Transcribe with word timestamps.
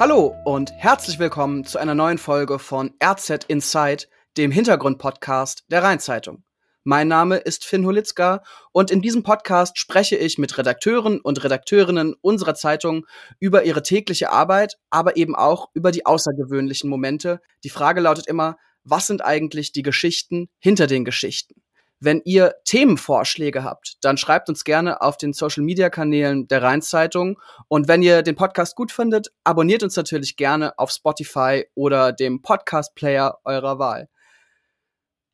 Hallo 0.00 0.34
und 0.46 0.72
herzlich 0.72 1.18
willkommen 1.18 1.66
zu 1.66 1.76
einer 1.76 1.94
neuen 1.94 2.16
Folge 2.16 2.58
von 2.58 2.94
RZ 3.04 3.44
Inside, 3.48 4.06
dem 4.38 4.50
Hintergrundpodcast 4.50 5.64
der 5.70 5.82
Rheinzeitung. 5.82 6.42
Mein 6.84 7.06
Name 7.06 7.36
ist 7.36 7.66
Finn 7.66 7.84
Holitzka 7.84 8.42
und 8.72 8.90
in 8.90 9.02
diesem 9.02 9.22
Podcast 9.24 9.78
spreche 9.78 10.16
ich 10.16 10.38
mit 10.38 10.56
Redakteuren 10.56 11.20
und 11.20 11.44
Redakteurinnen 11.44 12.14
unserer 12.22 12.54
Zeitung 12.54 13.04
über 13.40 13.64
ihre 13.64 13.82
tägliche 13.82 14.32
Arbeit, 14.32 14.78
aber 14.88 15.18
eben 15.18 15.36
auch 15.36 15.68
über 15.74 15.90
die 15.90 16.06
außergewöhnlichen 16.06 16.88
Momente. 16.88 17.42
Die 17.62 17.68
Frage 17.68 18.00
lautet 18.00 18.26
immer, 18.26 18.56
was 18.84 19.06
sind 19.06 19.22
eigentlich 19.22 19.70
die 19.72 19.82
Geschichten 19.82 20.48
hinter 20.60 20.86
den 20.86 21.04
Geschichten? 21.04 21.59
Wenn 22.02 22.22
ihr 22.24 22.54
Themenvorschläge 22.64 23.62
habt, 23.62 23.98
dann 24.00 24.16
schreibt 24.16 24.48
uns 24.48 24.64
gerne 24.64 25.02
auf 25.02 25.18
den 25.18 25.34
Social 25.34 25.62
Media 25.62 25.90
Kanälen 25.90 26.48
der 26.48 26.62
Rheinzeitung. 26.62 27.38
Und 27.68 27.88
wenn 27.88 28.02
ihr 28.02 28.22
den 28.22 28.36
Podcast 28.36 28.74
gut 28.74 28.90
findet, 28.90 29.28
abonniert 29.44 29.82
uns 29.82 29.96
natürlich 29.96 30.36
gerne 30.36 30.78
auf 30.78 30.90
Spotify 30.90 31.66
oder 31.74 32.12
dem 32.12 32.40
Podcast 32.40 32.94
Player 32.94 33.38
eurer 33.44 33.78
Wahl. 33.78 34.08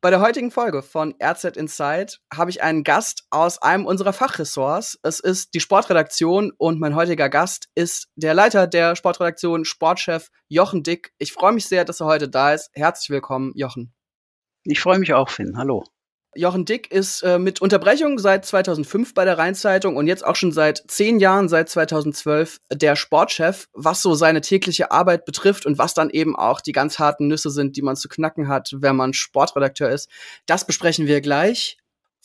Bei 0.01 0.09
der 0.09 0.19
heutigen 0.19 0.51
Folge 0.51 0.83
von 0.83 1.15
RZ 1.23 1.55
Inside 1.55 2.13
habe 2.31 2.51
ich 2.51 2.61
einen 2.61 2.83
Gast 2.83 3.23
aus 3.29 3.61
einem 3.61 3.85
unserer 3.85 4.13
Fachressorts. 4.13 4.99
Es 5.03 5.21
ist 5.21 5.53
die 5.53 5.61
Sportredaktion 5.61 6.51
und 6.57 6.81
mein 6.81 6.95
heutiger 6.95 7.29
Gast 7.29 7.69
ist 7.75 8.09
der 8.15 8.33
Leiter 8.33 8.67
der 8.67 8.95
Sportredaktion, 8.97 9.63
Sportchef 9.63 10.29
Jochen 10.49 10.83
Dick. 10.83 11.13
Ich 11.17 11.31
freue 11.31 11.53
mich 11.53 11.65
sehr, 11.65 11.85
dass 11.85 12.01
er 12.01 12.07
heute 12.07 12.29
da 12.29 12.53
ist. 12.53 12.69
Herzlich 12.73 13.09
willkommen, 13.09 13.53
Jochen. 13.55 13.93
Ich 14.65 14.81
freue 14.81 14.99
mich 14.99 15.13
auch, 15.13 15.29
Finn. 15.29 15.57
Hallo. 15.57 15.85
Jochen 16.37 16.65
Dick 16.65 16.91
ist 16.91 17.23
äh, 17.23 17.39
mit 17.39 17.61
Unterbrechung 17.61 18.19
seit 18.19 18.45
2005 18.45 19.13
bei 19.13 19.25
der 19.25 19.37
Rheinzeitung 19.37 19.95
und 19.95 20.07
jetzt 20.07 20.25
auch 20.25 20.35
schon 20.35 20.51
seit 20.51 20.83
zehn 20.87 21.19
Jahren, 21.19 21.49
seit 21.49 21.69
2012, 21.69 22.59
der 22.71 22.95
Sportchef, 22.95 23.67
was 23.73 24.01
so 24.01 24.13
seine 24.15 24.41
tägliche 24.41 24.91
Arbeit 24.91 25.25
betrifft 25.25 25.65
und 25.65 25.77
was 25.77 25.93
dann 25.93 26.09
eben 26.09 26.35
auch 26.35 26.61
die 26.61 26.71
ganz 26.71 26.99
harten 26.99 27.27
Nüsse 27.27 27.49
sind, 27.49 27.75
die 27.75 27.81
man 27.81 27.95
zu 27.95 28.07
knacken 28.07 28.47
hat, 28.47 28.71
wenn 28.77 28.95
man 28.95 29.13
Sportredakteur 29.13 29.89
ist. 29.89 30.09
Das 30.45 30.65
besprechen 30.65 31.07
wir 31.07 31.21
gleich. 31.21 31.77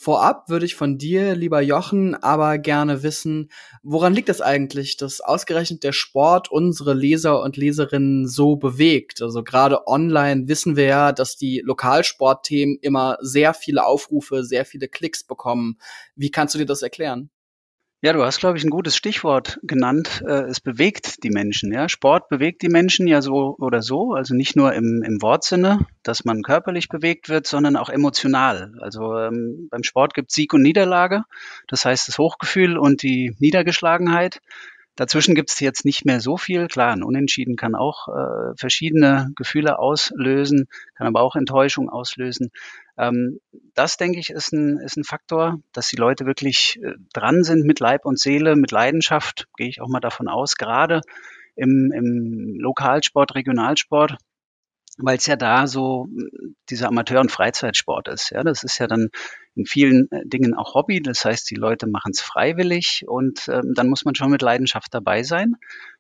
Vorab 0.03 0.49
würde 0.49 0.67
ich 0.67 0.75
von 0.75 0.99
dir, 0.99 1.37
lieber 1.37 1.61
Jochen, 1.61 2.17
aber 2.17 2.59
gerne 2.59 3.05
wissen, 3.05 3.53
woran 3.85 4.13
liegt 4.13 4.31
es 4.31 4.41
eigentlich, 4.41 4.97
dass 4.97 5.21
ausgerechnet 5.21 5.85
der 5.85 5.93
Sport 5.93 6.51
unsere 6.51 6.93
Leser 6.93 7.41
und 7.41 7.57
Leserinnen 7.57 8.27
so 8.27 8.57
bewegt? 8.57 9.23
Also 9.23 9.45
gerade 9.45 9.87
online 9.87 10.49
wissen 10.49 10.75
wir 10.75 10.87
ja, 10.87 11.13
dass 11.13 11.37
die 11.37 11.63
Lokalsportthemen 11.65 12.79
immer 12.81 13.17
sehr 13.21 13.55
viele 13.55 13.87
Aufrufe, 13.87 14.43
sehr 14.43 14.65
viele 14.65 14.89
Klicks 14.89 15.23
bekommen. 15.23 15.79
Wie 16.17 16.33
kannst 16.33 16.57
du 16.57 16.59
dir 16.59 16.67
das 16.67 16.83
erklären? 16.83 17.31
Ja, 18.05 18.13
du 18.13 18.25
hast, 18.25 18.41
glaube 18.41 18.59
ich, 18.59 18.65
ein 18.65 18.71
gutes 18.71 18.97
Stichwort 18.97 19.61
genannt. 19.63 20.25
Äh, 20.27 20.47
es 20.49 20.61
bewegt 20.61 21.23
die 21.23 21.31
Menschen. 21.31 21.73
Ja? 21.73 21.89
Sport 21.89 22.29
bewegt 22.29 22.63
die 22.63 22.69
Menschen 22.69 23.07
ja 23.07 23.23
so 23.23 23.55
oder 23.61 23.81
so. 23.81 24.15
Also 24.15 24.35
nicht 24.35 24.57
nur 24.57 24.73
im, 24.73 25.05
im 25.07 25.23
Wortsinne, 25.23 25.87
dass 26.03 26.25
man 26.25 26.43
körperlich 26.43 26.89
bewegt 26.89 27.29
wird, 27.29 27.47
sondern 27.47 27.77
auch 27.77 27.89
emotional. 27.89 28.75
Also 28.81 29.17
ähm, 29.17 29.69
beim 29.71 29.85
Sport 29.85 30.15
gibt 30.15 30.31
es 30.31 30.35
Sieg 30.35 30.53
und 30.53 30.63
Niederlage. 30.63 31.23
Das 31.69 31.85
heißt, 31.85 32.09
das 32.09 32.19
Hochgefühl 32.19 32.77
und 32.77 33.05
die 33.05 33.37
Niedergeschlagenheit. 33.39 34.41
Dazwischen 34.97 35.37
gibt 35.37 35.51
es 35.51 35.61
jetzt 35.61 35.85
nicht 35.85 36.05
mehr 36.05 36.21
so 36.21 36.37
viel. 36.37 36.67
Klar, 36.67 36.93
ein 36.93 37.05
Unentschieden 37.05 37.55
kann 37.55 37.77
auch 37.77 38.09
äh, 38.09 38.57
verschiedene 38.57 39.31
Gefühle 39.37 39.79
auslösen, 39.79 40.67
kann 40.97 41.07
aber 41.07 41.21
auch 41.23 41.37
Enttäuschung 41.37 41.89
auslösen. 41.89 42.51
Ähm, 42.99 43.41
das, 43.75 43.97
denke 43.97 44.19
ich, 44.19 44.31
ist 44.31 44.53
ein, 44.53 44.79
ist 44.79 44.97
ein 44.97 45.05
Faktor, 45.05 45.59
dass 45.73 45.89
die 45.89 45.97
Leute 45.97 46.27
wirklich 46.27 46.79
äh, 46.83 46.95
dran 47.13 47.43
sind 47.43 47.65
mit 47.65 47.81
Leib 47.81 48.05
und 48.05 48.19
Seele, 48.19 48.57
mit 48.57 48.71
Leidenschaft, 48.71 49.49
gehe 49.57 49.69
ich 49.69 49.81
auch 49.81 49.89
mal 49.89 50.01
davon 50.01 50.29
aus, 50.29 50.57
gerade 50.57 51.01
im, 51.57 51.93
im 51.93 52.57
Lokalsport, 52.59 53.35
Regionalsport, 53.35 54.17
weil 54.99 55.17
es 55.17 55.27
ja 55.27 55.37
da 55.37 55.67
so 55.67 56.07
dieser 56.69 56.89
Amateur- 56.89 57.21
und 57.21 57.33
Freizeitsport 57.33 58.09
ist. 58.09 58.31
Ja, 58.31 58.43
das 58.43 58.63
ist 58.63 58.79
ja 58.79 58.87
dann 58.87 59.09
in 59.55 59.65
vielen 59.65 60.11
äh, 60.11 60.27
Dingen 60.27 60.55
auch 60.55 60.75
Hobby. 60.75 61.01
Das 61.01 61.25
heißt, 61.25 61.51
die 61.51 61.55
Leute 61.55 61.87
machen 61.87 62.13
es 62.13 62.21
freiwillig 62.21 63.05
und 63.07 63.49
ähm, 63.49 63.73
dann 63.75 63.89
muss 63.89 64.05
man 64.05 64.15
schon 64.15 64.31
mit 64.31 64.43
Leidenschaft 64.43 64.93
dabei 64.93 65.23
sein. 65.23 65.57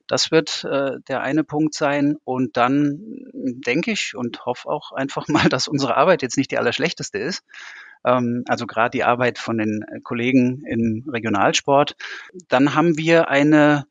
Das 0.09 0.30
wird 0.30 0.64
äh, 0.64 1.00
der 1.09 1.22
eine 1.22 1.44
Punkt 1.44 1.74
sein. 1.74 2.16
Und 2.24 2.56
dann 2.56 3.22
denke 3.42 3.92
ich 3.92 4.14
und 4.14 4.44
hoffe 4.47 4.69
auch 4.69 4.92
einfach 4.92 5.28
mal, 5.28 5.48
dass 5.48 5.69
unsere 5.69 5.97
Arbeit 5.97 6.22
jetzt 6.22 6.36
nicht 6.36 6.50
die 6.50 6.58
allerschlechteste 6.58 7.19
ist. 7.19 7.44
Ähm, 8.04 8.44
also 8.47 8.66
gerade 8.66 8.91
die 8.91 9.04
Arbeit 9.04 9.38
von 9.38 9.58
den 9.58 9.84
Kollegen 10.03 10.64
im 10.66 11.08
Regionalsport. 11.08 11.97
Dann 12.48 12.75
haben 12.75 12.97
wir 12.97 13.28
eine, 13.28 13.86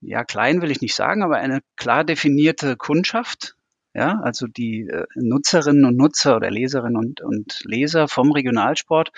ja, 0.00 0.24
klein 0.24 0.62
will 0.62 0.70
ich 0.70 0.80
nicht 0.80 0.94
sagen, 0.94 1.22
aber 1.22 1.36
eine 1.36 1.60
klar 1.76 2.04
definierte 2.04 2.76
Kundschaft. 2.76 3.54
Ja, 3.94 4.20
also 4.22 4.46
die 4.46 4.82
äh, 4.82 5.06
Nutzerinnen 5.14 5.86
und 5.86 5.96
Nutzer 5.96 6.36
oder 6.36 6.50
Leserinnen 6.50 6.98
und, 6.98 7.22
und 7.22 7.62
Leser 7.64 8.08
vom 8.08 8.30
Regionalsport, 8.30 9.10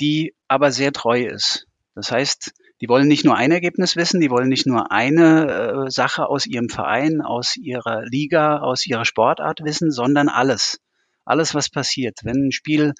die 0.00 0.34
aber 0.48 0.72
sehr 0.72 0.92
treu 0.92 1.22
ist. 1.22 1.68
Das 1.94 2.10
heißt, 2.10 2.52
die 2.80 2.88
wollen 2.88 3.08
nicht 3.08 3.24
nur 3.24 3.36
ein 3.36 3.52
Ergebnis 3.52 3.96
wissen, 3.96 4.20
die 4.20 4.30
wollen 4.30 4.48
nicht 4.48 4.66
nur 4.66 4.92
eine 4.92 5.86
äh, 5.86 5.90
Sache 5.90 6.28
aus 6.28 6.46
ihrem 6.46 6.68
Verein, 6.68 7.22
aus 7.22 7.56
ihrer 7.56 8.04
Liga, 8.04 8.58
aus 8.58 8.86
ihrer 8.86 9.04
Sportart 9.04 9.60
wissen, 9.64 9.90
sondern 9.90 10.28
alles. 10.28 10.78
Alles, 11.24 11.54
was 11.54 11.70
passiert. 11.70 12.20
Wenn 12.22 12.48
ein 12.48 12.52
Spiel 12.52 12.92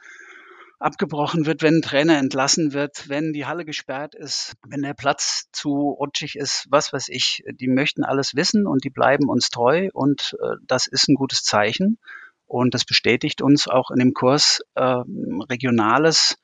abgebrochen 0.78 1.46
wird, 1.46 1.62
wenn 1.62 1.76
ein 1.76 1.82
Trainer 1.82 2.18
entlassen 2.18 2.72
wird, 2.72 3.08
wenn 3.08 3.32
die 3.32 3.46
Halle 3.46 3.64
gesperrt 3.64 4.14
ist, 4.14 4.54
wenn 4.66 4.82
der 4.82 4.94
Platz 4.94 5.48
zu 5.52 5.70
rutschig 5.70 6.36
ist, 6.36 6.66
was 6.70 6.92
weiß 6.92 7.08
ich. 7.08 7.44
Die 7.60 7.68
möchten 7.68 8.02
alles 8.02 8.34
wissen 8.34 8.66
und 8.66 8.84
die 8.84 8.90
bleiben 8.90 9.28
uns 9.28 9.50
treu 9.50 9.88
und 9.92 10.36
äh, 10.40 10.56
das 10.66 10.86
ist 10.86 11.08
ein 11.08 11.14
gutes 11.14 11.42
Zeichen. 11.42 11.98
Und 12.46 12.74
das 12.74 12.84
bestätigt 12.84 13.42
uns 13.42 13.68
auch 13.68 13.90
in 13.90 13.98
dem 13.98 14.12
Kurs 14.14 14.60
äh, 14.74 15.02
Regionales 15.50 16.36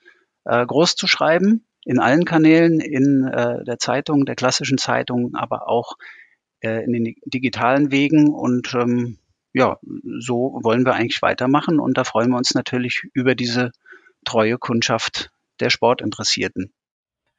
groß 0.45 0.97
zu 0.97 1.07
schreiben, 1.07 1.65
in 1.85 1.99
allen 1.99 2.25
Kanälen, 2.25 2.81
in 2.81 3.27
äh, 3.27 3.65
der 3.65 3.79
Zeitung, 3.79 4.25
der 4.25 4.37
klassischen 4.37 4.79
Zeitung, 4.79 5.35
aber 5.35 5.69
auch 5.69 5.97
äh, 6.61 6.85
in 6.85 6.93
den 6.93 7.15
digitalen 7.25 7.91
Wegen. 7.91 8.33
Und 8.33 8.75
ähm, 8.75 9.19
ja, 9.53 9.79
so 10.21 10.59
wollen 10.63 10.87
wir 10.87 10.95
eigentlich 10.95 11.23
weitermachen. 11.23 11.81
Und 11.81 11.99
da 11.99 12.05
freuen 12.05 12.31
wir 12.31 12.39
uns 12.39 12.55
natürlich 12.55 13.03
über 13.13 13.35
diese 13.35 13.73
treue 14.25 14.59
Kundschaft 14.59 15.31
der 15.61 15.71
Sportinteressierten. 15.71 16.73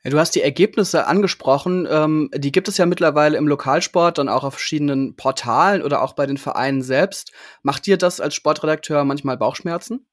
du 0.03 0.19
hast 0.19 0.35
die 0.35 0.41
Ergebnisse 0.41 1.07
angesprochen. 1.07 1.87
Ähm, 1.89 2.29
die 2.35 2.51
gibt 2.51 2.67
es 2.67 2.77
ja 2.77 2.85
mittlerweile 2.85 3.37
im 3.37 3.47
Lokalsport, 3.47 4.17
dann 4.17 4.29
auch 4.29 4.43
auf 4.43 4.55
verschiedenen 4.55 5.15
Portalen 5.15 5.81
oder 5.81 6.01
auch 6.01 6.13
bei 6.13 6.25
den 6.25 6.37
Vereinen 6.37 6.81
selbst. 6.81 7.31
Macht 7.61 7.85
dir 7.85 7.97
das 7.97 8.19
als 8.19 8.35
Sportredakteur 8.35 9.05
manchmal 9.05 9.37
Bauchschmerzen? 9.37 10.05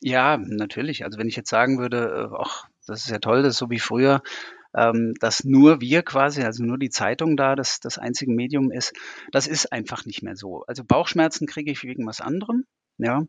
Ja, 0.00 0.36
natürlich. 0.36 1.04
Also 1.04 1.18
wenn 1.18 1.28
ich 1.28 1.36
jetzt 1.36 1.50
sagen 1.50 1.78
würde, 1.78 2.30
äh, 2.30 2.36
ach, 2.38 2.68
das 2.88 3.00
ist 3.04 3.10
ja 3.10 3.18
toll, 3.18 3.42
das 3.42 3.54
ist 3.54 3.58
so 3.58 3.70
wie 3.70 3.78
früher, 3.78 4.22
ähm, 4.76 5.14
dass 5.20 5.44
nur 5.44 5.80
wir 5.80 6.02
quasi, 6.02 6.42
also 6.42 6.64
nur 6.64 6.78
die 6.78 6.90
Zeitung 6.90 7.36
da, 7.36 7.56
das, 7.56 7.80
das 7.80 7.98
einzige 7.98 8.32
Medium 8.32 8.70
ist, 8.70 8.92
das 9.32 9.46
ist 9.46 9.72
einfach 9.72 10.04
nicht 10.04 10.22
mehr 10.22 10.36
so. 10.36 10.64
Also 10.66 10.84
Bauchschmerzen 10.84 11.46
kriege 11.46 11.70
ich 11.70 11.82
wegen 11.84 12.06
was 12.06 12.20
anderem. 12.20 12.64
Ja, 13.00 13.22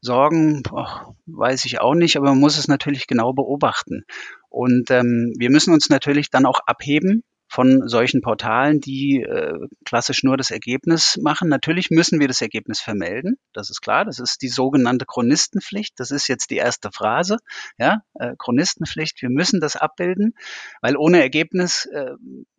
Sorgen, 0.00 0.62
boah, 0.62 1.16
weiß 1.26 1.64
ich 1.64 1.80
auch 1.80 1.94
nicht, 1.94 2.16
aber 2.16 2.28
man 2.28 2.38
muss 2.38 2.58
es 2.58 2.68
natürlich 2.68 3.08
genau 3.08 3.32
beobachten. 3.32 4.04
Und 4.48 4.90
ähm, 4.92 5.34
wir 5.36 5.50
müssen 5.50 5.74
uns 5.74 5.88
natürlich 5.88 6.30
dann 6.30 6.46
auch 6.46 6.60
abheben 6.64 7.24
von 7.56 7.88
solchen 7.88 8.20
Portalen, 8.20 8.82
die 8.82 9.22
äh, 9.22 9.66
klassisch 9.86 10.22
nur 10.22 10.36
das 10.36 10.50
Ergebnis 10.50 11.18
machen. 11.22 11.48
Natürlich 11.48 11.88
müssen 11.88 12.20
wir 12.20 12.28
das 12.28 12.42
Ergebnis 12.42 12.82
vermelden, 12.82 13.38
das 13.54 13.70
ist 13.70 13.80
klar. 13.80 14.04
Das 14.04 14.18
ist 14.18 14.42
die 14.42 14.48
sogenannte 14.48 15.06
Chronistenpflicht. 15.06 15.98
Das 15.98 16.10
ist 16.10 16.28
jetzt 16.28 16.50
die 16.50 16.58
erste 16.58 16.90
Phrase. 16.92 17.38
Ja, 17.78 18.02
äh, 18.12 18.34
Chronistenpflicht. 18.36 19.22
Wir 19.22 19.30
müssen 19.30 19.58
das 19.62 19.74
abbilden, 19.74 20.34
weil 20.82 20.98
ohne 20.98 21.22
Ergebnis, 21.22 21.86
äh, 21.86 22.10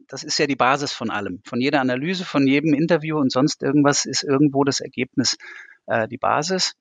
das 0.08 0.24
ist 0.24 0.40
ja 0.40 0.48
die 0.48 0.56
Basis 0.56 0.94
von 0.94 1.12
allem. 1.12 1.42
Von 1.46 1.62
jeder 1.62 1.80
Analyse, 1.80 2.26
von 2.26 2.48
jedem 2.48 2.74
Interview 2.74 3.20
und 3.20 3.32
sonst 3.32 3.62
irgendwas 3.62 4.06
ist 4.06 4.24
irgendwo 4.24 4.64
das 4.64 4.80
Ergebnis 4.80 5.38
äh, 5.86 6.08
die 6.08 6.18
Basis. 6.18 6.74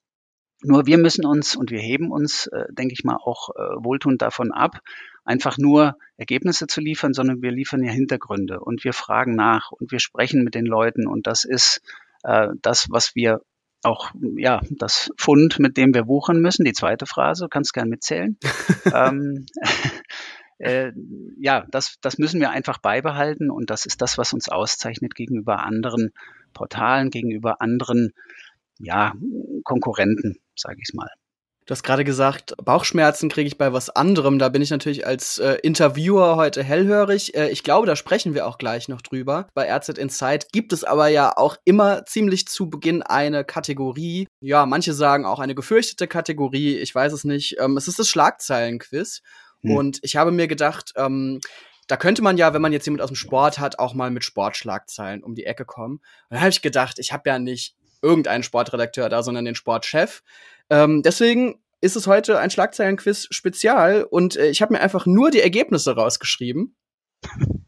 Nur 0.62 0.86
wir 0.86 0.96
müssen 0.96 1.26
uns 1.26 1.54
und 1.54 1.70
wir 1.70 1.80
heben 1.80 2.10
uns, 2.10 2.46
äh, 2.46 2.64
denke 2.70 2.94
ich 2.94 3.04
mal, 3.04 3.16
auch 3.16 3.50
äh, 3.50 3.84
wohltuend 3.84 4.22
davon 4.22 4.52
ab, 4.52 4.80
einfach 5.26 5.58
nur 5.58 5.98
Ergebnisse 6.16 6.66
zu 6.66 6.80
liefern, 6.80 7.12
sondern 7.12 7.42
wir 7.42 7.50
liefern 7.50 7.82
ja 7.82 7.92
Hintergründe 7.92 8.60
und 8.60 8.84
wir 8.84 8.92
fragen 8.92 9.34
nach 9.34 9.72
und 9.72 9.92
wir 9.92 10.00
sprechen 10.00 10.44
mit 10.44 10.54
den 10.54 10.66
Leuten 10.66 11.06
und 11.06 11.26
das 11.26 11.44
ist 11.44 11.82
äh, 12.22 12.48
das, 12.62 12.86
was 12.90 13.14
wir 13.14 13.42
auch, 13.82 14.10
ja, 14.36 14.60
das 14.70 15.10
Fund, 15.16 15.58
mit 15.58 15.76
dem 15.76 15.94
wir 15.94 16.06
wuchern 16.06 16.40
müssen. 16.40 16.64
Die 16.64 16.72
zweite 16.72 17.06
Phrase, 17.06 17.44
du 17.44 17.48
kannst 17.48 17.72
gern 17.72 17.88
mitzählen. 17.88 18.38
ähm, 18.94 19.46
äh, 20.58 20.92
ja, 21.38 21.66
das, 21.70 21.96
das 22.00 22.18
müssen 22.18 22.40
wir 22.40 22.50
einfach 22.50 22.78
beibehalten 22.78 23.50
und 23.50 23.70
das 23.70 23.86
ist 23.86 24.02
das, 24.02 24.18
was 24.18 24.32
uns 24.32 24.48
auszeichnet 24.48 25.14
gegenüber 25.14 25.62
anderen 25.62 26.12
Portalen, 26.52 27.10
gegenüber 27.10 27.60
anderen 27.60 28.12
ja, 28.78 29.14
Konkurrenten, 29.64 30.38
sage 30.54 30.80
ich 30.80 30.94
mal. 30.94 31.10
Du 31.66 31.72
hast 31.72 31.82
gerade 31.82 32.04
gesagt, 32.04 32.54
Bauchschmerzen 32.64 33.28
kriege 33.28 33.48
ich 33.48 33.58
bei 33.58 33.72
was 33.72 33.90
anderem. 33.90 34.38
Da 34.38 34.48
bin 34.50 34.62
ich 34.62 34.70
natürlich 34.70 35.04
als 35.04 35.38
äh, 35.38 35.54
Interviewer 35.64 36.36
heute 36.36 36.62
hellhörig. 36.62 37.34
Äh, 37.34 37.48
ich 37.48 37.64
glaube, 37.64 37.88
da 37.88 37.96
sprechen 37.96 38.34
wir 38.34 38.46
auch 38.46 38.58
gleich 38.58 38.88
noch 38.88 39.02
drüber. 39.02 39.48
Bei 39.52 39.68
RZ 39.74 39.98
Insight 39.98 40.52
gibt 40.52 40.72
es 40.72 40.84
aber 40.84 41.08
ja 41.08 41.36
auch 41.36 41.56
immer 41.64 42.06
ziemlich 42.06 42.46
zu 42.46 42.70
Beginn 42.70 43.02
eine 43.02 43.44
Kategorie. 43.44 44.28
Ja, 44.40 44.64
manche 44.64 44.92
sagen 44.92 45.26
auch 45.26 45.40
eine 45.40 45.56
gefürchtete 45.56 46.06
Kategorie. 46.06 46.76
Ich 46.76 46.94
weiß 46.94 47.12
es 47.12 47.24
nicht. 47.24 47.56
Ähm, 47.58 47.76
es 47.76 47.88
ist 47.88 47.98
das 47.98 48.08
Schlagzeilenquiz. 48.08 49.22
Hm. 49.62 49.76
Und 49.76 49.98
ich 50.02 50.14
habe 50.14 50.30
mir 50.30 50.46
gedacht, 50.46 50.92
ähm, 50.94 51.40
da 51.88 51.96
könnte 51.96 52.22
man 52.22 52.38
ja, 52.38 52.54
wenn 52.54 52.62
man 52.62 52.72
jetzt 52.72 52.86
jemand 52.86 53.02
aus 53.02 53.10
dem 53.10 53.16
Sport 53.16 53.58
hat, 53.58 53.80
auch 53.80 53.92
mal 53.92 54.12
mit 54.12 54.22
Sportschlagzeilen 54.22 55.24
um 55.24 55.34
die 55.34 55.46
Ecke 55.46 55.64
kommen. 55.64 55.96
Und 55.96 56.02
dann 56.30 56.40
habe 56.40 56.50
ich 56.50 56.62
gedacht, 56.62 57.00
ich 57.00 57.12
habe 57.12 57.28
ja 57.28 57.40
nicht 57.40 57.74
irgendeinen 58.02 58.44
Sportredakteur 58.44 59.08
da, 59.08 59.24
sondern 59.24 59.44
den 59.44 59.56
Sportchef. 59.56 60.22
Ähm, 60.70 61.02
deswegen 61.02 61.60
ist 61.80 61.96
es 61.96 62.06
heute 62.06 62.38
ein 62.38 62.50
Schlagzeilenquiz 62.50 63.28
Spezial 63.30 64.04
und 64.04 64.36
äh, 64.36 64.48
ich 64.48 64.62
habe 64.62 64.72
mir 64.72 64.80
einfach 64.80 65.06
nur 65.06 65.30
die 65.30 65.40
Ergebnisse 65.40 65.94
rausgeschrieben. 65.94 66.76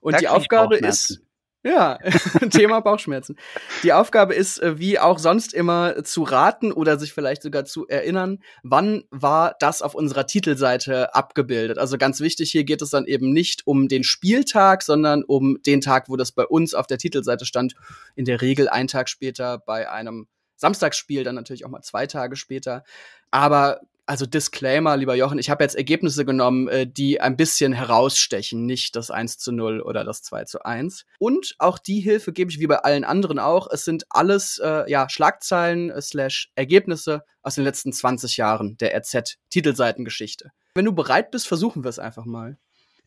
Und 0.00 0.14
da 0.14 0.18
die 0.18 0.26
Aufgabe 0.26 0.76
ist 0.76 1.22
ja, 1.64 1.98
Thema 2.50 2.80
Bauchschmerzen. 2.80 3.36
Die 3.84 3.92
Aufgabe 3.92 4.34
ist, 4.34 4.60
äh, 4.60 4.78
wie 4.78 4.98
auch 4.98 5.18
sonst 5.18 5.54
immer, 5.54 6.02
zu 6.04 6.24
raten 6.24 6.72
oder 6.72 6.98
sich 6.98 7.12
vielleicht 7.12 7.42
sogar 7.42 7.64
zu 7.64 7.86
erinnern, 7.86 8.40
wann 8.62 9.04
war 9.10 9.54
das 9.60 9.80
auf 9.80 9.94
unserer 9.94 10.26
Titelseite 10.26 11.14
abgebildet. 11.14 11.78
Also 11.78 11.98
ganz 11.98 12.20
wichtig, 12.20 12.50
hier 12.50 12.64
geht 12.64 12.82
es 12.82 12.90
dann 12.90 13.06
eben 13.06 13.32
nicht 13.32 13.66
um 13.66 13.88
den 13.88 14.02
Spieltag, 14.02 14.82
sondern 14.82 15.22
um 15.22 15.62
den 15.62 15.80
Tag, 15.80 16.08
wo 16.08 16.16
das 16.16 16.32
bei 16.32 16.44
uns 16.44 16.74
auf 16.74 16.86
der 16.88 16.98
Titelseite 16.98 17.46
stand. 17.46 17.74
In 18.16 18.24
der 18.24 18.42
Regel 18.42 18.68
einen 18.68 18.88
Tag 18.88 19.08
später 19.08 19.58
bei 19.58 19.88
einem 19.88 20.26
Samstagsspiel, 20.62 21.24
dann 21.24 21.34
natürlich 21.34 21.66
auch 21.66 21.70
mal 21.70 21.82
zwei 21.82 22.06
Tage 22.06 22.36
später. 22.36 22.84
Aber 23.30 23.80
also 24.06 24.26
Disclaimer, 24.26 24.96
lieber 24.96 25.14
Jochen, 25.14 25.38
ich 25.38 25.50
habe 25.50 25.62
jetzt 25.64 25.76
Ergebnisse 25.76 26.24
genommen, 26.24 26.68
äh, 26.68 26.86
die 26.86 27.20
ein 27.20 27.36
bisschen 27.36 27.72
herausstechen, 27.72 28.66
nicht 28.66 28.96
das 28.96 29.10
1 29.10 29.38
zu 29.38 29.52
0 29.52 29.80
oder 29.80 30.04
das 30.04 30.22
2 30.22 30.44
zu 30.44 30.64
1. 30.64 31.04
Und 31.18 31.54
auch 31.58 31.78
die 31.78 32.00
Hilfe 32.00 32.32
gebe 32.32 32.50
ich 32.50 32.58
wie 32.58 32.66
bei 32.66 32.78
allen 32.78 33.04
anderen 33.04 33.38
auch. 33.38 33.68
Es 33.70 33.84
sind 33.84 34.04
alles 34.10 34.58
äh, 34.62 34.90
ja, 34.90 35.08
Schlagzeilen 35.08 35.90
äh, 35.90 36.00
slash 36.00 36.50
Ergebnisse 36.54 37.22
aus 37.42 37.54
den 37.54 37.64
letzten 37.64 37.92
20 37.92 38.36
Jahren 38.36 38.76
der 38.78 38.96
RZ-Titelseitengeschichte. 38.96 40.50
Wenn 40.74 40.84
du 40.84 40.92
bereit 40.92 41.30
bist, 41.30 41.48
versuchen 41.48 41.84
wir 41.84 41.88
es 41.88 41.98
einfach 41.98 42.24
mal. 42.24 42.58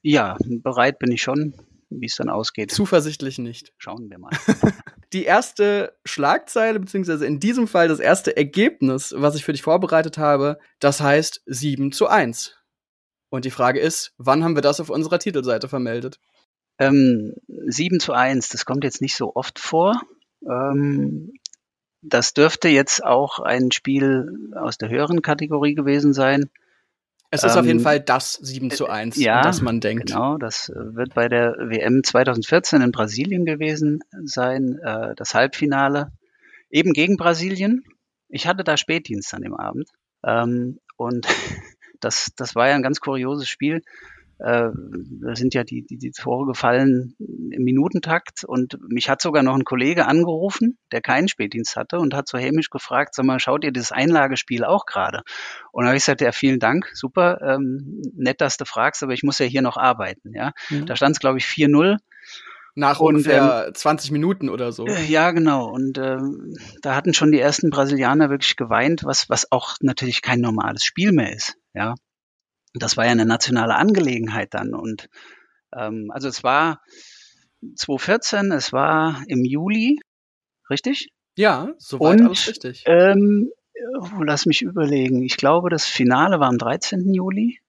Ja, 0.01 0.37
bereit 0.45 0.99
bin 0.99 1.11
ich 1.11 1.21
schon 1.21 1.53
wie 1.99 2.05
es 2.07 2.15
dann 2.15 2.29
ausgeht. 2.29 2.71
Zuversichtlich 2.71 3.37
nicht. 3.37 3.73
Schauen 3.77 4.09
wir 4.09 4.19
mal. 4.19 4.31
Die 5.13 5.23
erste 5.23 5.95
Schlagzeile, 6.05 6.79
beziehungsweise 6.79 7.25
in 7.25 7.39
diesem 7.39 7.67
Fall 7.67 7.87
das 7.87 7.99
erste 7.99 8.35
Ergebnis, 8.35 9.13
was 9.15 9.35
ich 9.35 9.45
für 9.45 9.53
dich 9.53 9.61
vorbereitet 9.61 10.17
habe, 10.17 10.57
das 10.79 10.99
heißt 10.99 11.41
7 11.45 11.91
zu 11.91 12.07
1. 12.07 12.57
Und 13.29 13.45
die 13.45 13.51
Frage 13.51 13.79
ist, 13.79 14.13
wann 14.17 14.43
haben 14.43 14.55
wir 14.55 14.61
das 14.61 14.79
auf 14.79 14.89
unserer 14.89 15.19
Titelseite 15.19 15.69
vermeldet? 15.69 16.19
Ähm, 16.79 17.33
7 17.47 17.99
zu 17.99 18.13
1, 18.13 18.49
das 18.49 18.65
kommt 18.65 18.83
jetzt 18.83 19.01
nicht 19.01 19.15
so 19.15 19.35
oft 19.35 19.59
vor. 19.59 20.01
Ähm, 20.45 21.31
das 22.01 22.33
dürfte 22.33 22.69
jetzt 22.69 23.03
auch 23.03 23.39
ein 23.39 23.71
Spiel 23.71 24.51
aus 24.55 24.77
der 24.77 24.89
höheren 24.89 25.21
Kategorie 25.21 25.75
gewesen 25.75 26.13
sein. 26.13 26.49
Es 27.31 27.43
ist 27.43 27.53
ähm, 27.53 27.59
auf 27.59 27.65
jeden 27.65 27.79
ähm, 27.79 27.83
Fall 27.83 27.99
das 27.99 28.33
7 28.33 28.71
zu 28.71 28.87
1, 28.87 29.17
ja, 29.17 29.41
das 29.41 29.61
man 29.61 29.79
denkt. 29.79 30.07
Genau, 30.07 30.37
das 30.37 30.71
wird 30.73 31.13
bei 31.13 31.27
der 31.27 31.55
WM 31.57 32.03
2014 32.03 32.81
in 32.81 32.91
Brasilien 32.91 33.45
gewesen 33.45 34.03
sein, 34.23 34.79
äh, 34.83 35.15
das 35.15 35.33
Halbfinale. 35.33 36.11
Eben 36.69 36.93
gegen 36.93 37.17
Brasilien. 37.17 37.83
Ich 38.29 38.47
hatte 38.47 38.63
da 38.63 38.77
Spätdienst 38.77 39.33
an 39.33 39.41
dem 39.41 39.53
Abend. 39.53 39.89
Ähm, 40.23 40.79
und 40.97 41.27
das, 41.99 42.31
das 42.35 42.55
war 42.55 42.69
ja 42.69 42.75
ein 42.75 42.83
ganz 42.83 42.99
kurioses 42.99 43.49
Spiel 43.49 43.81
äh, 44.39 44.69
da 45.21 45.35
sind 45.35 45.53
ja 45.53 45.63
die, 45.63 45.85
die, 45.85 45.97
die 45.97 46.11
Tore 46.11 46.45
gefallen 46.45 47.15
im 47.19 47.63
Minutentakt 47.63 48.43
und 48.43 48.77
mich 48.89 49.09
hat 49.09 49.21
sogar 49.21 49.43
noch 49.43 49.55
ein 49.55 49.63
Kollege 49.63 50.07
angerufen, 50.07 50.77
der 50.91 51.01
keinen 51.01 51.27
Spätdienst 51.27 51.75
hatte 51.77 51.99
und 51.99 52.13
hat 52.13 52.27
so 52.27 52.37
hämisch 52.37 52.69
gefragt, 52.69 53.15
sag 53.15 53.25
mal, 53.25 53.39
schaut 53.39 53.63
ihr 53.63 53.71
das 53.71 53.91
Einlagespiel 53.91 54.65
auch 54.65 54.85
gerade? 54.85 55.21
Und 55.71 55.83
da 55.83 55.89
habe 55.89 55.97
ich 55.97 56.03
gesagt, 56.03 56.21
ja, 56.21 56.31
vielen 56.33 56.59
Dank, 56.59 56.89
super, 56.93 57.39
ähm, 57.41 58.01
nett, 58.13 58.41
dass 58.41 58.57
du 58.57 58.65
fragst, 58.65 59.03
aber 59.03 59.13
ich 59.13 59.23
muss 59.23 59.39
ja 59.39 59.45
hier 59.45 59.61
noch 59.61 59.77
arbeiten, 59.77 60.33
ja. 60.33 60.51
Mhm. 60.69 60.85
Da 60.85 60.95
stand 60.95 61.15
es, 61.15 61.19
glaube 61.19 61.37
ich, 61.37 61.45
4-0. 61.45 61.97
Nach 62.77 62.99
und, 62.99 63.15
ungefähr 63.15 63.67
ähm, 63.67 63.73
20 63.73 64.11
Minuten 64.11 64.49
oder 64.49 64.73
so. 64.73 64.85
Äh, 64.85 65.05
ja, 65.05 65.31
genau. 65.31 65.69
Und 65.69 65.97
äh, 65.97 66.17
da 66.81 66.93
hatten 66.93 67.13
schon 67.13 67.31
die 67.31 67.39
ersten 67.39 67.69
Brasilianer 67.69 68.29
wirklich 68.29 68.57
geweint, 68.57 69.05
was, 69.05 69.29
was 69.29 69.49
auch 69.49 69.77
natürlich 69.79 70.21
kein 70.21 70.41
normales 70.41 70.83
Spiel 70.83 71.13
mehr 71.13 71.33
ist. 71.33 71.55
Ja, 71.73 71.95
das 72.75 72.97
war 72.97 73.05
ja 73.05 73.11
eine 73.11 73.25
nationale 73.25 73.75
Angelegenheit 73.75 74.53
dann. 74.53 74.73
Und 74.73 75.09
ähm, 75.73 76.11
also 76.11 76.27
es 76.27 76.43
war 76.43 76.81
2014, 77.75 78.51
es 78.51 78.73
war 78.73 79.23
im 79.27 79.43
Juli, 79.45 79.99
richtig? 80.69 81.09
Ja, 81.37 81.69
soweit 81.77 82.19
Und, 82.19 82.27
alles 82.27 82.47
richtig. 82.47 82.83
Ähm, 82.85 83.51
oh, 83.99 84.23
lass 84.23 84.45
mich 84.45 84.61
überlegen. 84.61 85.23
Ich 85.23 85.37
glaube, 85.37 85.69
das 85.69 85.85
Finale 85.85 86.39
war 86.39 86.47
am 86.47 86.57
13. 86.57 87.13
Juli, 87.13 87.59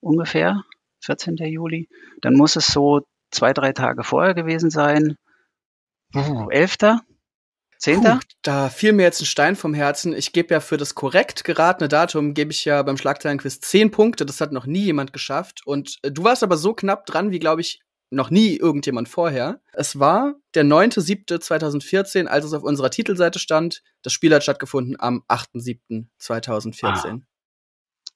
ungefähr, 0.00 0.62
14. 1.00 1.36
Juli. 1.36 1.88
Dann 2.20 2.34
muss 2.34 2.56
es 2.56 2.68
so 2.68 3.02
zwei, 3.30 3.52
drei 3.52 3.72
Tage 3.72 4.04
vorher 4.04 4.34
gewesen 4.34 4.70
sein. 4.70 5.16
11. 6.14 6.76
Zehnter? 7.82 8.14
Puh, 8.14 8.36
da 8.42 8.68
fiel 8.68 8.92
mir 8.92 9.02
jetzt 9.02 9.20
ein 9.20 9.26
Stein 9.26 9.56
vom 9.56 9.74
Herzen. 9.74 10.14
Ich 10.14 10.32
gebe 10.32 10.54
ja 10.54 10.60
für 10.60 10.76
das 10.76 10.94
korrekt 10.94 11.42
geratene 11.42 11.88
Datum, 11.88 12.32
gebe 12.32 12.52
ich 12.52 12.64
ja 12.64 12.80
beim 12.82 12.96
Schlagzeilenquiz 12.96 13.58
zehn 13.58 13.90
Punkte. 13.90 14.24
Das 14.24 14.40
hat 14.40 14.52
noch 14.52 14.66
nie 14.66 14.84
jemand 14.84 15.12
geschafft. 15.12 15.62
Und 15.66 15.98
äh, 16.02 16.12
du 16.12 16.22
warst 16.22 16.44
aber 16.44 16.56
so 16.56 16.74
knapp 16.74 17.06
dran, 17.06 17.32
wie, 17.32 17.40
glaube 17.40 17.60
ich, 17.60 17.80
noch 18.10 18.30
nie 18.30 18.56
irgendjemand 18.56 19.08
vorher. 19.08 19.60
Es 19.72 19.98
war 19.98 20.36
der 20.54 20.64
9.7.2014, 20.64 22.26
als 22.26 22.44
es 22.44 22.52
auf 22.52 22.62
unserer 22.62 22.90
Titelseite 22.90 23.40
stand. 23.40 23.82
Das 24.02 24.12
Spiel 24.12 24.32
hat 24.32 24.44
stattgefunden 24.44 24.94
am 25.00 25.24
8.7.2014. 25.28 26.84
Ah, 26.84 27.18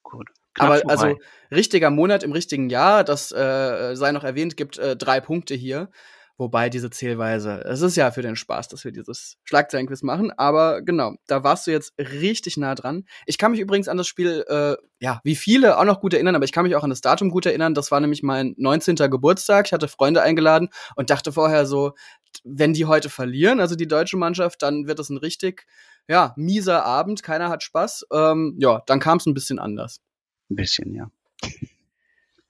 gut. 0.01 0.29
Knapp 0.53 0.69
aber 0.69 0.79
vorbei. 0.79 0.93
also 0.93 1.19
richtiger 1.51 1.89
Monat 1.89 2.23
im 2.23 2.31
richtigen 2.31 2.69
Jahr, 2.69 3.03
das 3.03 3.33
äh, 3.33 3.95
sei 3.95 4.11
noch 4.13 4.23
erwähnt, 4.23 4.55
gibt 4.55 4.77
äh, 4.77 4.95
drei 4.95 5.19
Punkte 5.19 5.55
hier. 5.55 5.91
Wobei 6.39 6.69
diese 6.69 6.91
Zählweise, 6.91 7.63
es 7.65 7.81
ist 7.81 7.97
ja 7.97 8.11
für 8.11 8.21
den 8.21 8.35
Spaß, 8.35 8.67
dass 8.67 8.85
wir 8.85 8.91
dieses 8.91 9.37
Schlagzeilenquiz 9.43 10.03
machen, 10.03 10.31
aber 10.31 10.83
genau, 10.83 11.15
da 11.25 11.43
warst 11.43 11.65
du 11.65 11.71
jetzt 11.71 11.93
richtig 11.97 12.57
nah 12.57 12.75
dran. 12.75 13.05
Ich 13.25 13.39
kann 13.39 13.51
mich 13.51 13.59
übrigens 13.59 13.87
an 13.87 13.97
das 13.97 14.05
Spiel, 14.05 14.45
äh, 14.47 14.75
ja, 14.99 15.19
wie 15.23 15.35
viele 15.35 15.79
auch 15.79 15.83
noch 15.85 15.99
gut 15.99 16.13
erinnern, 16.13 16.35
aber 16.35 16.45
ich 16.45 16.51
kann 16.51 16.63
mich 16.63 16.75
auch 16.75 16.83
an 16.83 16.91
das 16.91 17.01
Datum 17.01 17.31
gut 17.31 17.47
erinnern. 17.47 17.73
Das 17.73 17.89
war 17.89 17.99
nämlich 17.99 18.21
mein 18.21 18.53
19. 18.57 18.95
Geburtstag. 19.09 19.65
Ich 19.65 19.73
hatte 19.73 19.87
Freunde 19.87 20.21
eingeladen 20.21 20.69
und 20.95 21.09
dachte 21.09 21.31
vorher 21.31 21.65
so, 21.65 21.93
wenn 22.43 22.73
die 22.73 22.85
heute 22.85 23.09
verlieren, 23.09 23.59
also 23.59 23.75
die 23.75 23.87
deutsche 23.87 24.17
Mannschaft, 24.17 24.61
dann 24.61 24.85
wird 24.87 24.99
es 24.99 25.09
ein 25.09 25.17
richtig, 25.17 25.65
ja, 26.07 26.33
mieser 26.37 26.85
Abend, 26.85 27.23
keiner 27.23 27.49
hat 27.49 27.63
Spaß. 27.63 28.05
Ähm, 28.13 28.55
ja, 28.59 28.83
dann 28.85 28.99
kam 28.99 29.17
es 29.17 29.25
ein 29.25 29.33
bisschen 29.33 29.57
anders. 29.57 30.01
Ein 30.51 30.55
bisschen, 30.55 30.93
ja. 30.93 31.09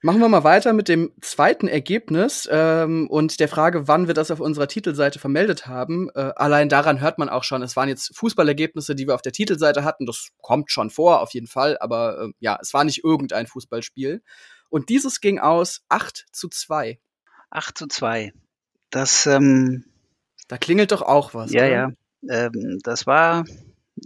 Machen 0.00 0.20
wir 0.20 0.28
mal 0.28 0.44
weiter 0.44 0.72
mit 0.72 0.88
dem 0.88 1.12
zweiten 1.20 1.66
Ergebnis 1.66 2.48
ähm, 2.52 3.08
und 3.10 3.40
der 3.40 3.48
Frage, 3.48 3.88
wann 3.88 4.06
wir 4.06 4.14
das 4.14 4.30
auf 4.30 4.38
unserer 4.38 4.68
Titelseite 4.68 5.18
vermeldet 5.18 5.66
haben. 5.66 6.08
Äh, 6.14 6.30
allein 6.36 6.68
daran 6.68 7.00
hört 7.00 7.18
man 7.18 7.28
auch 7.28 7.42
schon, 7.42 7.62
es 7.62 7.74
waren 7.74 7.88
jetzt 7.88 8.16
Fußballergebnisse, 8.16 8.94
die 8.94 9.08
wir 9.08 9.16
auf 9.16 9.22
der 9.22 9.32
Titelseite 9.32 9.82
hatten. 9.82 10.06
Das 10.06 10.28
kommt 10.40 10.70
schon 10.70 10.90
vor, 10.90 11.20
auf 11.20 11.34
jeden 11.34 11.48
Fall, 11.48 11.76
aber 11.80 12.20
äh, 12.20 12.28
ja, 12.38 12.58
es 12.62 12.72
war 12.74 12.84
nicht 12.84 13.02
irgendein 13.02 13.48
Fußballspiel. 13.48 14.22
Und 14.68 14.88
dieses 14.88 15.20
ging 15.20 15.40
aus 15.40 15.80
8 15.88 16.26
zu 16.30 16.48
2. 16.48 17.00
8 17.50 17.76
zu 17.78 17.88
2. 17.88 18.32
Das, 18.90 19.26
ähm, 19.26 19.84
Da 20.46 20.58
klingelt 20.58 20.92
doch 20.92 21.02
auch 21.02 21.34
was. 21.34 21.52
Ja, 21.52 21.62
oder? 21.62 21.72
ja. 21.72 21.90
Ähm, 22.28 22.78
das 22.84 23.04
war, 23.08 23.44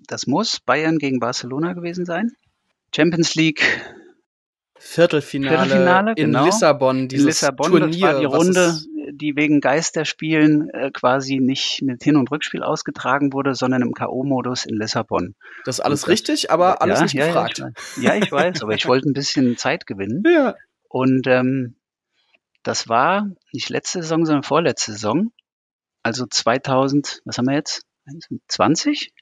das 0.07 0.27
muss 0.27 0.59
Bayern 0.61 0.97
gegen 0.97 1.21
Barcelona 1.21 1.75
gewesen 1.75 2.07
sein. 2.07 2.33
Champions 2.95 3.35
League 3.35 3.63
Viertelfinale, 4.85 5.59
Viertelfinale 5.59 6.11
in 6.17 6.33
genau. 6.33 6.45
Lissabon, 6.45 7.07
dieses 7.07 7.23
in 7.23 7.29
Lissabon, 7.29 7.71
Turnier. 7.71 7.89
Das 7.89 8.15
war 8.15 8.19
die 8.19 8.27
Runde, 8.27 8.79
die 9.13 9.37
wegen 9.37 9.61
Geisterspielen 9.61 10.71
äh, 10.71 10.91
quasi 10.91 11.39
nicht 11.39 11.83
mit 11.83 12.03
Hin- 12.03 12.17
und 12.17 12.31
Rückspiel 12.33 12.65
ausgetragen 12.65 13.33
wurde, 13.33 13.55
sondern 13.55 13.83
im 13.83 13.95
K.O.-Modus 13.95 14.67
in 14.67 14.77
Lissabon. 14.77 15.37
Das 15.65 15.79
ist 15.79 15.85
alles 15.85 16.01
das, 16.01 16.09
richtig, 16.09 16.51
aber 16.51 16.83
alles 16.83 16.99
ja, 16.99 17.03
nicht 17.05 17.15
ja, 17.15 17.27
gefragt. 17.27 17.59
Ja 17.59 17.69
ich, 17.97 18.03
ja, 18.03 18.15
ich 18.17 18.33
weiß, 18.33 18.65
aber 18.65 18.75
ich 18.75 18.87
wollte 18.87 19.09
ein 19.09 19.13
bisschen 19.13 19.57
Zeit 19.57 19.87
gewinnen. 19.87 20.25
Ja. 20.33 20.57
Und 20.89 21.27
ähm, 21.27 21.77
das 22.65 22.89
war 22.89 23.31
nicht 23.53 23.69
letzte 23.71 24.03
Saison, 24.03 24.27
sondern 24.27 24.43
vorletzte 24.43 24.93
Saison. 24.93 25.31
Also 26.03 26.27
2000, 26.27 27.23
was 27.25 27.39
haben 27.39 27.47
wir 27.47 27.55
jetzt? 27.55 27.83
20? 28.49 29.13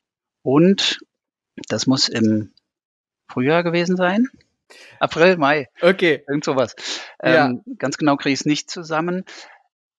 Und 0.43 1.01
das 1.69 1.87
muss 1.87 2.09
im 2.09 2.53
Frühjahr 3.29 3.63
gewesen 3.63 3.97
sein. 3.97 4.29
April, 4.99 5.37
Mai. 5.37 5.67
Okay. 5.81 6.25
Irgend 6.29 6.45
sowas. 6.45 6.75
Ja. 7.23 7.47
Ähm, 7.47 7.63
ganz 7.79 7.97
genau 7.99 8.17
kriege 8.17 8.33
ich 8.33 8.41
es 8.41 8.47
nicht 8.47 8.71
zusammen. 8.71 9.25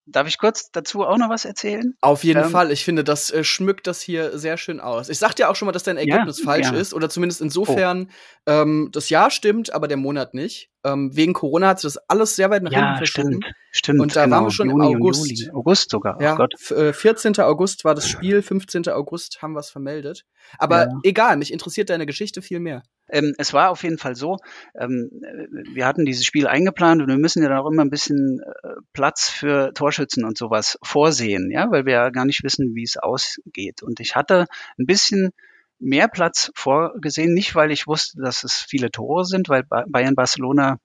Darf 0.04 0.26
ich 0.26 0.38
kurz 0.38 0.72
dazu 0.72 1.04
auch 1.04 1.16
noch 1.16 1.28
was 1.28 1.44
erzählen? 1.44 1.94
Auf 2.00 2.24
jeden 2.24 2.42
ähm, 2.42 2.50
Fall. 2.50 2.72
Ich 2.72 2.84
finde, 2.84 3.04
das 3.04 3.30
äh, 3.30 3.44
schmückt 3.44 3.86
das 3.86 4.00
hier 4.00 4.36
sehr 4.36 4.56
schön 4.56 4.80
aus. 4.80 5.08
Ich 5.08 5.18
sag 5.18 5.34
dir 5.34 5.48
auch 5.48 5.54
schon 5.54 5.66
mal, 5.66 5.72
dass 5.72 5.84
dein 5.84 5.96
Ergebnis 5.96 6.40
ja, 6.40 6.44
falsch 6.44 6.72
ja. 6.72 6.76
ist, 6.76 6.92
oder 6.92 7.08
zumindest 7.08 7.40
insofern 7.40 8.10
oh. 8.46 8.50
ähm, 8.50 8.88
das 8.92 9.10
Jahr 9.10 9.30
stimmt, 9.30 9.72
aber 9.72 9.86
der 9.86 9.96
Monat 9.96 10.34
nicht. 10.34 10.71
Ähm, 10.84 11.14
wegen 11.14 11.32
Corona 11.32 11.68
hat 11.68 11.80
sich 11.80 11.92
das 11.92 12.08
alles 12.08 12.36
sehr 12.36 12.50
weit 12.50 12.62
nach 12.62 12.72
hinten 12.72 12.96
verschoben. 12.96 13.40
Stimmt, 13.40 13.54
stimmt. 13.70 14.00
Und 14.00 14.16
da 14.16 14.24
genau. 14.24 14.36
waren 14.36 14.44
wir 14.46 14.50
schon 14.50 14.70
Juni 14.70 14.92
im 14.92 14.96
August. 14.98 15.50
August 15.52 15.90
sogar. 15.90 16.16
Oh 16.18 16.22
ja, 16.22 16.34
Gott. 16.34 16.54
14. 16.58 17.34
Äh, 17.34 17.40
August 17.42 17.84
war 17.84 17.94
das 17.94 18.08
Spiel, 18.08 18.42
15. 18.42 18.88
August 18.88 19.42
haben 19.42 19.52
wir 19.52 19.60
es 19.60 19.70
vermeldet. 19.70 20.24
Aber 20.58 20.86
ja. 20.86 21.00
egal, 21.04 21.36
mich 21.36 21.52
interessiert 21.52 21.90
deine 21.90 22.06
Geschichte 22.06 22.42
viel 22.42 22.60
mehr. 22.60 22.82
Ähm, 23.08 23.34
es 23.38 23.52
war 23.52 23.70
auf 23.70 23.82
jeden 23.82 23.98
Fall 23.98 24.16
so, 24.16 24.38
ähm, 24.74 25.10
wir 25.72 25.86
hatten 25.86 26.04
dieses 26.04 26.24
Spiel 26.24 26.46
eingeplant 26.46 27.02
und 27.02 27.08
wir 27.08 27.18
müssen 27.18 27.42
ja 27.42 27.48
dann 27.48 27.58
auch 27.58 27.70
immer 27.70 27.84
ein 27.84 27.90
bisschen 27.90 28.40
äh, 28.40 28.68
Platz 28.92 29.28
für 29.28 29.72
Torschützen 29.74 30.24
und 30.24 30.38
sowas 30.38 30.78
vorsehen, 30.82 31.50
ja, 31.50 31.70
weil 31.70 31.84
wir 31.84 31.92
ja 31.92 32.10
gar 32.10 32.24
nicht 32.24 32.42
wissen, 32.42 32.74
wie 32.74 32.84
es 32.84 32.96
ausgeht. 32.96 33.82
Und 33.82 34.00
ich 34.00 34.16
hatte 34.16 34.46
ein 34.78 34.86
bisschen 34.86 35.32
mehr 35.82 36.08
Platz 36.08 36.50
vorgesehen, 36.54 37.34
nicht 37.34 37.54
weil 37.54 37.70
ich 37.70 37.86
wusste, 37.86 38.22
dass 38.22 38.44
es 38.44 38.64
viele 38.68 38.90
Tore 38.90 39.24
sind, 39.24 39.48
weil 39.48 39.64
Bayern 39.64 40.14
Barcelona 40.14 40.78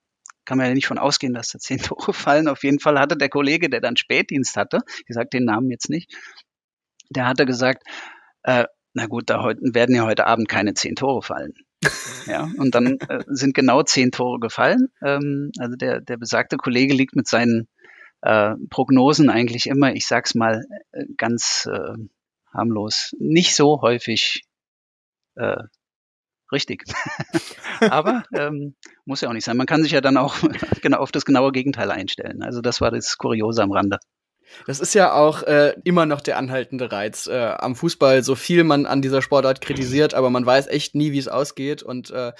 kann 0.44 0.58
man 0.58 0.66
ja 0.66 0.74
nicht 0.74 0.86
von 0.86 0.98
ausgehen, 0.98 1.34
dass 1.34 1.48
da 1.48 1.58
zehn 1.58 1.78
Tore 1.78 2.12
fallen. 2.12 2.48
Auf 2.48 2.64
jeden 2.64 2.80
Fall 2.80 2.98
hatte 2.98 3.16
der 3.16 3.28
Kollege, 3.28 3.70
der 3.70 3.80
dann 3.80 3.96
Spätdienst 3.96 4.56
hatte, 4.56 4.80
ich 5.06 5.14
sage 5.14 5.28
den 5.32 5.44
Namen 5.44 5.70
jetzt 5.70 5.88
nicht, 5.88 6.12
der 7.10 7.26
hatte 7.26 7.46
gesagt, 7.46 7.84
äh, 8.42 8.64
na 8.94 9.06
gut, 9.06 9.30
da 9.30 9.44
werden 9.60 9.94
ja 9.94 10.04
heute 10.04 10.26
Abend 10.26 10.48
keine 10.48 10.74
zehn 10.74 10.96
Tore 10.96 11.22
fallen. 11.22 11.52
ja, 12.26 12.48
und 12.56 12.74
dann 12.74 12.98
äh, 13.08 13.22
sind 13.28 13.54
genau 13.54 13.82
zehn 13.82 14.10
Tore 14.10 14.40
gefallen. 14.40 14.88
Ähm, 15.04 15.52
also 15.58 15.76
der, 15.76 16.00
der 16.00 16.16
besagte 16.16 16.56
Kollege 16.56 16.94
liegt 16.94 17.14
mit 17.14 17.28
seinen 17.28 17.68
äh, 18.22 18.54
Prognosen 18.70 19.30
eigentlich 19.30 19.68
immer, 19.68 19.94
ich 19.94 20.06
sag's 20.06 20.34
mal 20.34 20.64
äh, 20.90 21.04
ganz 21.16 21.68
äh, 21.72 21.94
harmlos, 22.52 23.14
nicht 23.18 23.54
so 23.54 23.80
häufig 23.82 24.42
äh, 25.38 25.62
richtig. 26.52 26.84
Aber 27.80 28.22
ähm, 28.34 28.74
muss 29.04 29.20
ja 29.20 29.28
auch 29.28 29.32
nicht 29.32 29.44
sein. 29.44 29.56
Man 29.56 29.66
kann 29.66 29.82
sich 29.82 29.92
ja 29.92 30.00
dann 30.00 30.16
auch 30.16 30.36
genau 30.82 30.98
auf 30.98 31.12
das 31.12 31.24
genaue 31.24 31.52
Gegenteil 31.52 31.90
einstellen. 31.90 32.42
Also 32.42 32.60
das 32.60 32.80
war 32.80 32.90
das 32.90 33.16
Kuriose 33.18 33.62
am 33.62 33.72
Rande. 33.72 33.98
Das 34.66 34.80
ist 34.80 34.94
ja 34.94 35.12
auch 35.12 35.42
äh, 35.42 35.74
immer 35.84 36.06
noch 36.06 36.20
der 36.22 36.38
anhaltende 36.38 36.90
Reiz 36.90 37.26
äh, 37.26 37.54
am 37.58 37.76
Fußball, 37.76 38.22
so 38.22 38.34
viel 38.34 38.64
man 38.64 38.86
an 38.86 39.02
dieser 39.02 39.20
Sportart 39.20 39.60
kritisiert, 39.60 40.14
aber 40.14 40.30
man 40.30 40.46
weiß 40.46 40.68
echt 40.68 40.94
nie, 40.94 41.12
wie 41.12 41.18
es 41.18 41.28
ausgeht. 41.28 41.82
Und 41.82 42.10
äh, 42.10 42.32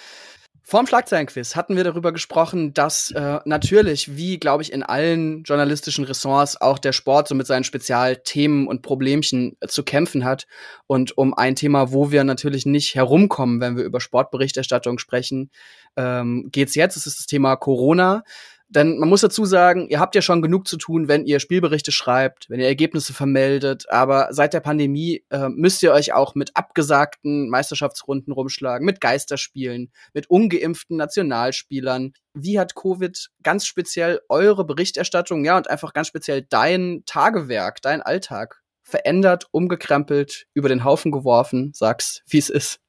Vorm 0.63 0.87
Schlagzeilenquiz 0.87 1.57
hatten 1.57 1.77
wir 1.77 1.85
darüber 1.85 2.13
gesprochen, 2.13 2.75
dass 2.75 3.11
äh, 3.11 3.39
natürlich, 3.45 4.17
wie 4.17 4.39
glaube 4.39 4.63
ich 4.63 4.73
in 4.73 4.83
allen 4.83 5.43
journalistischen 5.45 6.05
Ressorts, 6.05 6.61
auch 6.61 6.79
der 6.79 6.93
Sport 6.93 7.29
so 7.29 7.35
mit 7.35 7.47
seinen 7.47 7.65
Spezialthemen 7.65 8.67
und 8.67 8.83
Problemchen 8.83 9.57
äh, 9.61 9.69
zu 9.69 9.83
kämpfen 9.83 10.25
hat. 10.25 10.47
Und 10.87 11.17
um 11.17 11.33
ein 11.33 11.57
Thema, 11.57 11.93
wo 11.93 12.11
wir 12.11 12.23
natürlich 12.25 12.67
nicht 12.67 12.95
herumkommen, 12.95 13.61
wenn 13.61 13.77
wir 13.77 13.85
über 13.85 14.01
Sportberichterstattung 14.01 14.99
sprechen, 14.99 15.51
ähm, 15.97 16.49
geht's 16.53 16.75
jetzt. 16.75 16.97
Es 16.97 17.07
ist 17.07 17.19
das 17.19 17.27
Thema 17.27 17.57
Corona. 17.57 18.23
Denn 18.71 18.99
man 18.99 19.09
muss 19.09 19.23
dazu 19.23 19.47
sagen, 19.47 19.89
ihr 19.89 19.99
habt 19.99 20.15
ja 20.15 20.21
schon 20.21 20.43
genug 20.43 20.69
zu 20.69 20.77
tun, 20.77 21.09
wenn 21.09 21.25
ihr 21.25 21.41
Spielberichte 21.41 21.91
schreibt, 21.91 22.51
wenn 22.51 22.61
ihr 22.61 22.67
Ergebnisse 22.67 23.15
vermeldet. 23.15 23.87
Aber 23.89 24.29
seit 24.31 24.53
der 24.53 24.61
Pandemie 24.61 25.25
äh, 25.31 25.49
müsst 25.49 25.83
ihr 25.83 25.93
euch 25.93 26.13
auch 26.13 26.35
mit 26.35 26.55
abgesagten 26.55 27.49
Meisterschaftsrunden 27.49 28.31
rumschlagen, 28.31 28.85
mit 28.85 29.01
Geisterspielen, 29.01 29.91
mit 30.13 30.29
ungeimpften 30.29 30.99
Nationalspielern. 30.99 32.13
Wie 32.35 32.61
hat 32.61 32.75
Covid 32.75 33.31
ganz 33.43 33.65
speziell 33.65 34.21
eure 34.29 34.67
Berichterstattung, 34.67 35.47
ja, 35.47 35.57
und 35.57 35.71
einfach 35.71 35.95
ganz 35.95 36.09
speziell 36.09 36.43
dein 36.43 37.05
Tagewerk, 37.07 37.81
dein 37.81 38.03
Alltag 38.03 38.61
verändert, 38.83 39.47
umgekrempelt, 39.51 40.47
über 40.53 40.69
den 40.69 40.85
Haufen 40.85 41.11
geworfen? 41.11 41.73
Sag's, 41.75 42.21
wie 42.29 42.39
es 42.39 42.51
ist. 42.51 42.81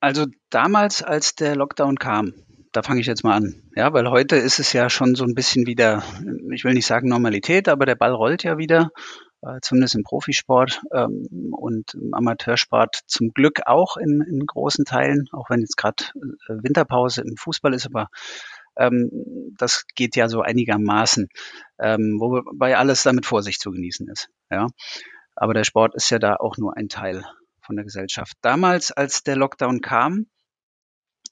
Also 0.00 0.26
damals, 0.50 1.02
als 1.02 1.34
der 1.34 1.56
Lockdown 1.56 1.96
kam, 1.96 2.34
da 2.72 2.82
fange 2.82 3.00
ich 3.00 3.06
jetzt 3.06 3.24
mal 3.24 3.34
an. 3.34 3.62
Ja, 3.74 3.92
weil 3.92 4.10
heute 4.10 4.36
ist 4.36 4.58
es 4.58 4.72
ja 4.72 4.90
schon 4.90 5.14
so 5.14 5.24
ein 5.24 5.34
bisschen 5.34 5.66
wieder, 5.66 6.02
ich 6.52 6.64
will 6.64 6.74
nicht 6.74 6.86
sagen 6.86 7.08
Normalität, 7.08 7.68
aber 7.68 7.86
der 7.86 7.96
Ball 7.96 8.12
rollt 8.12 8.44
ja 8.44 8.58
wieder, 8.58 8.90
äh, 9.42 9.58
zumindest 9.62 9.94
im 9.94 10.04
Profisport 10.04 10.80
ähm, 10.92 11.52
und 11.52 11.94
im 11.94 12.14
Amateursport 12.14 13.00
zum 13.06 13.30
Glück 13.30 13.60
auch 13.66 13.96
in, 13.96 14.20
in 14.20 14.46
großen 14.46 14.84
Teilen, 14.84 15.28
auch 15.32 15.50
wenn 15.50 15.60
jetzt 15.60 15.76
gerade 15.76 16.04
äh, 16.48 16.62
Winterpause 16.62 17.22
im 17.22 17.36
Fußball 17.36 17.74
ist, 17.74 17.86
aber 17.86 18.08
ähm, 18.76 19.10
das 19.58 19.84
geht 19.94 20.14
ja 20.14 20.28
so 20.28 20.42
einigermaßen, 20.42 21.28
ähm, 21.78 22.18
wobei 22.20 22.76
alles 22.76 23.02
damit 23.02 23.26
Vorsicht 23.26 23.60
zu 23.60 23.72
genießen 23.72 24.08
ist. 24.08 24.28
Ja, 24.50 24.68
aber 25.34 25.54
der 25.54 25.64
Sport 25.64 25.94
ist 25.94 26.10
ja 26.10 26.18
da 26.18 26.36
auch 26.36 26.56
nur 26.56 26.76
ein 26.76 26.88
Teil 26.88 27.24
von 27.62 27.76
der 27.76 27.84
Gesellschaft. 27.84 28.36
Damals, 28.42 28.92
als 28.92 29.22
der 29.22 29.36
Lockdown 29.36 29.80
kam, 29.80 30.26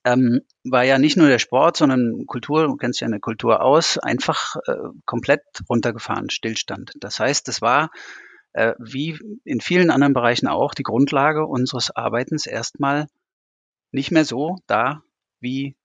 ähm, 0.04 0.40
war 0.64 0.84
ja 0.84 0.98
nicht 0.98 1.16
nur 1.16 1.28
der 1.28 1.38
Sport, 1.38 1.76
sondern 1.76 2.26
Kultur, 2.26 2.66
du 2.66 2.76
kennst 2.76 3.00
ja 3.00 3.06
eine 3.06 3.20
Kultur 3.20 3.62
aus, 3.62 3.98
einfach 3.98 4.56
äh, 4.66 4.74
komplett 5.04 5.42
runtergefahren, 5.68 6.30
Stillstand. 6.30 6.92
Das 7.00 7.20
heißt, 7.20 7.48
es 7.48 7.60
war 7.60 7.90
äh, 8.52 8.74
wie 8.78 9.18
in 9.44 9.60
vielen 9.60 9.90
anderen 9.90 10.14
Bereichen 10.14 10.48
auch 10.48 10.74
die 10.74 10.82
Grundlage 10.82 11.46
unseres 11.46 11.90
Arbeitens 11.90 12.46
erstmal 12.46 13.06
nicht 13.92 14.10
mehr 14.10 14.24
so 14.24 14.56
da 14.66 15.02
wie 15.40 15.76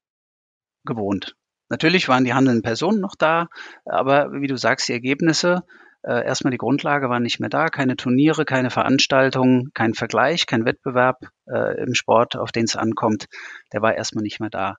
gewohnt. 0.85 1.35
Natürlich 1.69 2.07
waren 2.07 2.23
die 2.23 2.33
handelnden 2.33 2.63
Personen 2.63 2.99
noch 2.99 3.15
da, 3.15 3.47
aber 3.85 4.31
wie 4.33 4.47
du 4.47 4.57
sagst, 4.57 4.89
die 4.89 4.93
Ergebnisse 4.93 5.63
äh, 6.03 6.25
erstmal 6.25 6.51
die 6.51 6.57
Grundlage 6.57 7.09
war 7.09 7.19
nicht 7.19 7.39
mehr 7.39 7.49
da, 7.49 7.67
keine 7.67 7.95
Turniere, 7.95 8.43
keine 8.43 8.69
Veranstaltungen, 8.69 9.71
kein 9.73 9.93
Vergleich, 9.93 10.45
kein 10.45 10.65
Wettbewerb 10.65 11.27
äh, 11.47 11.81
im 11.81 11.93
Sport, 11.93 12.35
auf 12.35 12.51
den 12.51 12.65
es 12.65 12.75
ankommt, 12.75 13.27
der 13.71 13.81
war 13.81 13.95
erstmal 13.95 14.21
nicht 14.23 14.41
mehr 14.41 14.49
da. 14.49 14.75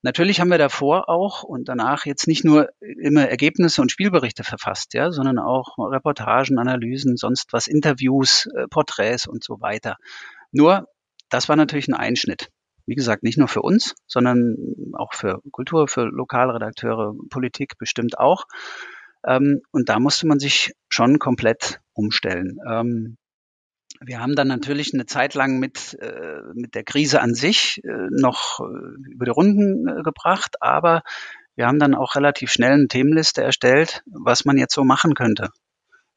Natürlich 0.00 0.40
haben 0.40 0.50
wir 0.50 0.58
davor 0.58 1.10
auch 1.10 1.42
und 1.42 1.68
danach 1.68 2.06
jetzt 2.06 2.26
nicht 2.26 2.44
nur 2.44 2.70
immer 2.80 3.28
Ergebnisse 3.28 3.82
und 3.82 3.92
Spielberichte 3.92 4.44
verfasst, 4.44 4.94
ja, 4.94 5.12
sondern 5.12 5.38
auch 5.38 5.76
Reportagen, 5.78 6.58
Analysen, 6.58 7.16
sonst 7.16 7.52
was, 7.52 7.66
Interviews, 7.66 8.48
äh, 8.56 8.66
Porträts 8.68 9.26
und 9.26 9.44
so 9.44 9.60
weiter. 9.60 9.96
Nur, 10.52 10.86
das 11.28 11.50
war 11.50 11.56
natürlich 11.56 11.88
ein 11.88 11.94
Einschnitt. 11.94 12.48
Wie 12.86 12.94
gesagt, 12.94 13.22
nicht 13.22 13.38
nur 13.38 13.48
für 13.48 13.62
uns, 13.62 13.94
sondern 14.06 14.56
auch 14.94 15.12
für 15.12 15.40
Kultur, 15.50 15.86
für 15.86 16.04
Lokalredakteure, 16.04 17.14
Politik 17.30 17.78
bestimmt 17.78 18.18
auch. 18.18 18.46
Ähm, 19.26 19.60
und 19.70 19.88
da 19.88 19.98
musste 19.98 20.26
man 20.26 20.38
sich 20.38 20.72
schon 20.88 21.18
komplett 21.18 21.80
umstellen. 21.94 22.58
Ähm, 22.68 23.16
wir 24.00 24.20
haben 24.20 24.34
dann 24.34 24.48
natürlich 24.48 24.92
eine 24.94 25.06
Zeit 25.06 25.34
lang 25.34 25.58
mit, 25.58 25.96
äh, 26.00 26.40
mit 26.54 26.74
der 26.74 26.82
Krise 26.82 27.20
an 27.20 27.34
sich 27.34 27.80
äh, 27.84 28.08
noch 28.10 28.60
äh, 28.60 29.10
über 29.12 29.26
die 29.26 29.30
Runden 29.30 29.86
äh, 29.86 30.02
gebracht, 30.02 30.56
aber 30.60 31.02
wir 31.54 31.66
haben 31.66 31.78
dann 31.78 31.94
auch 31.94 32.16
relativ 32.16 32.50
schnell 32.50 32.72
eine 32.72 32.88
Themenliste 32.88 33.42
erstellt, 33.42 34.02
was 34.06 34.44
man 34.44 34.56
jetzt 34.56 34.74
so 34.74 34.84
machen 34.84 35.14
könnte. 35.14 35.50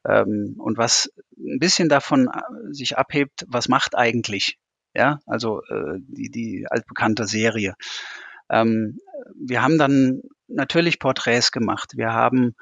Ähm, 0.08 0.56
und 0.58 0.78
was 0.78 1.12
ein 1.36 1.58
bisschen 1.58 1.88
davon 1.88 2.28
äh, 2.28 2.40
sich 2.72 2.96
abhebt, 2.96 3.44
was 3.48 3.68
macht 3.68 3.96
eigentlich? 3.96 4.58
Ja, 4.94 5.20
also 5.26 5.60
äh, 5.68 5.98
die, 5.98 6.30
die 6.30 6.66
altbekannte 6.68 7.26
Serie. 7.26 7.74
Ähm, 8.48 8.98
wir 9.34 9.62
haben 9.62 9.78
dann 9.78 10.22
natürlich 10.48 10.98
Porträts 10.98 11.52
gemacht. 11.52 11.92
Wir 11.96 12.12
haben 12.12 12.54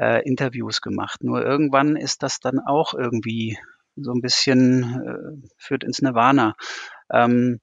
äh, 0.00 0.22
Interviews 0.26 0.80
gemacht. 0.80 1.22
Nur 1.22 1.44
irgendwann 1.44 1.96
ist 1.96 2.22
das 2.22 2.40
dann 2.40 2.58
auch 2.58 2.94
irgendwie 2.94 3.58
so 3.96 4.12
ein 4.12 4.22
bisschen 4.22 4.82
äh, 5.04 5.48
führt 5.58 5.84
ins 5.84 6.00
Nirvana. 6.00 6.54
Ähm, 7.12 7.60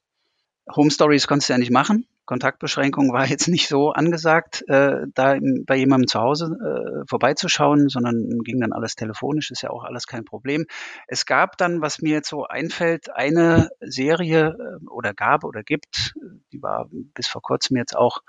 Home 0.76 0.92
Stories 0.92 1.28
konntest 1.28 1.50
du 1.50 1.54
ja 1.54 1.60
nicht 1.60 1.72
machen. 1.72 2.06
Kontaktbeschränkung 2.26 3.12
war 3.14 3.26
jetzt 3.26 3.48
nicht 3.48 3.68
so 3.68 3.92
angesagt, 3.92 4.64
äh, 4.68 5.08
da 5.16 5.34
im, 5.34 5.64
bei 5.66 5.78
jemandem 5.78 6.08
zu 6.08 6.20
Hause 6.20 6.46
äh, 6.46 7.08
vorbeizuschauen, 7.10 7.90
sondern 7.90 8.40
ging 8.44 8.60
dann 8.60 8.74
alles 8.74 8.96
telefonisch, 8.96 9.50
ist 9.50 9.64
ja 9.64 9.72
auch 9.72 9.84
alles 9.84 10.06
kein 10.06 10.26
Problem. 10.26 10.66
Es 11.08 11.26
gab 11.26 11.58
dann, 11.58 11.82
was 11.82 12.02
mir 12.02 12.14
jetzt 12.14 12.30
so 12.30 12.44
einfällt, 12.44 13.10
eine 13.16 13.70
Serie 13.80 14.58
äh, 14.60 14.86
oder 14.90 15.14
gab 15.14 15.44
oder 15.44 15.64
gibt, 15.64 16.14
die 16.52 16.62
war 16.62 16.90
bis 16.92 17.28
vor 17.28 17.42
kurzem 17.42 17.78
jetzt 17.78 17.96
auch 17.96 18.20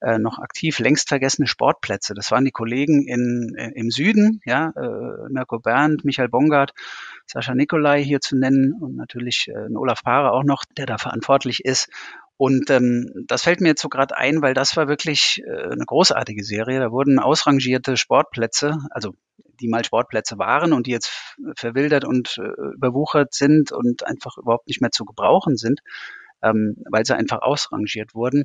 äh, 0.00 0.18
noch 0.18 0.38
aktiv, 0.38 0.78
längst 0.78 1.08
vergessene 1.08 1.46
Sportplätze. 1.46 2.14
Das 2.14 2.30
waren 2.30 2.44
die 2.44 2.50
Kollegen 2.50 3.06
in, 3.06 3.54
äh, 3.56 3.70
im 3.74 3.90
Süden, 3.90 4.40
ja, 4.44 4.72
äh, 4.76 5.28
Mirko 5.30 5.58
Berndt, 5.58 6.04
Michael 6.04 6.28
Bongard, 6.28 6.72
Sascha 7.26 7.54
Nikolai 7.54 8.02
hier 8.02 8.20
zu 8.20 8.36
nennen 8.36 8.74
und 8.80 8.96
natürlich 8.96 9.48
äh, 9.48 9.74
Olaf 9.74 10.02
Paare 10.02 10.32
auch 10.32 10.44
noch, 10.44 10.64
der 10.76 10.86
da 10.86 10.98
verantwortlich 10.98 11.64
ist. 11.64 11.88
Und 12.36 12.70
ähm, 12.70 13.26
das 13.26 13.42
fällt 13.42 13.60
mir 13.60 13.68
jetzt 13.68 13.82
so 13.82 13.90
gerade 13.90 14.16
ein, 14.16 14.40
weil 14.40 14.54
das 14.54 14.74
war 14.74 14.88
wirklich 14.88 15.42
äh, 15.46 15.72
eine 15.72 15.84
großartige 15.84 16.42
Serie. 16.42 16.80
Da 16.80 16.90
wurden 16.90 17.18
ausrangierte 17.18 17.98
Sportplätze, 17.98 18.78
also 18.90 19.14
die 19.60 19.68
mal 19.68 19.84
Sportplätze 19.84 20.38
waren 20.38 20.72
und 20.72 20.86
die 20.86 20.92
jetzt 20.92 21.36
verwildert 21.54 22.06
und 22.06 22.38
äh, 22.38 22.74
überwuchert 22.74 23.34
sind 23.34 23.72
und 23.72 24.06
einfach 24.06 24.38
überhaupt 24.38 24.68
nicht 24.68 24.80
mehr 24.80 24.90
zu 24.90 25.04
gebrauchen 25.04 25.58
sind, 25.58 25.80
ähm, 26.42 26.76
weil 26.90 27.04
sie 27.04 27.14
einfach 27.14 27.42
ausrangiert 27.42 28.14
wurden, 28.14 28.44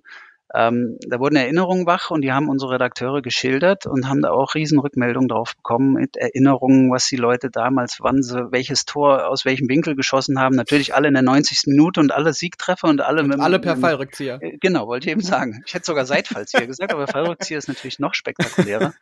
Ähm, 0.54 0.98
da 1.08 1.20
wurden 1.20 1.36
Erinnerungen 1.36 1.86
wach 1.86 2.12
und 2.12 2.22
die 2.22 2.32
haben 2.32 2.50
unsere 2.50 2.74
Redakteure 2.74 3.22
geschildert 3.22 3.86
und 3.86 4.08
haben 4.08 4.22
da 4.22 4.30
auch 4.30 4.56
Riesenrückmeldungen 4.56 5.28
drauf 5.28 5.56
bekommen 5.56 5.94
mit 5.94 6.18
Erinnerungen, 6.18 6.92
was 6.92 7.08
die 7.08 7.16
Leute 7.16 7.50
damals, 7.50 7.98
wann 8.02 8.22
sie 8.22 8.52
welches 8.52 8.86
Tor 8.86 9.28
aus 9.28 9.46
welchem 9.46 9.68
Winkel 9.70 9.96
geschossen 9.96 10.40
haben. 10.40 10.56
Natürlich 10.56 10.94
alle 10.94 11.08
in 11.08 11.16
der 11.16 11.24
90. 11.24 11.64
Minute 11.68 12.00
und 12.00 12.12
alle 12.12 12.34
Siegtreffer 12.34 12.88
und 12.88 13.02
alle 13.02 13.24
und 13.24 13.30
mit 13.30 13.40
alle 13.40 13.60
per 13.60 13.76
Fallrückzieher. 13.76 14.40
Äh, 14.42 14.58
genau, 14.60 14.88
wollte 14.88 15.08
ich 15.08 15.12
eben 15.12 15.22
sagen. 15.22 15.64
Ich 15.66 15.74
hätte 15.74 15.86
sogar 15.86 16.06
Seitfallzieher 16.06 16.68
gesagt, 16.68 16.94
aber 16.94 17.08
Fallrückzieher 17.08 17.58
ist 17.58 17.68
natürlich 17.68 18.00
noch 18.00 18.14
spektakulärer. 18.14 18.94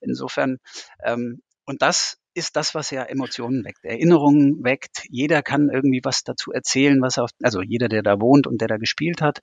Insofern 0.00 0.58
ähm, 1.04 1.40
und 1.68 1.82
das 1.82 2.16
ist 2.32 2.56
das, 2.56 2.74
was 2.74 2.90
ja 2.90 3.02
Emotionen 3.02 3.62
weckt, 3.62 3.84
Erinnerungen 3.84 4.64
weckt. 4.64 5.04
Jeder 5.10 5.42
kann 5.42 5.68
irgendwie 5.68 6.00
was 6.02 6.24
dazu 6.24 6.50
erzählen, 6.50 7.02
was 7.02 7.18
auf, 7.18 7.28
also 7.42 7.60
jeder, 7.60 7.88
der 7.88 8.02
da 8.02 8.20
wohnt 8.20 8.46
und 8.46 8.62
der 8.62 8.68
da 8.68 8.78
gespielt 8.78 9.20
hat. 9.20 9.40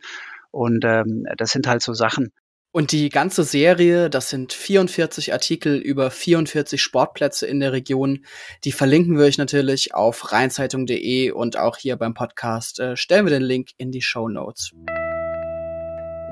Und 0.51 0.85
ähm, 0.85 1.25
das 1.37 1.51
sind 1.51 1.67
halt 1.67 1.81
so 1.81 1.93
Sachen. 1.93 2.31
Und 2.75 2.91
die 2.91 3.07
ganze 3.07 3.45
Serie, 3.45 4.09
das 4.09 4.29
sind 4.29 4.51
44 4.51 5.31
Artikel 5.31 5.77
über 5.77 6.11
44 6.11 6.81
Sportplätze 6.81 7.47
in 7.47 7.61
der 7.61 7.71
Region. 7.71 8.25
Die 8.65 8.73
verlinken 8.73 9.17
wir 9.17 9.23
euch 9.23 9.37
natürlich 9.37 9.95
auf 9.95 10.33
rheinzeitung.de 10.33 11.31
und 11.31 11.57
auch 11.57 11.77
hier 11.77 11.95
beim 11.95 12.13
Podcast 12.13 12.81
äh, 12.81 12.97
stellen 12.97 13.25
wir 13.25 13.31
den 13.31 13.43
Link 13.43 13.69
in 13.77 13.91
die 13.91 14.01
Show 14.01 14.27
Notes. 14.27 14.71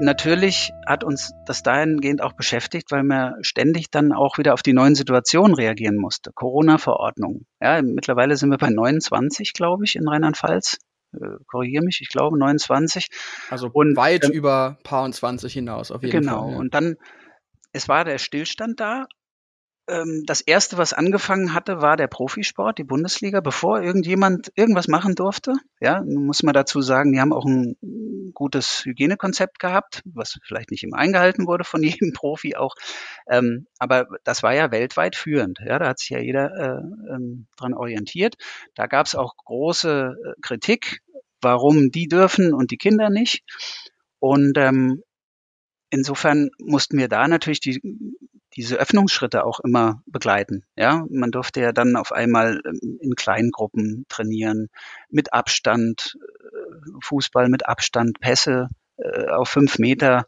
Natürlich 0.01 0.74
hat 0.86 1.05
uns 1.05 1.32
das 1.46 1.63
dahingehend 1.63 2.22
auch 2.22 2.34
beschäftigt, 2.34 2.91
weil 2.91 3.03
man 3.03 3.41
ständig 3.41 3.89
dann 3.89 4.12
auch 4.12 4.38
wieder 4.38 4.53
auf 4.53 4.63
die 4.63 4.74
neuen 4.74 4.96
Situationen 4.96 5.55
reagieren 5.55 5.96
musste. 5.96 6.32
Corona-Verordnung. 6.34 7.46
Ja, 7.62 7.82
mittlerweile 7.82 8.36
sind 8.36 8.50
wir 8.50 8.58
bei 8.58 8.70
29, 8.70 9.53
glaube 9.53 9.86
ich, 9.86 9.96
in 9.96 10.10
Rheinland-Pfalz. 10.10 10.79
Äh, 11.13 11.38
korrigiere 11.48 11.84
mich, 11.84 12.00
ich 12.01 12.10
glaube 12.10 12.38
29. 12.38 13.08
Also 13.50 13.70
und, 13.72 13.96
weit 13.96 14.25
ähm, 14.25 14.32
über 14.32 14.77
paar 14.84 15.03
und 15.03 15.13
20 15.13 15.53
hinaus, 15.53 15.91
auf 15.91 16.03
jeden 16.03 16.22
genau. 16.22 16.32
Fall. 16.32 16.41
Genau. 16.41 16.53
Ja. 16.53 16.60
Und 16.60 16.74
dann, 16.74 16.96
es 17.72 17.88
war 17.88 18.05
der 18.05 18.17
Stillstand 18.17 18.79
da 18.79 19.08
das 19.85 20.39
erste, 20.39 20.77
was 20.77 20.93
angefangen 20.93 21.53
hatte, 21.53 21.81
war 21.81 21.97
der 21.97 22.07
Profisport, 22.07 22.77
die 22.77 22.85
Bundesliga, 22.85 23.41
bevor 23.41 23.81
irgendjemand 23.81 24.49
irgendwas 24.55 24.87
machen 24.87 25.13
durfte. 25.13 25.55
Ja, 25.81 26.01
muss 26.05 26.41
man 26.41 26.53
dazu 26.53 26.81
sagen, 26.81 27.11
die 27.11 27.19
haben 27.19 27.33
auch 27.33 27.45
ein 27.45 27.75
gutes 28.33 28.85
Hygienekonzept 28.85 29.59
gehabt, 29.59 30.01
was 30.05 30.39
vielleicht 30.43 30.71
nicht 30.71 30.83
immer 30.83 30.97
eingehalten 30.97 31.47
wurde 31.47 31.65
von 31.65 31.83
jedem 31.83 32.13
Profi 32.13 32.55
auch. 32.55 32.75
Ähm, 33.27 33.67
aber 33.77 34.07
das 34.23 34.41
war 34.41 34.53
ja 34.53 34.71
weltweit 34.71 35.17
führend. 35.17 35.59
Ja, 35.65 35.79
da 35.79 35.89
hat 35.89 35.99
sich 35.99 36.09
ja 36.11 36.19
jeder 36.19 36.51
äh, 36.55 37.13
ähm, 37.13 37.47
dran 37.57 37.73
orientiert. 37.73 38.35
Da 38.75 38.87
gab 38.87 39.05
es 39.05 39.15
auch 39.15 39.35
große 39.35 40.15
äh, 40.15 40.41
Kritik, 40.41 41.01
warum 41.41 41.91
die 41.91 42.07
dürfen 42.07 42.53
und 42.53 42.71
die 42.71 42.77
Kinder 42.77 43.09
nicht. 43.09 43.43
Und 44.19 44.57
ähm, 44.57 45.03
insofern 45.89 46.51
mussten 46.57 46.97
wir 46.97 47.09
da 47.09 47.27
natürlich 47.27 47.59
die 47.59 47.81
diese 48.55 48.77
Öffnungsschritte 48.77 49.45
auch 49.45 49.60
immer 49.60 50.01
begleiten. 50.05 50.63
Ja, 50.75 51.05
man 51.10 51.31
durfte 51.31 51.62
ja 51.62 51.72
dann 51.72 51.95
auf 51.95 52.12
einmal 52.12 52.62
ähm, 52.65 53.00
in 53.01 53.15
kleinen 53.15 53.51
Gruppen 53.51 54.05
trainieren, 54.10 54.69
mit 55.10 55.33
Abstand, 55.33 56.17
äh, 56.22 56.91
Fußball 57.01 57.50
mit 57.50 57.67
Abstand, 57.67 58.19
Pässe 58.19 58.69
äh, 58.98 59.27
auf 59.27 59.50
fünf 59.50 59.79
Meter 59.79 60.25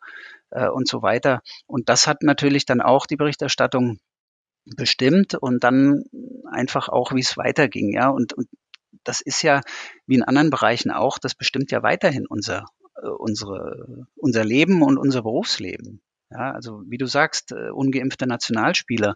äh, 0.52 0.68
und 0.68 0.88
so 0.88 1.02
weiter. 1.02 1.42
Und 1.68 1.90
das 1.90 2.08
hat 2.08 2.24
natürlich 2.24 2.66
dann 2.66 2.82
auch 2.82 3.06
die 3.06 3.18
Berichterstattung 3.18 4.00
bestimmt 4.76 5.36
und 5.36 5.64
dann 5.64 6.06
einfach 6.52 6.90
auch, 6.90 7.14
wie 7.14 7.22
es 7.22 7.38
weiterging. 7.38 7.94
Ja, 7.94 8.10
und, 8.10 8.34
und 8.34 8.48
das 9.04 9.22
ist 9.22 9.44
ja 9.44 9.62
wie 10.08 10.16
in 10.16 10.24
anderen 10.24 10.50
Bereichen 10.50 10.90
auch, 10.90 11.20
das 11.20 11.36
bestimmt 11.36 11.72
ja 11.72 11.84
weiterhin 11.84 12.26
unser, 12.26 12.66
unsere, 13.20 14.08
unser 14.16 14.44
Leben 14.44 14.82
und 14.82 14.98
unser 14.98 15.22
Berufsleben. 15.22 16.02
Ja, 16.38 16.52
also 16.52 16.84
wie 16.88 16.98
du 16.98 17.06
sagst, 17.06 17.52
äh, 17.52 17.70
ungeimpfte 17.70 18.28
Nationalspieler 18.28 19.16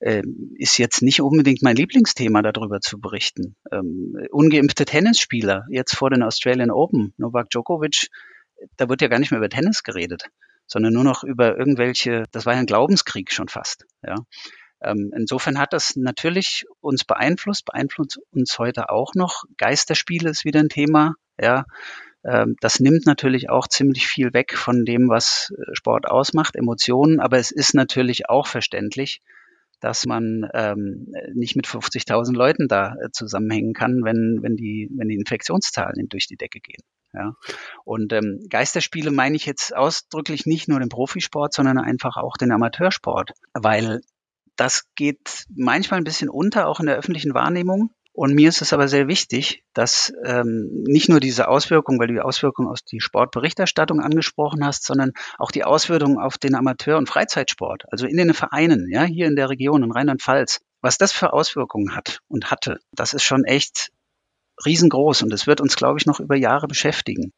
äh, 0.00 0.22
ist 0.56 0.78
jetzt 0.78 1.02
nicht 1.02 1.20
unbedingt 1.20 1.62
mein 1.62 1.76
Lieblingsthema, 1.76 2.42
darüber 2.42 2.80
zu 2.80 3.00
berichten. 3.00 3.56
Ähm, 3.70 4.16
ungeimpfte 4.30 4.84
Tennisspieler, 4.84 5.66
jetzt 5.70 5.96
vor 5.96 6.10
den 6.10 6.22
Australian 6.22 6.70
Open, 6.70 7.14
Novak 7.16 7.50
Djokovic, 7.50 8.08
da 8.76 8.88
wird 8.88 9.02
ja 9.02 9.08
gar 9.08 9.18
nicht 9.18 9.30
mehr 9.30 9.38
über 9.38 9.48
Tennis 9.48 9.82
geredet, 9.82 10.24
sondern 10.66 10.92
nur 10.92 11.04
noch 11.04 11.22
über 11.22 11.56
irgendwelche, 11.56 12.24
das 12.32 12.46
war 12.46 12.54
ja 12.54 12.60
ein 12.60 12.66
Glaubenskrieg 12.66 13.32
schon 13.32 13.48
fast. 13.48 13.86
Ja. 14.04 14.16
Ähm, 14.80 15.12
insofern 15.16 15.58
hat 15.58 15.72
das 15.72 15.96
natürlich 15.96 16.64
uns 16.80 17.04
beeinflusst, 17.04 17.64
beeinflusst 17.64 18.18
uns 18.30 18.58
heute 18.58 18.90
auch 18.90 19.14
noch. 19.14 19.44
Geisterspiele 19.56 20.30
ist 20.30 20.44
wieder 20.44 20.60
ein 20.60 20.68
Thema. 20.68 21.14
Ja, 21.40 21.58
ähm, 21.58 21.64
das 22.60 22.80
nimmt 22.80 23.06
natürlich 23.06 23.48
auch 23.48 23.68
ziemlich 23.68 24.06
viel 24.06 24.32
weg 24.34 24.56
von 24.56 24.84
dem, 24.84 25.08
was 25.08 25.52
äh, 25.56 25.74
Sport 25.74 26.06
ausmacht, 26.06 26.56
Emotionen. 26.56 27.20
Aber 27.20 27.38
es 27.38 27.50
ist 27.50 27.74
natürlich 27.74 28.28
auch 28.28 28.46
verständlich, 28.46 29.22
dass 29.80 30.06
man 30.06 30.48
ähm, 30.54 31.12
nicht 31.34 31.56
mit 31.56 31.66
50.000 31.66 32.34
Leuten 32.34 32.68
da 32.68 32.94
äh, 32.94 33.10
zusammenhängen 33.12 33.74
kann, 33.74 34.02
wenn, 34.02 34.38
wenn, 34.42 34.56
die, 34.56 34.90
wenn 34.96 35.08
die 35.08 35.14
Infektionszahlen 35.14 36.08
durch 36.08 36.26
die 36.26 36.36
Decke 36.36 36.60
gehen. 36.60 36.82
Ja. 37.14 37.34
Und 37.84 38.12
ähm, 38.12 38.44
Geisterspiele 38.50 39.10
meine 39.10 39.36
ich 39.36 39.46
jetzt 39.46 39.74
ausdrücklich 39.74 40.46
nicht 40.46 40.68
nur 40.68 40.80
den 40.80 40.88
Profisport, 40.88 41.54
sondern 41.54 41.78
einfach 41.78 42.16
auch 42.16 42.36
den 42.36 42.52
Amateursport, 42.52 43.32
weil 43.54 44.00
das 44.56 44.84
geht 44.96 45.44
manchmal 45.54 46.00
ein 46.00 46.04
bisschen 46.04 46.28
unter, 46.28 46.66
auch 46.66 46.80
in 46.80 46.86
der 46.86 46.96
öffentlichen 46.96 47.32
Wahrnehmung. 47.32 47.90
Und 48.18 48.34
mir 48.34 48.48
ist 48.48 48.62
es 48.62 48.72
aber 48.72 48.88
sehr 48.88 49.06
wichtig, 49.06 49.62
dass 49.74 50.12
ähm, 50.24 50.82
nicht 50.88 51.08
nur 51.08 51.20
diese 51.20 51.46
Auswirkungen, 51.46 52.00
weil 52.00 52.08
du 52.08 52.14
die 52.14 52.20
Auswirkungen 52.20 52.68
aus 52.68 52.82
die 52.82 52.98
Sportberichterstattung 52.98 54.00
angesprochen 54.00 54.64
hast, 54.64 54.84
sondern 54.84 55.12
auch 55.38 55.52
die 55.52 55.62
Auswirkungen 55.62 56.18
auf 56.18 56.36
den 56.36 56.56
Amateur- 56.56 56.98
und 56.98 57.08
Freizeitsport, 57.08 57.84
also 57.92 58.08
in 58.08 58.16
den 58.16 58.34
Vereinen, 58.34 58.88
ja, 58.90 59.04
hier 59.04 59.28
in 59.28 59.36
der 59.36 59.50
Region, 59.50 59.84
in 59.84 59.92
Rheinland-Pfalz, 59.92 60.58
was 60.80 60.98
das 60.98 61.12
für 61.12 61.32
Auswirkungen 61.32 61.94
hat 61.94 62.18
und 62.26 62.50
hatte, 62.50 62.80
das 62.90 63.12
ist 63.12 63.22
schon 63.22 63.44
echt 63.44 63.92
riesengroß 64.66 65.22
und 65.22 65.32
es 65.32 65.46
wird 65.46 65.60
uns, 65.60 65.76
glaube 65.76 66.00
ich, 66.00 66.06
noch 66.06 66.18
über 66.18 66.34
Jahre 66.34 66.66
beschäftigen. 66.66 67.32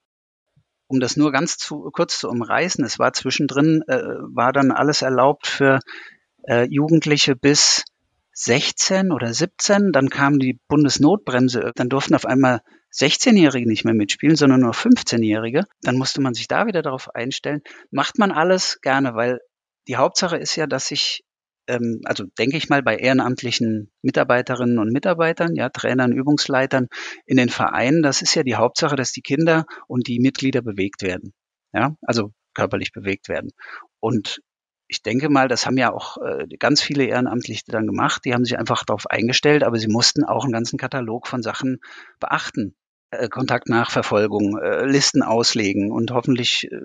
Um 0.87 0.99
das 0.99 1.15
nur 1.15 1.31
ganz 1.31 1.59
zu, 1.59 1.91
kurz 1.93 2.19
zu 2.21 2.31
umreißen, 2.31 2.83
es 2.87 2.99
war 2.99 3.13
zwischendrin, 3.13 3.83
äh, 3.87 4.01
war 4.35 4.55
dann 4.55 4.71
alles 4.71 5.03
erlaubt 5.03 5.47
für 5.47 5.81
äh, 6.49 6.67
Jugendliche 6.71 7.37
bis 7.37 7.85
16 8.43 9.13
oder 9.13 9.35
17, 9.35 9.93
dann 9.93 10.09
kam 10.09 10.39
die 10.39 10.59
Bundesnotbremse, 10.67 11.73
dann 11.75 11.91
durften 11.91 12.15
auf 12.15 12.25
einmal 12.25 12.63
16-Jährige 12.91 13.69
nicht 13.69 13.85
mehr 13.85 13.93
mitspielen, 13.93 14.35
sondern 14.35 14.63
nur 14.63 14.73
15-Jährige. 14.73 15.65
Dann 15.83 15.99
musste 15.99 16.23
man 16.23 16.33
sich 16.33 16.49
da 16.49 16.67
wieder 16.67 16.81
darauf 16.81 17.15
einstellen. 17.15 17.61
Macht 17.91 18.19
man 18.19 18.33
alles 18.33 18.81
gerne, 18.81 19.15
weil 19.15 19.41
die 19.89 19.97
Hauptsache 19.97 20.39
ist 20.39 20.57
ja, 20.57 20.67
dass 20.67 20.89
sich, 20.89 21.23
ähm, 21.69 22.01
also 22.05 22.25
denke 22.39 22.57
ich 22.57 22.71
mal, 22.71 22.83
bei 22.83 22.97
ehrenamtlichen 22.97 23.93
Mitarbeiterinnen 24.01 24.79
und 24.79 24.91
Mitarbeitern, 24.91 25.55
ja, 25.55 25.69
Trainern, 25.69 26.13
Übungsleitern 26.13 26.89
in 27.27 27.37
den 27.37 27.51
Vereinen, 27.51 28.03
das 28.03 28.23
ist 28.23 28.35
ja 28.35 28.43
die 28.43 28.57
Hauptsache, 28.57 28.97
dass 28.97 29.13
die 29.13 29.23
Kinder 29.23 29.67
und 29.87 30.09
die 30.09 30.19
Mitglieder 30.19 30.63
bewegt 30.63 31.03
werden. 31.03 31.35
Ja, 31.75 31.95
also 32.01 32.33
körperlich 32.55 32.93
bewegt 32.93 33.29
werden. 33.29 33.51
Und 34.01 34.41
ich 34.91 35.05
denke 35.05 35.29
mal, 35.29 35.47
das 35.47 35.67
haben 35.67 35.79
ja 35.79 35.93
auch 35.93 36.17
äh, 36.19 36.49
ganz 36.59 36.83
viele 36.83 37.05
Ehrenamtliche 37.05 37.63
dann 37.69 37.87
gemacht. 37.87 38.25
Die 38.25 38.35
haben 38.35 38.45
sich 38.45 38.59
einfach 38.59 38.85
darauf 38.85 39.07
eingestellt, 39.07 39.63
aber 39.63 39.79
sie 39.79 39.87
mussten 39.87 40.25
auch 40.25 40.43
einen 40.43 40.53
ganzen 40.53 40.79
Katalog 40.79 41.29
von 41.29 41.43
Sachen 41.43 41.81
beachten. 42.19 42.75
Äh, 43.13 43.29
Kontaktnachverfolgung, 43.29 44.57
äh, 44.59 44.87
Listen 44.87 45.23
auslegen 45.23 45.91
und 45.91 46.13
hoffentlich 46.13 46.71
äh, 46.71 46.79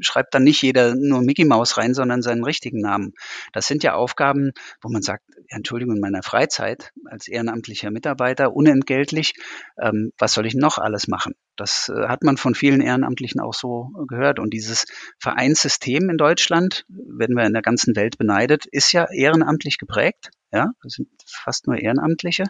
schreibt 0.00 0.32
dann 0.34 0.44
nicht 0.44 0.62
jeder 0.62 0.94
nur 0.94 1.20
Mickey 1.20 1.44
Maus 1.44 1.76
rein, 1.76 1.92
sondern 1.92 2.22
seinen 2.22 2.42
richtigen 2.42 2.80
Namen. 2.80 3.12
Das 3.52 3.66
sind 3.66 3.82
ja 3.82 3.92
Aufgaben, 3.92 4.52
wo 4.80 4.88
man 4.88 5.02
sagt, 5.02 5.24
Entschuldigung, 5.48 5.96
in 5.96 6.00
meiner 6.00 6.22
Freizeit 6.22 6.92
als 7.04 7.28
ehrenamtlicher 7.28 7.90
Mitarbeiter 7.90 8.54
unentgeltlich, 8.54 9.34
ähm, 9.78 10.12
was 10.16 10.32
soll 10.32 10.46
ich 10.46 10.54
noch 10.54 10.78
alles 10.78 11.06
machen? 11.06 11.34
Das 11.56 11.92
hat 11.92 12.22
man 12.22 12.38
von 12.38 12.54
vielen 12.54 12.80
Ehrenamtlichen 12.80 13.40
auch 13.40 13.52
so 13.52 13.90
gehört. 14.06 14.38
Und 14.38 14.54
dieses 14.54 14.86
Vereinssystem 15.18 16.08
in 16.08 16.16
Deutschland, 16.16 16.86
werden 16.88 17.36
wir 17.36 17.44
in 17.44 17.52
der 17.52 17.62
ganzen 17.62 17.94
Welt 17.94 18.16
beneidet, 18.16 18.64
ist 18.64 18.92
ja 18.92 19.06
ehrenamtlich 19.10 19.76
geprägt. 19.76 20.30
Ja, 20.50 20.70
das 20.82 20.94
sind 20.94 21.08
fast 21.26 21.66
nur 21.66 21.76
Ehrenamtliche, 21.76 22.44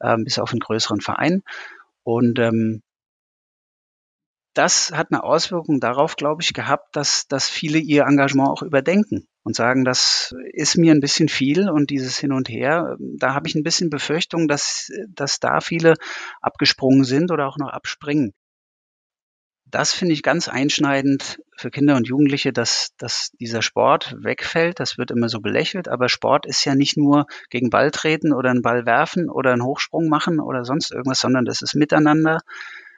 äh, 0.00 0.16
bis 0.16 0.38
auf 0.40 0.50
einen 0.50 0.60
größeren 0.60 1.00
Verein. 1.00 1.42
Und 2.10 2.40
ähm, 2.40 2.82
das 4.54 4.90
hat 4.90 5.12
eine 5.12 5.22
Auswirkung 5.22 5.78
darauf, 5.78 6.16
glaube 6.16 6.42
ich, 6.42 6.52
gehabt, 6.52 6.96
dass, 6.96 7.28
dass 7.28 7.48
viele 7.48 7.78
ihr 7.78 8.02
Engagement 8.02 8.48
auch 8.48 8.62
überdenken 8.62 9.28
und 9.44 9.54
sagen, 9.54 9.84
das 9.84 10.34
ist 10.52 10.76
mir 10.76 10.92
ein 10.92 11.00
bisschen 11.00 11.28
viel 11.28 11.70
und 11.70 11.90
dieses 11.90 12.18
Hin 12.18 12.32
und 12.32 12.48
Her, 12.48 12.96
da 12.98 13.34
habe 13.34 13.46
ich 13.46 13.54
ein 13.54 13.62
bisschen 13.62 13.90
Befürchtung, 13.90 14.48
dass, 14.48 14.90
dass 15.08 15.38
da 15.38 15.60
viele 15.60 15.94
abgesprungen 16.40 17.04
sind 17.04 17.30
oder 17.30 17.46
auch 17.46 17.58
noch 17.58 17.68
abspringen 17.68 18.32
das 19.70 19.92
finde 19.92 20.14
ich 20.14 20.22
ganz 20.22 20.48
einschneidend 20.48 21.40
für 21.56 21.70
Kinder 21.70 21.96
und 21.96 22.08
Jugendliche, 22.08 22.52
dass, 22.52 22.90
dass 22.98 23.30
dieser 23.38 23.62
Sport 23.62 24.16
wegfällt. 24.18 24.80
Das 24.80 24.98
wird 24.98 25.10
immer 25.10 25.28
so 25.28 25.40
belächelt, 25.40 25.88
aber 25.88 26.08
Sport 26.08 26.46
ist 26.46 26.64
ja 26.64 26.74
nicht 26.74 26.96
nur 26.96 27.26
gegen 27.50 27.70
Ball 27.70 27.90
treten 27.90 28.32
oder 28.32 28.50
einen 28.50 28.62
Ball 28.62 28.86
werfen 28.86 29.30
oder 29.30 29.52
einen 29.52 29.64
Hochsprung 29.64 30.08
machen 30.08 30.40
oder 30.40 30.64
sonst 30.64 30.90
irgendwas, 30.90 31.20
sondern 31.20 31.44
das 31.44 31.62
ist 31.62 31.74
Miteinander, 31.74 32.38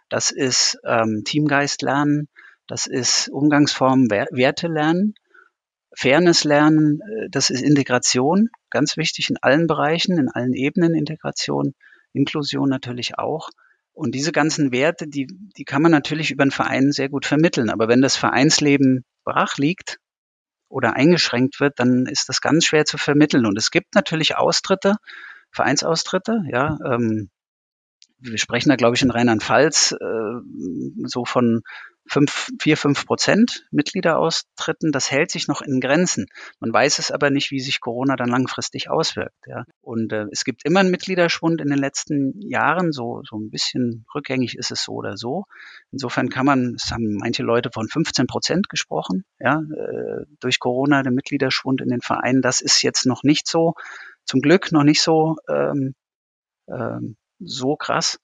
das 0.08 0.30
ist 0.30 0.78
ähm, 0.84 1.22
Teamgeist 1.24 1.82
lernen, 1.82 2.28
das 2.66 2.86
ist 2.86 3.28
Umgangsformen, 3.28 4.10
Werte 4.10 4.68
lernen, 4.68 5.14
Fairness 5.94 6.44
lernen, 6.44 7.00
äh, 7.00 7.28
das 7.30 7.50
ist 7.50 7.62
Integration, 7.62 8.48
ganz 8.70 8.96
wichtig 8.96 9.28
in 9.30 9.36
allen 9.42 9.66
Bereichen, 9.66 10.18
in 10.18 10.28
allen 10.28 10.54
Ebenen 10.54 10.94
Integration, 10.94 11.74
Inklusion 12.12 12.68
natürlich 12.68 13.18
auch. 13.18 13.50
Und 13.92 14.14
diese 14.14 14.32
ganzen 14.32 14.72
Werte, 14.72 15.06
die, 15.06 15.26
die 15.26 15.64
kann 15.64 15.82
man 15.82 15.92
natürlich 15.92 16.30
über 16.30 16.42
einen 16.42 16.50
Verein 16.50 16.92
sehr 16.92 17.08
gut 17.08 17.26
vermitteln. 17.26 17.70
Aber 17.70 17.88
wenn 17.88 18.00
das 18.00 18.16
Vereinsleben 18.16 19.04
brach 19.24 19.58
liegt 19.58 19.98
oder 20.68 20.96
eingeschränkt 20.96 21.60
wird, 21.60 21.78
dann 21.78 22.06
ist 22.06 22.28
das 22.28 22.40
ganz 22.40 22.64
schwer 22.64 22.84
zu 22.84 22.96
vermitteln. 22.96 23.44
Und 23.46 23.58
es 23.58 23.70
gibt 23.70 23.94
natürlich 23.94 24.36
Austritte, 24.36 24.96
Vereinsaustritte, 25.50 26.42
ja. 26.50 26.78
Ähm, 26.86 27.28
wir 28.18 28.38
sprechen 28.38 28.68
da, 28.68 28.76
glaube 28.76 28.96
ich, 28.96 29.02
in 29.02 29.10
Rheinland-Pfalz 29.10 29.92
äh, 29.92 31.06
so 31.06 31.24
von 31.24 31.62
fünf, 32.06 32.50
vier, 32.60 32.76
fünf 32.76 33.06
Prozent 33.06 33.66
Mitgliederaustritten. 33.70 34.92
Das 34.92 35.10
hält 35.10 35.30
sich 35.30 35.48
noch 35.48 35.62
in 35.62 35.80
Grenzen. 35.80 36.26
Man 36.60 36.72
weiß 36.72 36.98
es 36.98 37.10
aber 37.10 37.30
nicht, 37.30 37.50
wie 37.50 37.60
sich 37.60 37.80
Corona 37.80 38.16
dann 38.16 38.28
langfristig 38.28 38.90
auswirkt. 38.90 39.46
Ja. 39.46 39.64
Und 39.80 40.12
äh, 40.12 40.26
es 40.30 40.44
gibt 40.44 40.64
immer 40.64 40.80
einen 40.80 40.90
Mitgliederschwund 40.90 41.60
in 41.60 41.68
den 41.68 41.78
letzten 41.78 42.40
Jahren. 42.40 42.92
So, 42.92 43.22
so 43.28 43.36
ein 43.36 43.50
bisschen 43.50 44.04
rückgängig 44.14 44.56
ist 44.56 44.70
es 44.70 44.84
so 44.84 44.92
oder 44.92 45.16
so. 45.16 45.44
Insofern 45.90 46.28
kann 46.28 46.46
man, 46.46 46.74
es 46.74 46.90
haben 46.90 47.16
manche 47.16 47.42
Leute 47.42 47.70
von 47.72 47.88
15 47.88 48.26
Prozent 48.26 48.68
gesprochen, 48.68 49.24
ja, 49.38 49.60
äh, 49.60 50.24
durch 50.40 50.58
Corona, 50.58 51.02
der 51.02 51.12
Mitgliederschwund 51.12 51.80
in 51.80 51.88
den 51.88 52.00
Vereinen. 52.00 52.42
Das 52.42 52.60
ist 52.60 52.82
jetzt 52.82 53.06
noch 53.06 53.22
nicht 53.22 53.46
so, 53.46 53.74
zum 54.24 54.40
Glück 54.40 54.72
noch 54.72 54.84
nicht 54.84 55.02
so, 55.02 55.36
ähm, 55.48 55.94
ähm, 56.68 57.16
so 57.38 57.76
krass. 57.76 58.18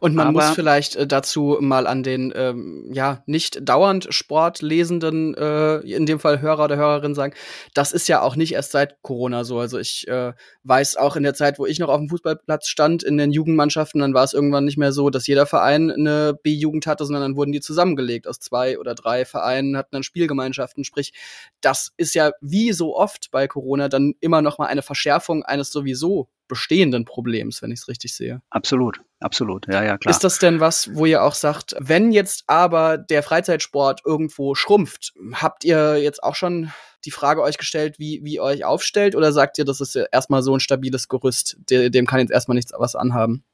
Und 0.00 0.14
man 0.14 0.28
Aber 0.28 0.40
muss 0.40 0.54
vielleicht 0.54 0.96
äh, 0.96 1.06
dazu 1.06 1.58
mal 1.60 1.86
an 1.86 2.02
den 2.02 2.32
ähm, 2.34 2.88
ja 2.92 3.22
nicht 3.26 3.68
dauernd 3.68 4.08
Sportlesenden, 4.10 5.34
äh, 5.34 5.78
in 5.78 6.04
dem 6.04 6.18
Fall 6.18 6.40
Hörer 6.40 6.64
oder 6.64 6.76
Hörerin 6.76 7.14
sagen, 7.14 7.34
das 7.74 7.92
ist 7.92 8.08
ja 8.08 8.20
auch 8.20 8.34
nicht 8.34 8.52
erst 8.52 8.72
seit 8.72 9.00
Corona 9.02 9.44
so. 9.44 9.58
Also 9.58 9.78
ich 9.78 10.08
äh, 10.08 10.32
weiß 10.64 10.96
auch 10.96 11.14
in 11.14 11.22
der 11.22 11.34
Zeit, 11.34 11.58
wo 11.58 11.66
ich 11.66 11.78
noch 11.78 11.88
auf 11.88 11.98
dem 11.98 12.08
Fußballplatz 12.08 12.66
stand, 12.66 13.04
in 13.04 13.18
den 13.18 13.30
Jugendmannschaften, 13.30 14.00
dann 14.00 14.14
war 14.14 14.24
es 14.24 14.34
irgendwann 14.34 14.64
nicht 14.64 14.78
mehr 14.78 14.92
so, 14.92 15.10
dass 15.10 15.26
jeder 15.26 15.46
Verein 15.46 15.90
eine 15.90 16.34
B-Jugend 16.42 16.86
hatte, 16.86 17.04
sondern 17.04 17.22
dann 17.22 17.36
wurden 17.36 17.52
die 17.52 17.60
zusammengelegt 17.60 18.26
aus 18.26 18.40
zwei 18.40 18.78
oder 18.78 18.94
drei 18.94 19.24
Vereinen, 19.24 19.76
hatten 19.76 19.90
dann 19.92 20.02
Spielgemeinschaften. 20.02 20.82
Sprich, 20.82 21.12
das 21.60 21.92
ist 21.96 22.14
ja 22.14 22.32
wie 22.40 22.72
so 22.72 22.96
oft 22.96 23.30
bei 23.30 23.46
Corona 23.46 23.88
dann 23.88 24.14
immer 24.20 24.42
noch 24.42 24.58
mal 24.58 24.66
eine 24.66 24.82
Verschärfung 24.82 25.44
eines 25.44 25.70
sowieso 25.70 26.28
bestehenden 26.48 27.04
Problems, 27.04 27.62
wenn 27.62 27.70
ich 27.70 27.80
es 27.80 27.88
richtig 27.88 28.14
sehe. 28.14 28.42
Absolut, 28.50 29.00
absolut, 29.20 29.66
ja, 29.66 29.84
ja, 29.84 29.98
klar. 29.98 30.10
Ist 30.10 30.24
das 30.24 30.38
denn 30.38 30.60
was, 30.60 30.94
wo 30.94 31.06
ihr 31.06 31.22
auch 31.22 31.34
sagt, 31.34 31.74
wenn 31.78 32.12
jetzt 32.12 32.44
aber 32.46 32.98
der 32.98 33.22
Freizeitsport 33.22 34.02
irgendwo 34.04 34.54
schrumpft, 34.54 35.12
habt 35.34 35.64
ihr 35.64 35.96
jetzt 35.98 36.22
auch 36.22 36.34
schon 36.34 36.72
die 37.04 37.10
Frage 37.10 37.42
euch 37.42 37.58
gestellt, 37.58 37.98
wie, 37.98 38.20
wie 38.24 38.34
ihr 38.34 38.42
euch 38.42 38.64
aufstellt, 38.64 39.14
oder 39.14 39.32
sagt 39.32 39.58
ihr, 39.58 39.64
das 39.64 39.80
ist 39.80 39.94
ja 39.94 40.04
erstmal 40.10 40.42
so 40.42 40.54
ein 40.54 40.60
stabiles 40.60 41.08
Gerüst, 41.08 41.58
dem 41.70 42.06
kann 42.06 42.20
jetzt 42.20 42.32
erstmal 42.32 42.56
nichts 42.56 42.72
was 42.76 42.96
anhaben? 42.96 43.44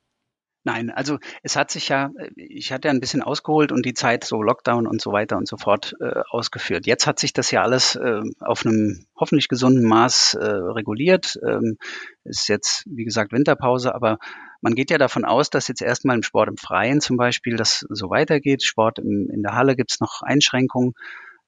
Nein, 0.66 0.88
also 0.90 1.18
es 1.42 1.57
hat 1.57 1.70
sich 1.70 1.90
ja, 1.90 2.11
ich 2.37 2.72
hatte 2.72 2.88
ja 2.88 2.94
ein 2.94 3.00
bisschen 3.00 3.20
ausgeholt 3.20 3.70
und 3.70 3.85
die 3.85 3.92
Zeit 3.92 4.24
so 4.24 4.42
Lockdown 4.42 4.87
und 4.87 5.03
so 5.03 5.12
weiter 5.12 5.37
und 5.37 5.46
so 5.46 5.59
fort 5.59 5.94
äh, 6.00 6.22
ausgeführt. 6.31 6.87
Jetzt 6.87 7.07
hat 7.07 7.18
sich 7.18 7.35
das 7.35 7.50
ja 7.50 7.62
alles 7.62 7.96
äh, 7.96 8.22
auf 8.40 8.64
einem 8.64 9.05
hoffentlich 9.14 9.48
gesunden 9.48 9.85
Maß 9.85 10.35
äh, 10.40 10.42
reguliert. 10.42 11.38
Ähm, 11.46 11.77
ist 12.24 12.48
jetzt, 12.48 12.85
wie 12.87 13.05
gesagt, 13.05 13.33
Winterpause, 13.33 13.94
aber 13.94 14.18
man 14.64 14.74
geht 14.74 14.90
ja 14.90 14.96
davon 14.96 15.27
aus, 15.27 15.50
dass 15.50 15.68
jetzt 15.68 15.83
erstmal 15.83 16.16
im 16.16 16.22
Sport 16.22 16.48
im 16.48 16.57
Freien 16.57 17.03
zum 17.03 17.18
Beispiel 17.18 17.57
das 17.57 17.85
so 17.90 18.09
weitergeht. 18.09 18.62
Sport 18.62 18.98
im, 18.98 19.29
in 19.31 19.42
der 19.42 19.55
Halle 19.55 19.77
gibt's 19.77 20.00
noch 20.00 20.22
Einschränkungen. 20.22 20.94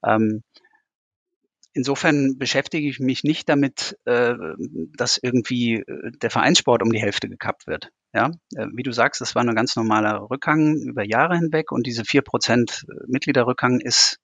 Ähm, 0.06 0.42
Insofern 1.72 2.38
beschäftige 2.38 2.88
ich 2.88 3.00
mich 3.00 3.22
nicht 3.22 3.50
damit, 3.50 3.98
äh, 4.06 4.32
dass 4.96 5.18
irgendwie 5.22 5.80
äh, 5.80 6.10
der 6.22 6.30
Vereinssport 6.30 6.82
um 6.82 6.90
die 6.90 7.02
Hälfte 7.02 7.28
gekappt 7.28 7.66
wird. 7.66 7.90
Ja, 8.14 8.30
äh, 8.54 8.66
wie 8.72 8.82
du 8.82 8.92
sagst, 8.92 9.20
das 9.20 9.34
war 9.34 9.44
ein 9.44 9.54
ganz 9.54 9.76
normaler 9.76 10.26
Rückgang 10.30 10.76
über 10.78 11.04
Jahre 11.04 11.36
hinweg 11.36 11.72
und 11.72 11.86
diese 11.86 12.06
vier 12.06 12.22
Prozent 12.22 12.86
Mitgliederrückgang 13.08 13.80
ist 13.80 14.16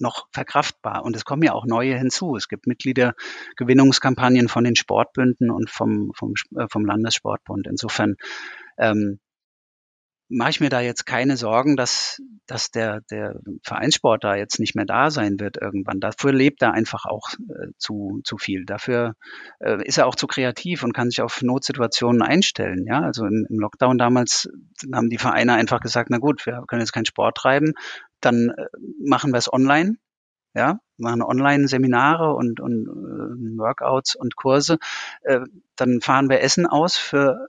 noch 0.00 0.26
verkraftbar. 0.32 1.04
Und 1.04 1.16
es 1.16 1.24
kommen 1.24 1.42
ja 1.42 1.52
auch 1.52 1.66
neue 1.66 1.96
hinzu. 1.96 2.36
Es 2.36 2.48
gibt 2.48 2.66
Mitgliedergewinnungskampagnen 2.66 4.48
von 4.48 4.64
den 4.64 4.76
Sportbünden 4.76 5.50
und 5.50 5.70
vom, 5.70 6.12
vom, 6.14 6.34
vom 6.68 6.84
Landessportbund. 6.84 7.66
Insofern 7.66 8.16
ähm, 8.78 9.20
mache 10.28 10.50
ich 10.50 10.60
mir 10.60 10.70
da 10.70 10.80
jetzt 10.80 11.06
keine 11.06 11.36
Sorgen, 11.36 11.76
dass, 11.76 12.20
dass 12.46 12.70
der, 12.70 13.02
der 13.10 13.40
Vereinssport 13.62 14.24
da 14.24 14.34
jetzt 14.36 14.58
nicht 14.58 14.74
mehr 14.74 14.86
da 14.86 15.10
sein 15.10 15.38
wird 15.38 15.56
irgendwann. 15.60 16.00
Dafür 16.00 16.32
lebt 16.32 16.62
er 16.62 16.72
einfach 16.72 17.04
auch 17.04 17.28
äh, 17.34 17.68
zu, 17.78 18.20
zu 18.24 18.38
viel. 18.38 18.64
Dafür 18.64 19.14
äh, 19.60 19.84
ist 19.84 19.98
er 19.98 20.06
auch 20.06 20.14
zu 20.14 20.26
kreativ 20.26 20.82
und 20.82 20.92
kann 20.92 21.10
sich 21.10 21.20
auf 21.20 21.42
Notsituationen 21.42 22.22
einstellen. 22.22 22.86
Ja, 22.86 23.00
also 23.00 23.26
im, 23.26 23.46
im 23.48 23.58
Lockdown 23.58 23.98
damals 23.98 24.48
haben 24.92 25.10
die 25.10 25.18
Vereine 25.18 25.54
einfach 25.54 25.80
gesagt, 25.80 26.10
na 26.10 26.18
gut, 26.18 26.46
wir 26.46 26.64
können 26.66 26.80
jetzt 26.80 26.92
keinen 26.92 27.06
Sport 27.06 27.36
treiben, 27.36 27.74
dann 28.24 28.50
äh, 28.50 28.66
machen 29.04 29.32
wir 29.32 29.38
es 29.38 29.52
online. 29.52 29.96
Ja, 30.56 30.78
machen 30.98 31.22
Online-Seminare 31.22 32.32
und, 32.32 32.60
und 32.60 32.86
äh, 32.86 33.58
Workouts 33.58 34.14
und 34.14 34.36
Kurse. 34.36 34.78
Äh, 35.22 35.40
dann 35.74 36.00
fahren 36.00 36.28
wir 36.28 36.42
Essen 36.42 36.66
aus 36.66 36.96
für 36.96 37.48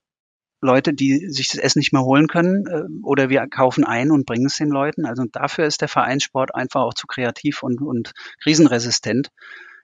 Leute, 0.61 0.93
die 0.93 1.29
sich 1.29 1.49
das 1.49 1.59
Essen 1.59 1.79
nicht 1.79 1.93
mehr 1.93 2.03
holen 2.03 2.27
können, 2.27 2.65
äh, 2.67 2.83
oder 3.03 3.29
wir 3.29 3.47
kaufen 3.47 3.85
ein 3.85 4.11
und 4.11 4.25
bringen 4.25 4.47
es 4.47 4.55
den 4.55 4.69
Leuten. 4.69 5.05
Also 5.05 5.23
dafür 5.31 5.65
ist 5.65 5.81
der 5.81 5.87
Vereinssport 5.87 6.53
einfach 6.53 6.81
auch 6.81 6.93
zu 6.93 7.07
kreativ 7.07 7.63
und, 7.63 7.81
und 7.81 8.13
krisenresistent, 8.41 9.29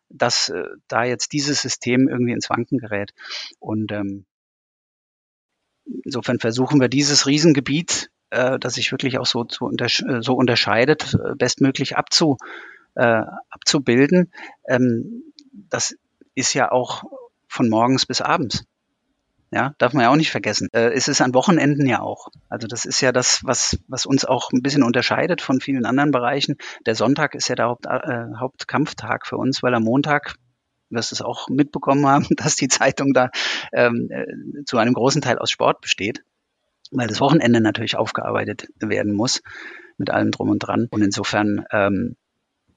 dass 0.10 0.50
äh, 0.50 0.64
da 0.88 1.04
jetzt 1.04 1.32
dieses 1.32 1.62
System 1.62 2.10
irgendwie 2.10 2.34
ins 2.34 2.50
Wanken 2.50 2.80
gerät. 2.80 3.12
Und 3.60 3.92
ähm, 3.92 4.26
insofern 6.04 6.40
versuchen 6.40 6.82
wir 6.82 6.90
dieses 6.90 7.28
Riesengebiet, 7.28 8.10
äh, 8.32 8.60
das 8.60 8.76
sich 8.76 8.92
wirklich 8.92 9.20
auch 9.20 9.26
so, 9.26 9.46
so, 9.50 9.66
untersch 9.66 10.02
äh, 10.02 10.22
so 10.22 10.34
unterscheidet, 10.34 11.14
äh, 11.14 11.36
bestmöglich 11.36 11.98
abzu, 11.98 12.38
äh, 12.96 13.24
abzubilden. 13.50 14.32
Ähm, 14.68 15.24
das 15.70 15.96
ist 16.36 16.54
ja 16.54 16.72
auch 16.72 17.04
von 17.48 17.70
morgens 17.70 18.06
bis 18.06 18.22
abends. 18.22 18.66
Ja, 19.54 19.76
darf 19.80 19.92
man 19.92 20.04
ja 20.04 20.10
auch 20.10 20.16
nicht 20.16 20.32
vergessen. 20.32 20.70
Äh, 20.72 20.94
es 20.94 21.10
ist 21.10 21.20
an 21.20 21.34
Wochenenden 21.34 21.86
ja 21.86 22.00
auch. 22.00 22.30
Also 22.48 22.68
das 22.68 22.86
ist 22.86 23.02
ja 23.02 23.12
das, 23.12 23.42
was, 23.44 23.78
was 23.90 24.06
uns 24.06 24.24
auch 24.24 24.50
ein 24.54 24.62
bisschen 24.62 24.82
unterscheidet 24.82 25.42
von 25.42 25.60
vielen 25.60 25.86
anderen 25.86 26.12
Bereichen. 26.12 26.56
Der 26.86 26.96
Sonntag 26.96 27.36
ist 27.36 27.50
ja 27.50 27.56
der 27.56 27.66
Haupt, 27.66 27.86
äh, 27.86 28.28
Hauptkampftag 28.40 29.28
für 29.28 29.36
uns, 29.36 29.62
weil 29.62 29.76
am 29.76 29.84
Montag 29.84 30.36
wirst 30.90 31.12
es 31.12 31.22
auch 31.22 31.50
mitbekommen 31.50 32.06
haben, 32.08 32.28
dass 32.38 32.56
die 32.56 32.70
Zeitung 32.70 33.12
da 33.14 33.30
ähm, 33.74 34.08
äh, 34.10 34.64
zu 34.66 34.78
einem 34.78 34.94
großen 34.94 35.22
Teil 35.22 35.38
aus 35.38 35.52
Sport 35.52 35.82
besteht, 35.82 36.24
weil 36.92 37.08
das 37.08 37.22
Wochenende 37.22 37.62
natürlich 37.62 37.98
aufgearbeitet 37.98 38.68
werden 38.80 39.14
muss 39.14 39.42
mit 39.98 40.10
allem 40.10 40.32
drum 40.32 40.50
und 40.50 40.60
dran. 40.60 40.88
Und 40.92 41.02
insofern 41.02 41.66
ähm, 41.72 42.16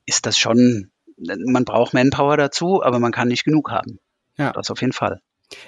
ist 0.07 0.27
das 0.27 0.38
schon, 0.38 0.90
man 1.16 1.64
braucht 1.64 1.94
Manpower 1.94 2.37
dazu, 2.37 2.83
aber 2.83 2.98
man 2.98 3.12
kann 3.12 3.29
nicht 3.29 3.44
genug 3.44 3.70
haben. 3.70 3.98
Ja. 4.37 4.53
Das 4.53 4.70
auf 4.70 4.81
jeden 4.81 4.92
Fall. 4.92 5.20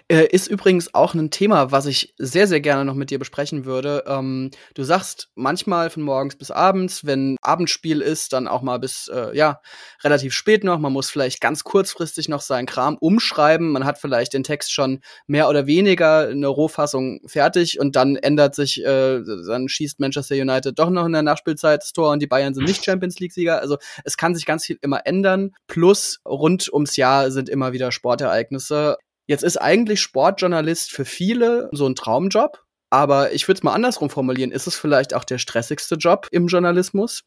Äh, 0.08 0.26
ist 0.26 0.46
übrigens 0.46 0.94
auch 0.94 1.14
ein 1.14 1.30
Thema, 1.30 1.72
was 1.72 1.86
ich 1.86 2.14
sehr, 2.18 2.46
sehr 2.46 2.60
gerne 2.60 2.84
noch 2.84 2.94
mit 2.94 3.10
dir 3.10 3.18
besprechen 3.18 3.64
würde. 3.64 4.04
Ähm, 4.06 4.50
du 4.74 4.84
sagst 4.84 5.28
manchmal 5.34 5.90
von 5.90 6.02
morgens 6.02 6.36
bis 6.36 6.50
abends, 6.50 7.04
wenn 7.04 7.36
Abendspiel 7.42 8.00
ist, 8.00 8.32
dann 8.32 8.48
auch 8.48 8.62
mal 8.62 8.78
bis, 8.78 9.08
äh, 9.08 9.36
ja, 9.36 9.60
relativ 10.02 10.32
spät 10.34 10.64
noch. 10.64 10.78
Man 10.78 10.92
muss 10.92 11.10
vielleicht 11.10 11.40
ganz 11.40 11.64
kurzfristig 11.64 12.28
noch 12.28 12.40
seinen 12.40 12.66
Kram 12.66 12.96
umschreiben. 12.98 13.70
Man 13.70 13.84
hat 13.84 13.98
vielleicht 13.98 14.34
den 14.34 14.44
Text 14.44 14.72
schon 14.72 15.00
mehr 15.26 15.48
oder 15.48 15.66
weniger 15.66 16.28
eine 16.28 16.48
Rohfassung 16.48 17.20
fertig 17.26 17.80
und 17.80 17.96
dann 17.96 18.16
ändert 18.16 18.54
sich, 18.54 18.84
äh, 18.84 19.22
dann 19.46 19.68
schießt 19.68 20.00
Manchester 20.00 20.34
United 20.34 20.78
doch 20.78 20.90
noch 20.90 21.06
in 21.06 21.12
der 21.12 21.22
Nachspielzeit 21.22 21.82
das 21.82 21.92
Tor 21.92 22.12
und 22.12 22.20
die 22.20 22.26
Bayern 22.26 22.54
sind 22.54 22.64
nicht 22.64 22.84
Champions 22.84 23.18
League-Sieger. 23.18 23.60
Also 23.60 23.78
es 24.04 24.16
kann 24.16 24.34
sich 24.34 24.46
ganz 24.46 24.64
viel 24.64 24.78
immer 24.82 25.06
ändern. 25.06 25.52
Plus 25.66 26.20
rund 26.24 26.72
ums 26.72 26.96
Jahr 26.96 27.30
sind 27.30 27.48
immer 27.48 27.72
wieder 27.72 27.92
Sportereignisse. 27.92 28.96
Jetzt 29.26 29.42
ist 29.42 29.56
eigentlich 29.56 30.00
Sportjournalist 30.00 30.92
für 30.92 31.04
viele 31.04 31.68
so 31.72 31.86
ein 31.86 31.94
Traumjob, 31.94 32.62
aber 32.90 33.32
ich 33.32 33.48
würde 33.48 33.58
es 33.58 33.62
mal 33.62 33.74
andersrum 33.74 34.08
formulieren. 34.08 34.52
Ist 34.52 34.66
es 34.66 34.76
vielleicht 34.76 35.14
auch 35.14 35.24
der 35.24 35.38
stressigste 35.38 35.96
Job 35.96 36.28
im 36.30 36.46
Journalismus? 36.46 37.24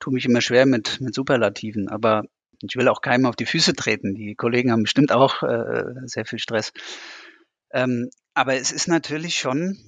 Tue 0.00 0.12
mich 0.12 0.26
immer 0.26 0.40
schwer 0.40 0.66
mit, 0.66 1.00
mit 1.00 1.14
Superlativen, 1.14 1.88
aber 1.88 2.24
ich 2.62 2.76
will 2.76 2.88
auch 2.88 3.00
keinem 3.00 3.26
auf 3.26 3.36
die 3.36 3.46
Füße 3.46 3.72
treten. 3.72 4.14
Die 4.14 4.34
Kollegen 4.34 4.70
haben 4.70 4.82
bestimmt 4.82 5.12
auch 5.12 5.42
äh, 5.42 5.84
sehr 6.04 6.26
viel 6.26 6.38
Stress. 6.38 6.72
Ähm, 7.72 8.10
aber 8.34 8.54
es 8.54 8.70
ist 8.70 8.88
natürlich 8.88 9.38
schon 9.38 9.78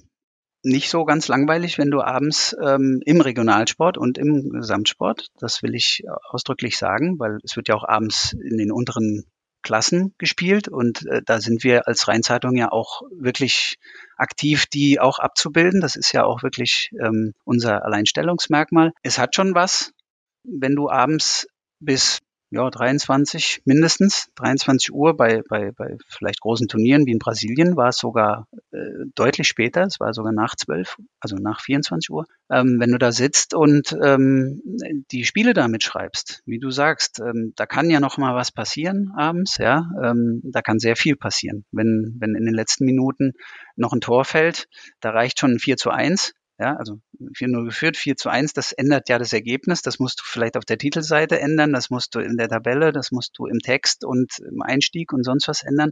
nicht 0.63 0.89
so 0.89 1.03
ganz 1.03 1.27
langweilig, 1.27 1.77
wenn 1.77 1.91
du 1.91 2.01
abends 2.01 2.55
ähm, 2.63 3.01
im 3.05 3.21
Regionalsport 3.21 3.97
und 3.97 4.17
im 4.17 4.49
Gesamtsport, 4.49 5.27
das 5.37 5.61
will 5.61 5.75
ich 5.75 6.03
ausdrücklich 6.29 6.77
sagen, 6.77 7.19
weil 7.19 7.37
es 7.43 7.57
wird 7.57 7.67
ja 7.67 7.75
auch 7.75 7.83
abends 7.83 8.33
in 8.33 8.57
den 8.57 8.71
unteren 8.71 9.25
Klassen 9.63 10.13
gespielt 10.17 10.67
und 10.67 11.05
äh, 11.07 11.21
da 11.25 11.39
sind 11.39 11.63
wir 11.63 11.87
als 11.87 12.07
Rheinzeitung 12.07 12.55
ja 12.55 12.71
auch 12.71 13.01
wirklich 13.11 13.77
aktiv, 14.17 14.65
die 14.67 14.99
auch 14.99 15.19
abzubilden. 15.19 15.81
Das 15.81 15.95
ist 15.95 16.11
ja 16.11 16.23
auch 16.25 16.43
wirklich 16.43 16.91
ähm, 17.01 17.33
unser 17.43 17.83
Alleinstellungsmerkmal. 17.83 18.91
Es 19.01 19.17
hat 19.17 19.35
schon 19.35 19.55
was, 19.55 19.91
wenn 20.43 20.75
du 20.75 20.89
abends 20.89 21.47
bis 21.79 22.19
ja, 22.53 22.69
23 22.69 23.63
mindestens, 23.65 24.29
23 24.35 24.93
Uhr 24.93 25.17
bei, 25.17 25.41
bei, 25.49 25.71
bei 25.71 25.97
vielleicht 26.07 26.39
großen 26.39 26.67
Turnieren 26.67 27.07
wie 27.07 27.11
in 27.11 27.17
Brasilien 27.17 27.75
war 27.75 27.89
es 27.89 27.97
sogar 27.97 28.47
äh, 28.71 28.77
deutlich 29.15 29.47
später, 29.47 29.81
es 29.83 29.99
war 29.99 30.13
sogar 30.13 30.33
nach 30.33 30.55
12, 30.55 30.97
also 31.19 31.35
nach 31.37 31.61
24 31.61 32.11
Uhr. 32.11 32.25
Ähm, 32.51 32.77
wenn 32.79 32.91
du 32.91 32.99
da 32.99 33.11
sitzt 33.11 33.55
und 33.55 33.97
ähm, 34.03 34.61
die 35.11 35.25
Spiele 35.25 35.55
da 35.55 35.67
mitschreibst, 35.67 36.43
wie 36.45 36.59
du 36.59 36.69
sagst, 36.69 37.19
ähm, 37.19 37.53
da 37.55 37.65
kann 37.65 37.89
ja 37.89 37.99
noch 37.99 38.19
mal 38.19 38.35
was 38.35 38.51
passieren 38.51 39.11
abends, 39.17 39.57
ja, 39.57 39.89
ähm, 40.03 40.41
da 40.43 40.61
kann 40.61 40.77
sehr 40.77 40.95
viel 40.95 41.15
passieren. 41.15 41.65
Wenn, 41.71 42.17
wenn 42.19 42.35
in 42.35 42.45
den 42.45 42.53
letzten 42.53 42.85
Minuten 42.85 43.33
noch 43.75 43.93
ein 43.93 44.01
Tor 44.01 44.25
fällt, 44.25 44.67
da 44.99 45.09
reicht 45.09 45.39
schon 45.39 45.53
ein 45.53 45.59
4 45.59 45.77
zu 45.77 45.89
1, 45.89 46.33
ja, 46.63 46.77
also 46.77 46.99
4-0 47.19 47.65
geführt, 47.65 47.97
4 47.97 48.15
zu 48.15 48.29
1, 48.29 48.53
das 48.53 48.71
ändert 48.71 49.09
ja 49.09 49.19
das 49.19 49.33
Ergebnis. 49.33 49.81
Das 49.81 49.99
musst 49.99 50.21
du 50.21 50.23
vielleicht 50.25 50.55
auf 50.55 50.63
der 50.63 50.77
Titelseite 50.77 51.39
ändern, 51.39 51.73
das 51.73 51.89
musst 51.89 52.15
du 52.15 52.19
in 52.19 52.37
der 52.37 52.47
Tabelle, 52.47 52.93
das 52.93 53.11
musst 53.11 53.37
du 53.37 53.47
im 53.47 53.59
Text 53.59 54.05
und 54.05 54.39
im 54.39 54.61
Einstieg 54.61 55.11
und 55.11 55.23
sonst 55.23 55.47
was 55.49 55.63
ändern. 55.63 55.91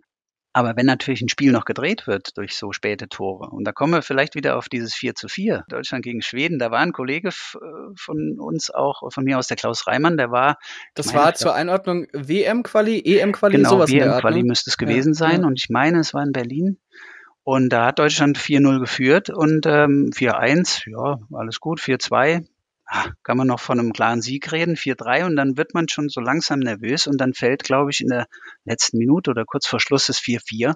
Aber 0.54 0.76
wenn 0.76 0.86
natürlich 0.86 1.22
ein 1.22 1.30
Spiel 1.30 1.52
noch 1.54 1.64
gedreht 1.64 2.08
wird 2.08 2.38
durch 2.38 2.58
so 2.58 2.74
späte 2.74 3.08
Tore, 3.08 3.50
und 3.50 3.66
da 3.66 3.72
kommen 3.72 3.94
wir 3.94 4.02
vielleicht 4.02 4.36
wieder 4.36 4.58
auf 4.58 4.68
dieses 4.68 4.94
4 4.94 5.16
zu 5.16 5.28
4, 5.28 5.64
Deutschland 5.68 6.04
gegen 6.04 6.22
Schweden, 6.22 6.60
da 6.60 6.72
war 6.72 6.80
ein 6.80 6.92
Kollege 6.92 7.30
äh, 7.30 7.58
von 7.96 8.38
uns 8.40 8.70
auch, 8.70 9.02
von 9.12 9.24
mir 9.24 9.38
aus 9.38 9.48
der 9.48 9.58
Klaus 9.58 9.88
Reimann, 9.88 10.18
der 10.18 10.32
war. 10.32 10.58
Das 10.94 11.08
meine, 11.08 11.20
war 11.20 11.34
zur 11.36 11.54
Einordnung 11.54 12.08
WM-Quali, 12.14 13.02
EM-Quali, 13.06 13.58
genau, 13.58 13.70
sowas 13.70 13.92
WM-Quali 13.92 14.44
ne? 14.44 14.48
müsste 14.48 14.70
es 14.70 14.78
gewesen 14.78 15.14
ja, 15.14 15.20
sein, 15.20 15.46
und 15.46 15.60
ich 15.60 15.70
meine, 15.70 16.00
es 16.00 16.14
war 16.14 16.24
in 16.24 16.32
Berlin. 16.32 16.80
Und 17.44 17.70
da 17.70 17.88
hat 17.88 18.00
Deutschland 18.00 18.38
4-0 18.38 18.80
geführt 18.80 19.30
und 19.30 19.66
ähm, 19.66 20.12
4-1, 20.14 20.90
ja, 20.90 21.20
alles 21.34 21.60
gut, 21.60 21.80
4-2, 21.80 22.46
ah, 22.86 23.10
kann 23.24 23.38
man 23.38 23.48
noch 23.48 23.60
von 23.60 23.80
einem 23.80 23.94
klaren 23.94 24.22
Sieg 24.22 24.52
reden, 24.52 24.76
4-3 24.76 25.26
und 25.26 25.36
dann 25.36 25.58
wird 25.58 25.74
man 25.74 25.90
schon 25.90 26.10
so 26.10 26.22
langsam 26.22 26.60
nervös 26.60 27.08
und 27.08 27.18
dann 27.20 27.34
fällt, 27.34 27.64
glaube 27.64 27.90
ich, 27.90 28.02
in 28.02 28.10
der 28.10 28.28
letzten 28.64 29.00
Minute 29.00 29.32
oder 29.32 29.44
kurz 29.46 29.66
vor 29.66 29.80
Schluss 29.80 30.06
das 30.06 30.20
4-4. 30.20 30.76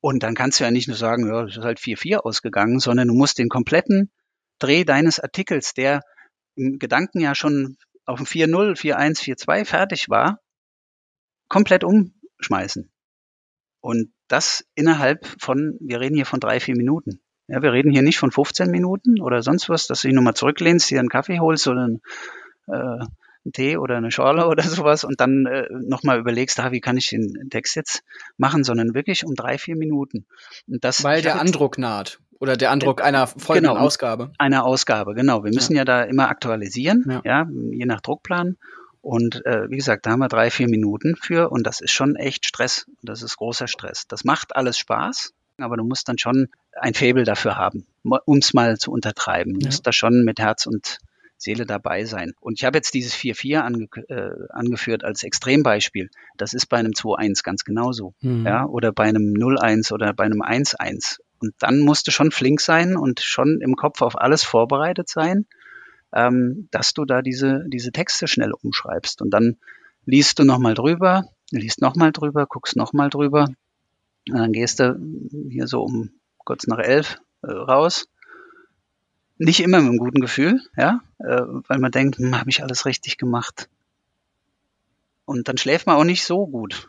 Und 0.00 0.22
dann 0.22 0.34
kannst 0.34 0.60
du 0.60 0.64
ja 0.64 0.70
nicht 0.70 0.88
nur 0.88 0.96
sagen, 0.96 1.26
ja, 1.26 1.42
das 1.44 1.56
ist 1.56 1.64
halt 1.64 1.80
4-4 1.80 2.18
ausgegangen, 2.18 2.80
sondern 2.80 3.08
du 3.08 3.14
musst 3.14 3.38
den 3.38 3.48
kompletten 3.48 4.10
Dreh 4.58 4.84
deines 4.84 5.20
Artikels, 5.20 5.72
der 5.72 6.02
im 6.54 6.78
Gedanken 6.78 7.20
ja 7.20 7.34
schon 7.34 7.76
auf 8.04 8.18
dem 8.18 8.26
4-0, 8.26 8.76
4-1, 8.76 9.22
4-2 9.22 9.64
fertig 9.64 10.08
war, 10.08 10.40
komplett 11.48 11.84
umschmeißen. 11.84 12.90
Und 13.80 14.12
das 14.28 14.64
innerhalb 14.74 15.26
von, 15.40 15.76
wir 15.80 16.00
reden 16.00 16.16
hier 16.16 16.26
von 16.26 16.40
drei, 16.40 16.60
vier 16.60 16.76
Minuten. 16.76 17.20
Ja, 17.48 17.62
wir 17.62 17.72
reden 17.72 17.90
hier 17.90 18.02
nicht 18.02 18.18
von 18.18 18.30
15 18.30 18.70
Minuten 18.70 19.20
oder 19.20 19.42
sonst 19.42 19.68
was, 19.68 19.86
dass 19.86 20.02
du 20.02 20.08
dich 20.08 20.14
nochmal 20.14 20.34
zurücklehnst, 20.34 20.90
dir 20.90 21.00
einen 21.00 21.08
Kaffee 21.08 21.40
holst 21.40 21.66
oder 21.66 21.84
einen, 21.84 22.02
äh, 22.66 22.72
einen 22.72 23.52
Tee 23.52 23.78
oder 23.78 23.96
eine 23.96 24.10
Schorle 24.10 24.46
oder 24.48 24.62
sowas 24.62 25.04
und 25.04 25.20
dann 25.20 25.46
äh, 25.46 25.66
nochmal 25.70 26.18
überlegst, 26.18 26.60
ah, 26.60 26.72
wie 26.72 26.80
kann 26.80 26.98
ich 26.98 27.08
den 27.08 27.48
Text 27.50 27.74
jetzt 27.74 28.02
machen, 28.36 28.64
sondern 28.64 28.94
wirklich 28.94 29.24
um 29.24 29.34
drei, 29.34 29.56
vier 29.56 29.76
Minuten. 29.76 30.26
Und 30.66 30.84
das, 30.84 31.02
Weil 31.04 31.22
der 31.22 31.40
Andruck 31.40 31.78
naht. 31.78 32.20
Oder 32.40 32.56
der 32.56 32.70
Andruck 32.70 33.02
einer 33.02 33.26
folgenden 33.26 33.72
genau, 33.72 33.84
Ausgabe. 33.84 34.32
Einer 34.38 34.64
Ausgabe, 34.64 35.14
genau. 35.14 35.42
Wir 35.42 35.52
müssen 35.52 35.72
ja, 35.72 35.80
ja 35.80 35.84
da 35.84 36.02
immer 36.02 36.28
aktualisieren, 36.28 37.04
ja. 37.08 37.20
ja, 37.24 37.48
je 37.72 37.84
nach 37.86 38.00
Druckplan. 38.00 38.56
Und 39.08 39.46
äh, 39.46 39.70
wie 39.70 39.76
gesagt, 39.76 40.04
da 40.04 40.10
haben 40.10 40.18
wir 40.18 40.28
drei, 40.28 40.50
vier 40.50 40.68
Minuten 40.68 41.16
für 41.16 41.50
und 41.50 41.66
das 41.66 41.80
ist 41.80 41.92
schon 41.92 42.14
echt 42.14 42.44
Stress. 42.44 42.84
Das 43.02 43.22
ist 43.22 43.38
großer 43.38 43.66
Stress. 43.66 44.06
Das 44.06 44.22
macht 44.22 44.54
alles 44.54 44.76
Spaß, 44.76 45.32
aber 45.56 45.78
du 45.78 45.84
musst 45.84 46.10
dann 46.10 46.18
schon 46.18 46.48
ein 46.78 46.92
Faible 46.92 47.24
dafür 47.24 47.56
haben, 47.56 47.86
um 48.02 48.36
es 48.36 48.52
mal 48.52 48.76
zu 48.76 48.92
untertreiben. 48.92 49.54
Du 49.54 49.60
ja. 49.60 49.68
musst 49.68 49.86
da 49.86 49.92
schon 49.92 50.24
mit 50.24 50.40
Herz 50.40 50.66
und 50.66 50.98
Seele 51.38 51.64
dabei 51.64 52.04
sein. 52.04 52.34
Und 52.38 52.58
ich 52.58 52.66
habe 52.66 52.76
jetzt 52.76 52.92
dieses 52.92 53.14
4-4 53.14 53.60
ange 53.60 53.88
äh, 54.10 54.30
angeführt 54.50 55.04
als 55.04 55.22
Extrembeispiel. 55.22 56.10
Das 56.36 56.52
ist 56.52 56.66
bei 56.66 56.76
einem 56.76 56.92
2-1 56.92 57.42
ganz 57.42 57.64
genauso. 57.64 58.12
Mhm. 58.20 58.44
Ja, 58.44 58.66
oder 58.66 58.92
bei 58.92 59.04
einem 59.04 59.32
0-1 59.32 59.90
oder 59.90 60.12
bei 60.12 60.24
einem 60.24 60.42
1-1. 60.42 61.20
Und 61.40 61.54
dann 61.60 61.78
musst 61.78 62.06
du 62.08 62.10
schon 62.10 62.30
flink 62.30 62.60
sein 62.60 62.94
und 62.94 63.20
schon 63.20 63.62
im 63.62 63.74
Kopf 63.74 64.02
auf 64.02 64.20
alles 64.20 64.44
vorbereitet 64.44 65.08
sein 65.08 65.46
ähm, 66.12 66.68
dass 66.70 66.94
du 66.94 67.04
da 67.04 67.22
diese, 67.22 67.64
diese 67.68 67.92
Texte 67.92 68.28
schnell 68.28 68.52
umschreibst. 68.52 69.22
Und 69.22 69.30
dann 69.30 69.56
liest 70.04 70.38
du 70.38 70.44
nochmal 70.44 70.74
drüber, 70.74 71.24
liest 71.50 71.80
nochmal 71.80 72.12
drüber, 72.12 72.46
guckst 72.46 72.76
nochmal 72.76 73.10
drüber. 73.10 73.48
Und 74.30 74.38
dann 74.38 74.52
gehst 74.52 74.80
du 74.80 74.98
hier 75.50 75.66
so 75.66 75.82
um 75.82 76.10
kurz 76.38 76.66
nach 76.66 76.78
elf 76.78 77.18
äh, 77.42 77.50
raus. 77.50 78.08
Nicht 79.36 79.60
immer 79.60 79.78
mit 79.78 79.90
einem 79.90 79.98
guten 79.98 80.20
Gefühl, 80.20 80.60
ja, 80.76 81.00
äh, 81.18 81.42
weil 81.68 81.78
man 81.78 81.92
denkt, 81.92 82.18
hm, 82.18 82.38
habe 82.38 82.50
ich 82.50 82.62
alles 82.62 82.86
richtig 82.86 83.18
gemacht. 83.18 83.68
Und 85.28 85.46
dann 85.46 85.58
schläft 85.58 85.86
man 85.86 85.96
auch 85.96 86.04
nicht 86.04 86.24
so 86.24 86.46
gut. 86.46 86.88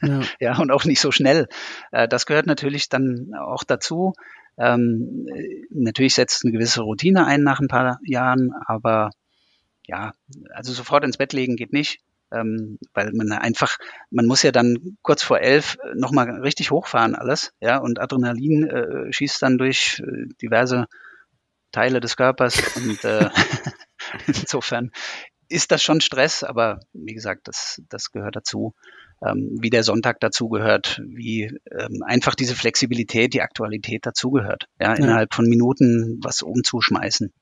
Ja, 0.00 0.20
ja 0.40 0.58
und 0.58 0.70
auch 0.70 0.84
nicht 0.84 1.00
so 1.00 1.10
schnell. 1.10 1.48
Äh, 1.90 2.06
das 2.06 2.24
gehört 2.24 2.46
natürlich 2.46 2.88
dann 2.88 3.34
auch 3.34 3.64
dazu. 3.64 4.14
Ähm, 4.56 5.26
natürlich 5.70 6.14
setzt 6.14 6.44
eine 6.44 6.52
gewisse 6.52 6.82
Routine 6.82 7.26
ein 7.26 7.42
nach 7.42 7.60
ein 7.60 7.68
paar 7.68 7.98
Jahren, 8.04 8.52
aber 8.66 9.10
ja, 9.86 10.12
also 10.50 10.72
sofort 10.72 11.04
ins 11.04 11.16
Bett 11.16 11.32
legen 11.32 11.56
geht 11.56 11.72
nicht, 11.72 12.00
ähm, 12.32 12.78
weil 12.94 13.12
man 13.12 13.32
einfach, 13.32 13.76
man 14.10 14.26
muss 14.26 14.42
ja 14.42 14.52
dann 14.52 14.96
kurz 15.02 15.22
vor 15.22 15.40
elf 15.40 15.76
nochmal 15.94 16.30
richtig 16.40 16.70
hochfahren 16.70 17.14
alles, 17.14 17.52
ja, 17.60 17.78
und 17.78 18.00
Adrenalin 18.00 18.68
äh, 18.68 19.12
schießt 19.12 19.42
dann 19.42 19.58
durch 19.58 20.00
äh, 20.06 20.26
diverse 20.40 20.86
Teile 21.72 22.00
des 22.00 22.16
Körpers 22.16 22.76
und 22.76 23.04
äh, 23.04 23.28
insofern 24.26 24.90
ist 25.48 25.70
das 25.70 25.82
schon 25.82 26.00
Stress, 26.00 26.44
aber 26.44 26.80
wie 26.92 27.14
gesagt, 27.14 27.48
das, 27.48 27.82
das 27.88 28.10
gehört 28.10 28.36
dazu 28.36 28.74
ähm, 29.22 29.56
wie 29.60 29.70
der 29.70 29.82
Sonntag 29.82 30.20
dazugehört, 30.20 31.00
wie 31.04 31.44
ähm, 31.70 32.02
einfach 32.04 32.34
diese 32.34 32.54
Flexibilität, 32.54 33.34
die 33.34 33.42
Aktualität 33.42 34.06
dazugehört. 34.06 34.66
Ja, 34.80 34.88
ja, 34.88 34.94
innerhalb 34.94 35.34
von 35.34 35.46
Minuten 35.46 36.20
was 36.22 36.42
umzuschmeißen 36.42 37.32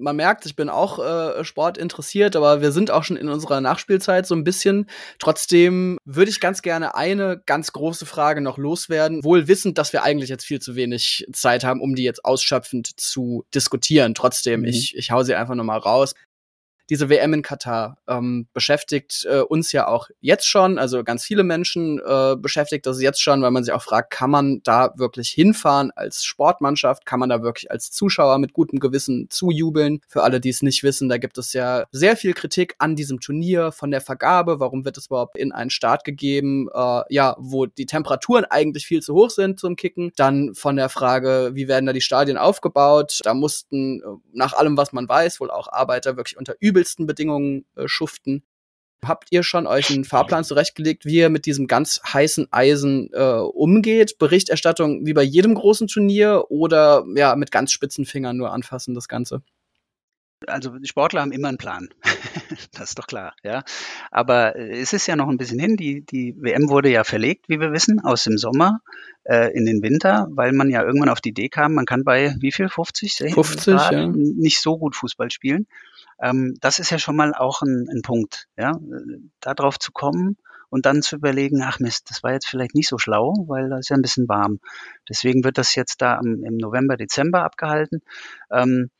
man 0.00 0.16
merkt, 0.16 0.46
ich 0.46 0.56
bin 0.56 0.68
auch 0.68 0.98
äh, 0.98 1.44
Sport 1.44 1.78
interessiert, 1.78 2.34
aber 2.34 2.60
wir 2.60 2.72
sind 2.72 2.90
auch 2.90 3.04
schon 3.04 3.16
in 3.16 3.28
unserer 3.28 3.60
Nachspielzeit 3.60 4.26
so 4.26 4.34
ein 4.34 4.44
bisschen. 4.44 4.86
Trotzdem 5.18 5.98
würde 6.04 6.30
ich 6.30 6.40
ganz 6.40 6.62
gerne 6.62 6.94
eine 6.94 7.40
ganz 7.46 7.72
große 7.72 8.06
Frage 8.06 8.40
noch 8.40 8.58
loswerden, 8.58 9.22
wohl 9.22 9.46
wissend, 9.48 9.78
dass 9.78 9.92
wir 9.92 10.02
eigentlich 10.02 10.30
jetzt 10.30 10.44
viel 10.44 10.60
zu 10.60 10.74
wenig 10.74 11.26
Zeit 11.32 11.64
haben, 11.64 11.80
um 11.80 11.94
die 11.94 12.04
jetzt 12.04 12.24
ausschöpfend 12.24 12.98
zu 12.98 13.44
diskutieren. 13.54 14.14
Trotzdem, 14.14 14.60
mhm. 14.60 14.66
ich, 14.66 14.96
ich 14.96 15.10
hau 15.10 15.22
sie 15.22 15.34
einfach 15.34 15.54
noch 15.54 15.64
mal 15.64 15.78
raus 15.78 16.14
diese 16.90 17.08
WM 17.08 17.32
in 17.34 17.42
Katar 17.42 17.98
ähm, 18.08 18.48
beschäftigt 18.52 19.26
äh, 19.30 19.40
uns 19.40 19.72
ja 19.72 19.86
auch 19.86 20.08
jetzt 20.20 20.46
schon, 20.46 20.78
also 20.78 21.04
ganz 21.04 21.24
viele 21.24 21.44
Menschen 21.44 22.00
äh, 22.04 22.36
beschäftigt 22.36 22.84
das 22.86 23.00
jetzt 23.00 23.22
schon, 23.22 23.42
weil 23.42 23.52
man 23.52 23.64
sich 23.64 23.72
auch 23.72 23.82
fragt, 23.82 24.10
kann 24.10 24.30
man 24.30 24.60
da 24.64 24.92
wirklich 24.96 25.30
hinfahren 25.30 25.92
als 25.94 26.24
Sportmannschaft? 26.24 27.06
Kann 27.06 27.20
man 27.20 27.28
da 27.28 27.42
wirklich 27.42 27.70
als 27.70 27.92
Zuschauer 27.92 28.38
mit 28.38 28.52
gutem 28.52 28.80
Gewissen 28.80 29.28
zujubeln? 29.30 30.00
Für 30.08 30.24
alle, 30.24 30.40
die 30.40 30.48
es 30.48 30.62
nicht 30.62 30.82
wissen, 30.82 31.08
da 31.08 31.18
gibt 31.18 31.38
es 31.38 31.52
ja 31.52 31.84
sehr 31.92 32.16
viel 32.16 32.34
Kritik 32.34 32.74
an 32.78 32.96
diesem 32.96 33.20
Turnier, 33.20 33.70
von 33.72 33.90
der 33.90 34.00
Vergabe, 34.00 34.58
warum 34.58 34.84
wird 34.84 34.98
es 34.98 35.06
überhaupt 35.06 35.36
in 35.36 35.52
einen 35.52 35.70
Start 35.70 36.04
gegeben, 36.04 36.68
äh, 36.74 37.02
ja, 37.08 37.36
wo 37.38 37.66
die 37.66 37.86
Temperaturen 37.86 38.44
eigentlich 38.44 38.86
viel 38.86 39.00
zu 39.00 39.14
hoch 39.14 39.30
sind 39.30 39.60
zum 39.60 39.76
Kicken. 39.76 40.12
Dann 40.16 40.54
von 40.54 40.76
der 40.76 40.88
Frage, 40.88 41.52
wie 41.54 41.68
werden 41.68 41.86
da 41.86 41.92
die 41.92 42.00
Stadien 42.00 42.36
aufgebaut? 42.36 43.20
Da 43.22 43.34
mussten 43.34 44.00
äh, 44.00 44.04
nach 44.32 44.54
allem, 44.54 44.76
was 44.76 44.92
man 44.92 45.08
weiß, 45.08 45.40
wohl 45.40 45.50
auch 45.50 45.68
Arbeiter 45.68 46.16
wirklich 46.16 46.36
unter 46.36 46.54
übel 46.58 46.79
übelsten 46.80 47.06
Bedingungen 47.06 47.66
äh, 47.76 47.86
schuften. 47.86 48.42
Habt 49.04 49.28
ihr 49.30 49.42
schon 49.42 49.66
euch 49.66 49.90
einen 49.90 50.04
Fahrplan 50.04 50.44
zurechtgelegt, 50.44 51.06
wie 51.06 51.16
ihr 51.16 51.30
mit 51.30 51.46
diesem 51.46 51.66
ganz 51.66 52.00
heißen 52.06 52.48
Eisen 52.50 53.10
äh, 53.12 53.40
umgeht? 53.40 54.18
Berichterstattung 54.18 55.06
wie 55.06 55.14
bei 55.14 55.22
jedem 55.22 55.54
großen 55.54 55.88
Turnier 55.88 56.44
oder 56.50 57.04
ja 57.14 57.34
mit 57.34 57.50
ganz 57.50 57.72
spitzen 57.72 58.04
Fingern 58.04 58.36
nur 58.36 58.52
anfassen 58.52 58.94
das 58.94 59.08
Ganze? 59.08 59.42
Also 60.46 60.78
die 60.78 60.88
Sportler 60.88 61.20
haben 61.20 61.32
immer 61.32 61.48
einen 61.48 61.58
Plan. 61.58 61.88
das 62.72 62.90
ist 62.90 62.98
doch 62.98 63.06
klar, 63.06 63.34
ja. 63.42 63.62
Aber 64.10 64.56
äh, 64.56 64.80
es 64.80 64.92
ist 64.92 65.06
ja 65.06 65.16
noch 65.16 65.28
ein 65.28 65.38
bisschen 65.38 65.58
hin. 65.58 65.76
Die, 65.76 66.04
die 66.04 66.34
WM 66.38 66.68
wurde 66.68 66.90
ja 66.90 67.04
verlegt, 67.04 67.48
wie 67.48 67.60
wir 67.60 67.72
wissen, 67.72 68.00
aus 68.00 68.24
dem 68.24 68.38
Sommer 68.38 68.80
äh, 69.24 69.52
in 69.54 69.66
den 69.66 69.82
Winter, 69.82 70.28
weil 70.30 70.52
man 70.52 70.70
ja 70.70 70.82
irgendwann 70.82 71.10
auf 71.10 71.20
die 71.20 71.30
Idee 71.30 71.48
kam, 71.48 71.74
man 71.74 71.86
kann 71.86 72.04
bei 72.04 72.34
wie 72.40 72.52
viel? 72.52 72.68
50? 72.68 73.34
50, 73.34 73.74
Grad 73.74 73.92
ja. 73.92 74.06
Nicht 74.08 74.60
so 74.60 74.78
gut 74.78 74.96
Fußball 74.96 75.30
spielen. 75.30 75.66
Ähm, 76.22 76.54
das 76.60 76.78
ist 76.78 76.90
ja 76.90 76.98
schon 76.98 77.16
mal 77.16 77.34
auch 77.34 77.62
ein, 77.62 77.86
ein 77.90 78.02
Punkt, 78.02 78.46
ja, 78.56 78.72
darauf 79.40 79.78
zu 79.78 79.92
kommen 79.92 80.36
und 80.70 80.86
dann 80.86 81.02
zu 81.02 81.16
überlegen, 81.16 81.62
ach 81.62 81.80
Mist, 81.80 82.10
das 82.10 82.22
war 82.22 82.32
jetzt 82.32 82.46
vielleicht 82.46 82.74
nicht 82.74 82.88
so 82.88 82.96
schlau, 82.98 83.34
weil 83.48 83.68
da 83.68 83.78
ist 83.78 83.90
ja 83.90 83.96
ein 83.96 84.02
bisschen 84.02 84.28
warm. 84.28 84.60
Deswegen 85.08 85.44
wird 85.44 85.58
das 85.58 85.74
jetzt 85.74 86.00
da 86.00 86.18
im, 86.18 86.44
im 86.44 86.56
November, 86.56 86.96
Dezember 86.96 87.42
abgehalten. 87.42 88.02
Ähm, 88.50 88.90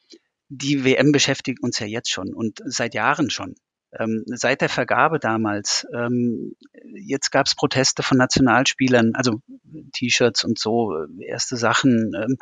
die 0.49 0.85
WM 0.85 1.13
beschäftigt 1.13 1.63
uns 1.63 1.79
ja 1.79 1.87
jetzt 1.87 2.11
schon 2.11 2.35
und 2.35 2.61
seit 2.65 2.95
Jahren 2.95 3.31
schon. 3.31 3.55
Ähm, 3.93 4.25
seit 4.27 4.61
der 4.61 4.69
Vergabe 4.69 5.19
damals, 5.19 5.87
ähm, 5.95 6.55
jetzt 6.95 7.31
gab 7.31 7.47
es 7.47 7.55
Proteste 7.55 8.03
von 8.03 8.19
Nationalspielern, 8.19 9.15
also 9.15 9.41
T-Shirts 9.93 10.45
und 10.45 10.59
so, 10.59 11.07
erste 11.21 11.57
Sachen. 11.57 12.13
Ähm, 12.15 12.37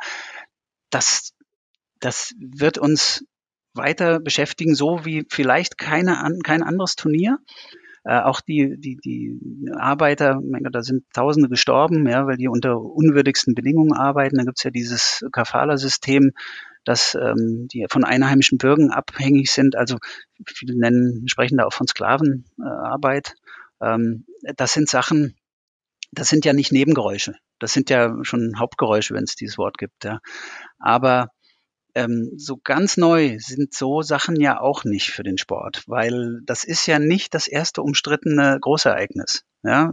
das, 0.89 1.33
das 1.99 2.33
wird 2.39 2.77
uns 2.77 3.25
weiter 3.73 4.19
beschäftigen, 4.19 4.75
so 4.75 5.05
wie 5.05 5.25
vielleicht 5.29 5.77
keine, 5.77 6.17
kein 6.43 6.63
anderes 6.63 6.95
Turnier. 6.95 7.37
Äh, 8.03 8.21
auch 8.21 8.41
die, 8.41 8.75
die, 8.79 8.97
die 9.03 9.69
Arbeiter, 9.75 10.39
da 10.71 10.81
sind 10.81 11.03
Tausende 11.13 11.49
gestorben, 11.49 12.07
ja, 12.07 12.25
weil 12.25 12.37
die 12.37 12.47
unter 12.47 12.79
unwürdigsten 12.81 13.55
Bedingungen 13.55 13.93
arbeiten. 13.93 14.37
Da 14.37 14.43
gibt's 14.43 14.63
ja 14.63 14.71
dieses 14.71 15.25
Kafala-System, 15.31 16.31
dass 16.85 17.15
ähm, 17.15 17.67
die 17.71 17.85
von 17.89 18.03
einheimischen 18.03 18.57
Bürgern 18.57 18.91
abhängig 18.91 19.51
sind. 19.51 19.75
Also 19.75 19.97
viele 20.45 20.77
nennen, 20.77 21.27
sprechen 21.27 21.57
da 21.57 21.65
auch 21.65 21.73
von 21.73 21.87
Sklavenarbeit. 21.87 23.35
Ähm, 23.81 24.25
das 24.55 24.73
sind 24.73 24.89
Sachen, 24.89 25.35
das 26.11 26.29
sind 26.29 26.45
ja 26.45 26.53
nicht 26.53 26.71
Nebengeräusche. 26.71 27.35
Das 27.59 27.73
sind 27.73 27.89
ja 27.89 28.15
schon 28.23 28.57
Hauptgeräusche, 28.57 29.13
wenn 29.13 29.25
es 29.25 29.35
dieses 29.35 29.57
Wort 29.57 29.77
gibt. 29.77 30.05
Ja. 30.05 30.19
Aber 30.79 31.27
ähm, 31.95 32.31
so 32.37 32.57
ganz 32.57 32.97
neu 32.97 33.37
sind 33.39 33.73
so 33.73 34.01
Sachen 34.01 34.39
ja 34.39 34.59
auch 34.59 34.83
nicht 34.83 35.11
für 35.11 35.23
den 35.23 35.37
Sport, 35.37 35.83
weil 35.87 36.41
das 36.45 36.63
ist 36.63 36.85
ja 36.85 36.99
nicht 36.99 37.33
das 37.33 37.47
erste 37.47 37.81
umstrittene 37.81 38.57
Großereignis. 38.61 39.45
Ja? 39.63 39.91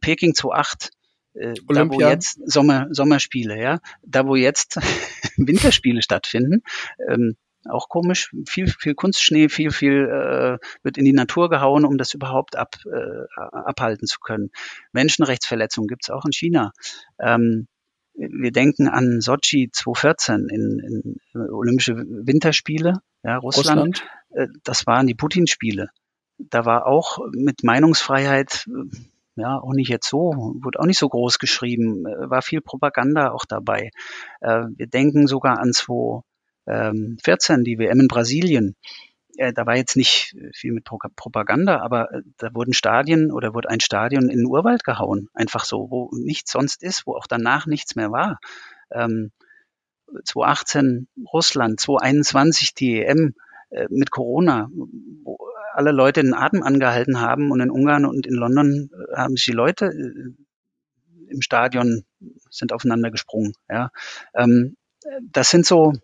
Peking 0.00 0.34
2008, 0.34 0.90
äh, 1.34 1.54
da 1.68 1.88
wo 1.88 2.00
jetzt 2.00 2.40
Sommer, 2.44 2.88
Sommerspiele, 2.90 3.60
ja, 3.60 3.78
da 4.02 4.26
wo 4.26 4.36
jetzt 4.36 4.76
Winterspiele 5.36 6.02
stattfinden, 6.02 6.62
ähm, 7.08 7.36
auch 7.68 7.88
komisch, 7.88 8.34
viel, 8.48 8.68
viel 8.68 8.94
Kunstschnee, 8.94 9.48
viel, 9.48 9.70
viel 9.70 10.08
äh, 10.08 10.58
wird 10.82 10.98
in 10.98 11.04
die 11.04 11.12
Natur 11.12 11.48
gehauen, 11.48 11.84
um 11.84 11.96
das 11.96 12.12
überhaupt 12.14 12.56
ab, 12.56 12.76
äh, 12.86 13.24
abhalten 13.36 14.06
zu 14.06 14.18
können. 14.18 14.50
Menschenrechtsverletzungen 14.92 15.86
gibt's 15.86 16.10
auch 16.10 16.24
in 16.24 16.32
China. 16.32 16.72
Ähm, 17.20 17.68
wir 18.14 18.52
denken 18.52 18.88
an 18.88 19.20
Sochi 19.20 19.70
2014 19.72 20.48
in, 20.48 21.18
in 21.34 21.50
Olympische 21.50 21.96
Winterspiele, 21.96 23.00
ja, 23.22 23.36
Russland. 23.36 23.68
Russland. 23.68 24.04
Äh, 24.30 24.48
das 24.64 24.86
waren 24.86 25.06
die 25.06 25.14
Putin-Spiele. 25.14 25.90
Da 26.38 26.64
war 26.64 26.86
auch 26.86 27.18
mit 27.32 27.62
Meinungsfreiheit, 27.62 28.66
äh, 28.68 28.96
ja, 29.36 29.58
auch 29.58 29.72
nicht 29.72 29.88
jetzt 29.88 30.08
so, 30.08 30.32
wurde 30.60 30.80
auch 30.80 30.86
nicht 30.86 30.98
so 30.98 31.08
groß 31.08 31.38
geschrieben, 31.38 32.06
äh, 32.06 32.30
war 32.30 32.42
viel 32.42 32.60
Propaganda 32.60 33.30
auch 33.32 33.44
dabei. 33.46 33.90
Wir 34.40 34.86
denken 34.88 35.26
sogar 35.26 35.58
an 35.60 35.72
2014, 35.72 37.64
die 37.64 37.78
WM 37.78 38.00
in 38.00 38.08
Brasilien 38.08 38.76
äh, 39.36 39.52
da 39.52 39.66
war 39.66 39.76
jetzt 39.76 39.96
nicht 39.96 40.36
viel 40.54 40.72
mit 40.72 40.84
Propaganda, 40.84 41.80
aber 41.80 42.12
äh, 42.12 42.22
da 42.38 42.54
wurden 42.54 42.72
Stadien 42.72 43.30
oder 43.32 43.54
wurde 43.54 43.70
ein 43.70 43.80
Stadion 43.80 44.28
in 44.28 44.38
den 44.38 44.46
Urwald 44.46 44.84
gehauen, 44.84 45.28
einfach 45.34 45.64
so, 45.64 45.90
wo 45.90 46.10
nichts 46.12 46.52
sonst 46.52 46.82
ist, 46.82 47.06
wo 47.06 47.14
auch 47.14 47.26
danach 47.26 47.66
nichts 47.66 47.96
mehr 47.96 48.10
war. 48.10 48.38
Ähm, 48.90 49.32
2018 50.24 51.08
Russland, 51.32 51.80
2021 51.80 52.74
die 52.74 53.02
EM 53.02 53.34
äh, 53.70 53.86
mit 53.90 54.10
Corona, 54.10 54.68
wo 55.24 55.38
alle 55.74 55.92
Leute 55.92 56.22
den 56.22 56.34
Atem 56.34 56.62
angehalten 56.62 57.20
haben 57.20 57.50
und 57.50 57.60
in 57.60 57.70
Ungarn 57.70 58.04
und 58.04 58.26
in 58.26 58.34
London 58.34 58.90
äh, 58.92 59.16
haben 59.16 59.36
sich 59.36 59.46
die 59.46 59.52
Leute 59.52 59.86
äh, 59.86 61.30
im 61.30 61.40
Stadion 61.40 62.04
sind 62.50 62.72
aufeinander 62.72 63.10
gesprungen. 63.10 63.54
Ja. 63.70 63.90
Ähm, 64.34 64.76
das 65.22 65.50
sind 65.50 65.66
so 65.66 65.94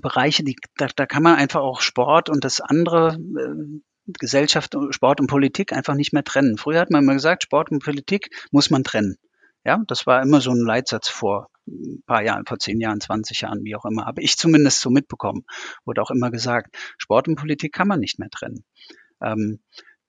Bereiche, 0.00 0.44
die, 0.44 0.56
da, 0.76 0.88
da 0.94 1.06
kann 1.06 1.22
man 1.22 1.36
einfach 1.36 1.60
auch 1.60 1.80
Sport 1.80 2.30
und 2.30 2.44
das 2.44 2.60
andere, 2.60 3.14
äh, 3.14 3.80
Gesellschaft, 4.18 4.74
Sport 4.90 5.20
und 5.20 5.28
Politik 5.28 5.72
einfach 5.72 5.94
nicht 5.94 6.12
mehr 6.12 6.24
trennen. 6.24 6.58
Früher 6.58 6.80
hat 6.80 6.90
man 6.90 7.04
immer 7.04 7.14
gesagt, 7.14 7.44
Sport 7.44 7.70
und 7.70 7.82
Politik 7.84 8.30
muss 8.50 8.70
man 8.70 8.82
trennen. 8.84 9.16
Ja, 9.64 9.80
das 9.86 10.06
war 10.06 10.22
immer 10.22 10.40
so 10.40 10.50
ein 10.50 10.58
Leitsatz 10.58 11.08
vor 11.08 11.48
ein 11.68 12.02
paar 12.06 12.22
Jahren, 12.22 12.44
vor 12.46 12.58
zehn 12.58 12.80
Jahren, 12.80 13.00
20 13.00 13.42
Jahren, 13.42 13.62
wie 13.62 13.76
auch 13.76 13.84
immer. 13.84 14.06
Habe 14.06 14.22
ich 14.22 14.36
zumindest 14.36 14.80
so 14.80 14.90
mitbekommen. 14.90 15.44
Wurde 15.84 16.02
auch 16.02 16.10
immer 16.10 16.30
gesagt, 16.32 16.76
Sport 16.98 17.28
und 17.28 17.36
Politik 17.36 17.72
kann 17.72 17.86
man 17.86 18.00
nicht 18.00 18.18
mehr 18.18 18.30
trennen. 18.30 18.64
Ähm, 19.22 19.60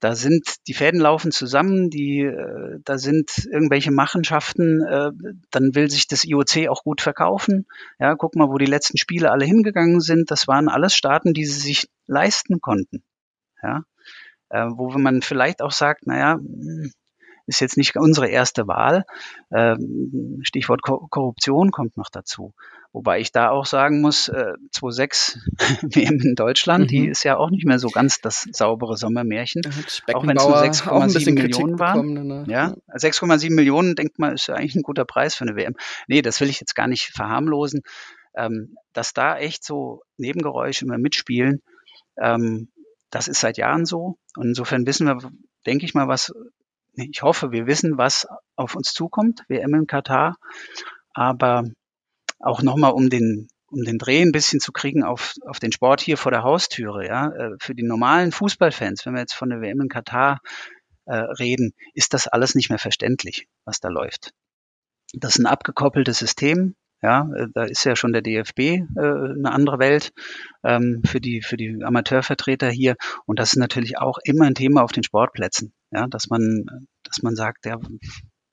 da 0.04 0.16
sind 0.16 0.68
die 0.68 0.74
Fäden 0.74 1.00
laufen 1.00 1.32
zusammen, 1.32 1.90
die, 1.90 2.24
äh, 2.24 2.80
da 2.84 2.98
sind 2.98 3.48
irgendwelche 3.50 3.92
Machenschaften, 3.92 4.82
äh, 4.82 5.12
dann 5.50 5.76
will 5.76 5.90
sich 5.90 6.08
das 6.08 6.26
IOC 6.26 6.68
auch 6.68 6.84
gut 6.84 7.00
verkaufen. 7.00 7.68
Ja, 8.00 8.16
guck 8.16 8.36
mal, 8.36 8.50
wo 8.50 8.58
die 8.58 8.66
letzten 8.66 8.98
Spiele 8.98 9.32
alle 9.32 9.46
hingegangen 9.46 10.02
sind. 10.02 10.30
Das 10.30 10.46
waren 10.46 10.68
alles 10.68 10.94
Staaten, 10.94 11.34
die 11.34 11.46
sie 11.46 11.58
sich 11.58 11.90
leisten 12.06 12.60
konnten. 12.60 13.02
Ja, 13.62 13.84
äh, 14.50 14.66
wo 14.76 14.90
man 14.98 15.22
vielleicht 15.22 15.62
auch 15.62 15.72
sagt, 15.72 16.06
naja, 16.06 16.34
hm, 16.34 16.92
ist 17.46 17.62
jetzt 17.62 17.78
nicht 17.78 17.96
unsere 17.96 18.28
erste 18.28 18.68
Wahl. 18.68 19.06
Ähm, 19.54 20.40
Stichwort 20.44 20.82
Korruption 20.82 21.72
kommt 21.72 21.96
noch 21.96 22.10
dazu. 22.10 22.54
Wobei 22.94 23.20
ich 23.20 23.32
da 23.32 23.50
auch 23.50 23.66
sagen 23.66 24.02
muss, 24.02 24.28
äh, 24.30 24.54
2.6 24.72 25.38
WM 25.96 26.20
in 26.20 26.36
Deutschland, 26.36 26.86
mhm. 26.86 26.88
die 26.88 27.08
ist 27.08 27.24
ja 27.24 27.38
auch 27.38 27.50
nicht 27.50 27.66
mehr 27.66 27.80
so 27.80 27.90
ganz 27.90 28.22
das 28.22 28.48
saubere 28.52 28.98
Sommermärchen. 28.98 29.64
Auch 30.14 30.28
wenn 30.28 30.38
es 30.38 30.46
nur 30.48 30.62
6,7 30.62 31.34
Millionen 31.34 31.80
waren. 31.80 32.14
Ne? 32.14 32.46
Ja, 32.48 32.76
6,7 32.94 33.52
Millionen, 33.52 33.96
denkt 33.96 34.20
man, 34.20 34.34
ist 34.34 34.48
ja 34.48 34.54
eigentlich 34.54 34.76
ein 34.76 34.84
guter 34.84 35.06
Preis 35.06 35.34
für 35.34 35.44
eine 35.44 35.56
WM. 35.56 35.76
Nee, 36.08 36.22
das 36.22 36.40
will 36.40 36.50
ich 36.50 36.60
jetzt 36.60 36.76
gar 36.76 36.88
nicht 36.88 37.10
verharmlosen. 37.14 37.82
Ähm, 38.36 38.76
dass 38.94 39.14
da 39.14 39.38
echt 39.38 39.64
so 39.64 40.02
Nebengeräusche 40.18 40.86
immer 40.86 40.98
mitspielen, 40.98 41.62
ähm, 42.20 42.70
das 43.10 43.28
ist 43.28 43.42
seit 43.42 43.58
Jahren 43.58 43.86
so. 43.86 44.18
Und 44.36 44.50
insofern 44.50 44.86
wissen 44.86 45.08
wir, 45.08 45.18
denke 45.66 45.86
ich 45.86 45.96
mal, 45.96 46.08
was 46.08 46.32
ich 46.96 47.24
hoffe, 47.24 47.52
wir 47.52 47.66
wissen, 47.66 47.98
was 47.98 48.28
auf 48.56 48.76
uns 48.76 48.94
zukommt, 48.94 49.44
WM 49.48 49.74
in 49.74 49.88
Katar. 49.88 50.38
Aber 51.14 51.64
auch 52.44 52.62
nochmal, 52.62 52.92
um 52.92 53.10
den, 53.10 53.48
um 53.68 53.84
den 53.84 53.98
Dreh 53.98 54.22
ein 54.22 54.32
bisschen 54.32 54.60
zu 54.60 54.72
kriegen 54.72 55.04
auf, 55.04 55.34
auf 55.48 55.60
den 55.60 55.72
Sport 55.72 56.02
hier 56.02 56.18
vor 56.18 56.32
der 56.32 56.44
Haustüre, 56.44 57.06
ja, 57.08 57.30
äh, 57.30 57.52
für 57.60 57.76
die 57.76 57.84
normalen 57.84 58.32
Fußballfans, 58.32 59.06
wenn 59.06 59.14
wir 59.14 59.22
jetzt 59.22 59.34
von 59.34 59.50
der 59.50 59.62
WM 59.62 59.82
in 59.82 59.90
Katar 59.90 60.40
äh, 61.06 61.16
reden, 61.16 61.74
ist 61.94 62.14
das 62.14 62.28
alles 62.28 62.56
nicht 62.56 62.70
mehr 62.70 62.80
verständlich, 62.80 63.48
was 63.66 63.80
da 63.80 63.90
läuft. 63.90 64.32
Das 65.14 65.36
ist 65.36 65.40
ein 65.40 65.48
abgekoppeltes 65.48 66.18
System. 66.18 66.76
Ja, 67.02 67.30
äh, 67.36 67.48
da 67.54 67.64
ist 67.64 67.84
ja 67.84 67.96
schon 67.96 68.14
der 68.14 68.22
DFB 68.22 68.60
äh, 68.60 68.80
eine 68.96 69.52
andere 69.52 69.80
Welt 69.80 70.14
ähm, 70.64 71.02
für 71.06 71.20
die 71.20 71.42
für 71.42 71.58
die 71.58 71.84
Amateurvertreter 71.84 72.70
hier 72.70 72.96
und 73.26 73.40
das 73.40 73.54
ist 73.54 73.60
natürlich 73.60 73.98
auch 73.98 74.20
immer 74.24 74.46
ein 74.46 74.56
Thema 74.56 74.84
auf 74.84 74.94
den 74.94 75.04
Sportplätzen. 75.04 75.74
Ja, 75.92 76.08
dass 76.08 76.30
man 76.30 76.88
dass 77.04 77.22
man 77.22 77.36
sagt, 77.36 77.66
ja, 77.66 77.78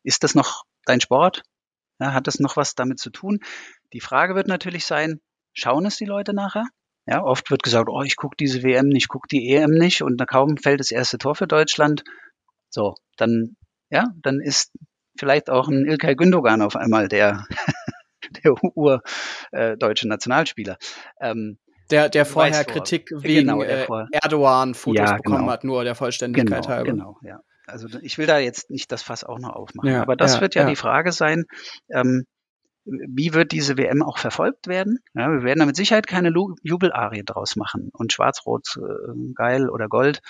ist 0.02 0.24
das 0.24 0.34
noch 0.34 0.64
dein 0.84 1.00
Sport? 1.00 1.42
Ja, 2.00 2.12
hat 2.12 2.26
das 2.26 2.40
noch 2.40 2.56
was 2.56 2.74
damit 2.74 2.98
zu 2.98 3.10
tun? 3.10 3.38
Die 3.92 4.00
Frage 4.00 4.34
wird 4.34 4.48
natürlich 4.48 4.86
sein, 4.86 5.20
schauen 5.52 5.86
es 5.86 5.96
die 5.96 6.04
Leute 6.04 6.32
nachher? 6.32 6.66
Ja, 7.06 7.22
oft 7.22 7.50
wird 7.50 7.62
gesagt, 7.62 7.88
oh, 7.90 8.02
ich 8.02 8.16
gucke 8.16 8.36
diese 8.38 8.62
WM 8.62 8.88
nicht, 8.88 9.04
ich 9.04 9.08
gucke 9.08 9.26
die 9.28 9.50
EM 9.50 9.72
nicht 9.72 10.02
und 10.02 10.24
kaum 10.28 10.56
fällt 10.56 10.80
das 10.80 10.90
erste 10.90 11.18
Tor 11.18 11.34
für 11.34 11.46
Deutschland. 11.46 12.04
So, 12.68 12.94
dann, 13.16 13.56
ja, 13.90 14.08
dann 14.22 14.40
ist 14.40 14.72
vielleicht 15.18 15.50
auch 15.50 15.68
ein 15.68 15.86
Ilkay 15.86 16.14
Gündogan 16.14 16.62
auf 16.62 16.76
einmal 16.76 17.08
der 17.08 17.46
der 18.44 18.54
urdeutsche 18.74 20.06
äh, 20.06 20.08
Nationalspieler. 20.08 20.76
Ähm, 21.20 21.58
der, 21.90 22.08
der 22.08 22.24
vorher 22.24 22.64
Kritik 22.64 23.06
genau, 23.06 23.22
wegen 23.22 23.48
genau, 23.48 23.62
äh, 23.62 24.06
Erdogan-Fotos 24.12 25.10
ja, 25.10 25.16
bekommen 25.16 25.38
genau. 25.38 25.52
hat, 25.52 25.64
nur 25.64 25.82
der 25.82 25.96
Vollständigkeit 25.96 26.62
genau, 26.62 26.68
halber. 26.68 26.90
Genau, 26.90 27.18
ja. 27.22 27.40
Also 27.66 27.88
ich 28.02 28.18
will 28.18 28.26
da 28.26 28.38
jetzt 28.38 28.70
nicht 28.70 28.90
das 28.90 29.02
Fass 29.02 29.24
auch 29.24 29.38
noch 29.38 29.50
aufmachen. 29.50 29.90
Ja, 29.90 30.02
Aber 30.02 30.16
das 30.16 30.36
ja, 30.36 30.40
wird 30.40 30.54
ja, 30.54 30.62
ja, 30.62 30.68
die 30.68 30.76
Frage 30.76 31.12
sein, 31.12 31.44
ähm, 31.88 32.24
wie 33.08 33.34
wird 33.34 33.52
diese 33.52 33.76
WM 33.78 34.02
auch 34.02 34.18
verfolgt 34.18 34.66
werden? 34.66 34.98
Ja, 35.14 35.30
wir 35.30 35.42
werden 35.42 35.60
da 35.60 35.66
mit 35.66 35.76
Sicherheit 35.76 36.06
keine 36.06 36.32
Jubelarie 36.62 37.24
draus 37.24 37.56
machen 37.56 37.90
und 37.92 38.12
Schwarz-Rot 38.12 38.78
äh, 38.78 39.32
geil 39.34 39.68
oder 39.68 39.88
Gold. 39.88 40.20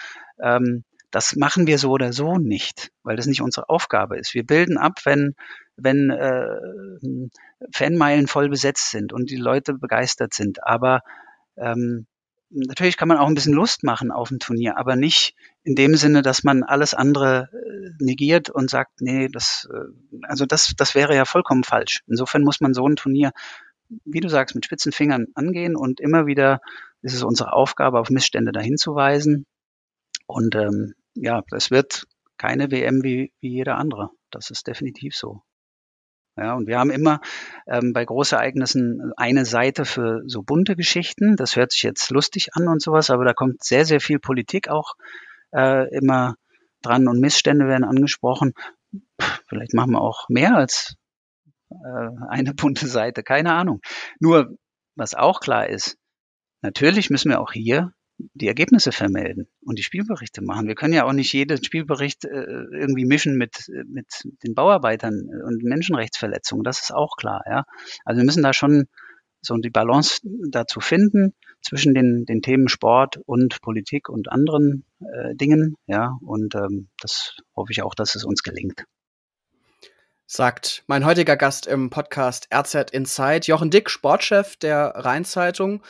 Ähm, 0.40 0.85
das 1.11 1.35
machen 1.37 1.66
wir 1.66 1.79
so 1.79 1.90
oder 1.90 2.12
so 2.12 2.37
nicht, 2.37 2.90
weil 3.03 3.16
das 3.16 3.27
nicht 3.27 3.42
unsere 3.42 3.68
Aufgabe 3.68 4.18
ist. 4.18 4.35
Wir 4.35 4.44
bilden 4.44 4.79
ab, 4.79 5.01
wenn, 5.05 5.35
wenn 5.77 6.11
äh, 6.11 6.57
Fanmeilen 7.75 8.29
voll 8.29 8.49
besetzt 8.49 8.90
sind 8.90 9.12
und 9.12 9.31
die 9.31 9.37
Leute 9.37 9.75
begeistert 9.75 10.35
sind. 10.35 10.62
Aber 10.62 11.01
ähm, 11.57 12.07
natürlich 12.50 12.96
kann 12.96 13.08
man 13.08 13.18
auch 13.18 13.26
ein 13.26 13.34
bisschen 13.34 13.54
Lust 13.54 13.84
machen 13.84 14.10
auf 14.10 14.30
ein 14.30 14.38
Turnier, 14.38 14.76
aber 14.76 14.96
nicht 14.96 15.34
in 15.62 15.74
dem 15.74 15.96
Sinne, 15.96 16.22
dass 16.22 16.42
man 16.42 16.62
alles 16.62 16.94
andere 16.94 17.48
äh, 17.52 17.90
negiert 17.98 18.50
und 18.50 18.70
sagt, 18.70 19.00
nee, 19.00 19.28
das, 19.28 19.68
äh, 19.72 20.22
also 20.22 20.46
das, 20.46 20.74
das 20.76 20.94
wäre 20.94 21.14
ja 21.14 21.24
vollkommen 21.24 21.64
falsch. 21.64 22.02
Insofern 22.06 22.42
muss 22.42 22.60
man 22.60 22.74
so 22.74 22.86
ein 22.86 22.96
Turnier, 22.96 23.32
wie 24.04 24.20
du 24.20 24.28
sagst, 24.28 24.54
mit 24.54 24.64
spitzen 24.64 24.92
Fingern 24.92 25.26
angehen 25.34 25.76
und 25.76 26.00
immer 26.00 26.26
wieder 26.26 26.60
ist 27.02 27.14
es 27.14 27.22
unsere 27.22 27.52
Aufgabe, 27.52 27.98
auf 27.98 28.10
Missstände 28.10 28.52
dahin 28.52 28.76
zu 28.76 28.94
weisen. 28.94 29.46
Und 30.27 30.54
ähm, 30.54 30.94
ja, 31.14 31.42
es 31.52 31.70
wird 31.70 32.06
keine 32.37 32.70
WM 32.70 33.02
wie, 33.02 33.33
wie 33.40 33.50
jeder 33.50 33.77
andere. 33.77 34.10
Das 34.31 34.50
ist 34.50 34.66
definitiv 34.66 35.16
so. 35.16 35.42
Ja, 36.37 36.54
und 36.54 36.66
wir 36.66 36.78
haben 36.78 36.90
immer 36.90 37.20
ähm, 37.66 37.92
bei 37.92 38.04
Großereignissen 38.04 39.12
eine 39.16 39.44
Seite 39.44 39.85
für 39.85 40.22
so 40.26 40.42
bunte 40.42 40.76
Geschichten. 40.76 41.37
Das 41.37 41.56
hört 41.56 41.72
sich 41.72 41.83
jetzt 41.83 42.10
lustig 42.10 42.54
an 42.54 42.68
und 42.68 42.81
sowas, 42.81 43.10
aber 43.10 43.24
da 43.24 43.35
kommt 43.35 43.64
sehr, 43.64 43.85
sehr 43.85 44.00
viel 44.00 44.18
Politik 44.18 44.68
auch 44.68 44.94
äh, 45.52 45.88
immer 45.94 46.37
dran 46.83 47.08
und 47.08 47.20
Missstände 47.20 47.66
werden 47.66 47.85
angesprochen. 47.85 48.54
Vielleicht 49.48 49.74
machen 49.74 49.92
wir 49.92 50.00
auch 50.00 50.28
mehr 50.28 50.56
als 50.56 50.96
äh, 51.70 52.26
eine 52.28 52.54
bunte 52.54 52.87
Seite, 52.87 53.22
keine 53.22 53.52
Ahnung. 53.52 53.81
Nur, 54.18 54.56
was 54.96 55.14
auch 55.14 55.40
klar 55.40 55.68
ist, 55.68 55.98
natürlich 56.62 57.10
müssen 57.10 57.31
wir 57.31 57.40
auch 57.40 57.52
hier 57.52 57.92
die 58.35 58.48
Ergebnisse 58.48 58.92
vermelden 58.92 59.48
und 59.64 59.79
die 59.79 59.83
Spielberichte 59.83 60.42
machen. 60.42 60.68
Wir 60.68 60.75
können 60.75 60.94
ja 60.94 61.04
auch 61.04 61.12
nicht 61.12 61.33
jeden 61.33 61.62
Spielbericht 61.62 62.25
äh, 62.25 62.29
irgendwie 62.29 63.04
mischen 63.04 63.37
mit, 63.37 63.71
mit 63.87 64.06
den 64.44 64.54
Bauarbeitern 64.54 65.29
und 65.44 65.62
Menschenrechtsverletzungen. 65.62 66.64
Das 66.64 66.81
ist 66.81 66.94
auch 66.94 67.16
klar, 67.16 67.42
ja. 67.46 67.64
Also 68.04 68.21
wir 68.21 68.25
müssen 68.25 68.42
da 68.42 68.52
schon 68.52 68.87
so 69.42 69.56
die 69.56 69.71
Balance 69.71 70.21
dazu 70.50 70.81
finden 70.81 71.35
zwischen 71.62 71.94
den, 71.94 72.25
den 72.27 72.42
Themen 72.42 72.68
Sport 72.68 73.18
und 73.25 73.60
Politik 73.62 74.08
und 74.08 74.31
anderen 74.31 74.85
äh, 75.00 75.35
Dingen, 75.35 75.77
ja. 75.87 76.16
Und 76.21 76.54
ähm, 76.54 76.88
das 77.00 77.37
hoffe 77.56 77.73
ich 77.73 77.83
auch, 77.83 77.94
dass 77.94 78.14
es 78.14 78.25
uns 78.25 78.42
gelingt 78.42 78.85
sagt 80.31 80.85
mein 80.87 81.04
heutiger 81.04 81.37
Gast 81.37 81.66
im 81.66 81.90
Podcast 81.90 82.46
RZ 82.54 82.92
Inside, 82.92 83.40
Jochen 83.46 83.70
Dick, 83.70 83.90
Sportchef 83.90 84.54
der 84.54 84.92
Rheinzeitung. 84.94 85.83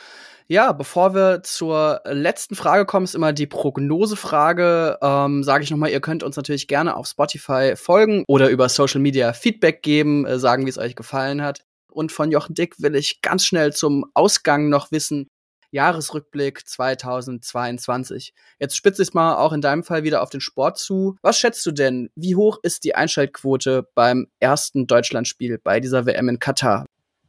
Ja, 0.47 0.71
bevor 0.71 1.13
wir 1.13 1.43
zur 1.43 2.01
letzten 2.05 2.55
Frage 2.55 2.87
kommen, 2.87 3.03
ist 3.03 3.13
immer 3.13 3.33
die 3.33 3.45
Prognosefrage. 3.45 4.97
Ähm, 4.99 5.43
Sage 5.43 5.63
ich 5.63 5.69
nochmal, 5.69 5.91
ihr 5.91 6.01
könnt 6.01 6.23
uns 6.23 6.37
natürlich 6.37 6.67
gerne 6.67 6.95
auf 6.95 7.05
Spotify 7.05 7.75
folgen 7.75 8.23
oder 8.27 8.49
über 8.49 8.67
Social 8.67 8.99
Media 8.99 9.31
Feedback 9.33 9.83
geben, 9.83 10.25
äh, 10.25 10.39
sagen, 10.39 10.65
wie 10.65 10.71
es 10.71 10.79
euch 10.79 10.95
gefallen 10.95 11.43
hat. 11.43 11.61
Und 11.91 12.11
von 12.11 12.31
Jochen 12.31 12.55
Dick 12.55 12.81
will 12.81 12.95
ich 12.95 13.21
ganz 13.21 13.45
schnell 13.45 13.73
zum 13.73 14.05
Ausgang 14.15 14.69
noch 14.69 14.91
wissen, 14.91 15.27
Jahresrückblick 15.71 16.67
2022. 16.67 18.33
Jetzt 18.59 18.75
spitze 18.75 19.01
ich 19.01 19.09
es 19.09 19.13
mal 19.13 19.35
auch 19.35 19.53
in 19.53 19.61
deinem 19.61 19.83
Fall 19.83 20.03
wieder 20.03 20.21
auf 20.21 20.29
den 20.29 20.41
Sport 20.41 20.77
zu. 20.77 21.15
Was 21.21 21.39
schätzt 21.39 21.65
du 21.65 21.71
denn? 21.71 22.09
Wie 22.15 22.35
hoch 22.35 22.59
ist 22.61 22.83
die 22.83 22.95
Einschaltquote 22.95 23.87
beim 23.95 24.27
ersten 24.39 24.87
Deutschlandspiel 24.87 25.57
bei 25.57 25.79
dieser 25.79 26.05
WM 26.05 26.29
in 26.29 26.39
Katar? 26.39 26.85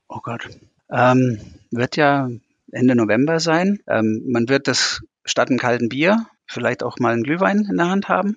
Oh 0.08 0.20
Gott. 0.22 0.48
Ähm, 0.90 1.40
wird 1.70 1.96
ja 1.96 2.28
Ende 2.70 2.94
November 2.94 3.40
sein. 3.40 3.78
Ähm, 3.86 4.22
man 4.26 4.48
wird 4.48 4.68
das 4.68 5.00
statt 5.24 5.48
einem 5.48 5.58
kalten 5.58 5.88
Bier 5.88 6.26
vielleicht 6.46 6.82
auch 6.82 6.98
mal 6.98 7.12
einen 7.12 7.22
Glühwein 7.22 7.66
in 7.70 7.76
der 7.76 7.88
Hand 7.88 8.08
haben. 8.08 8.36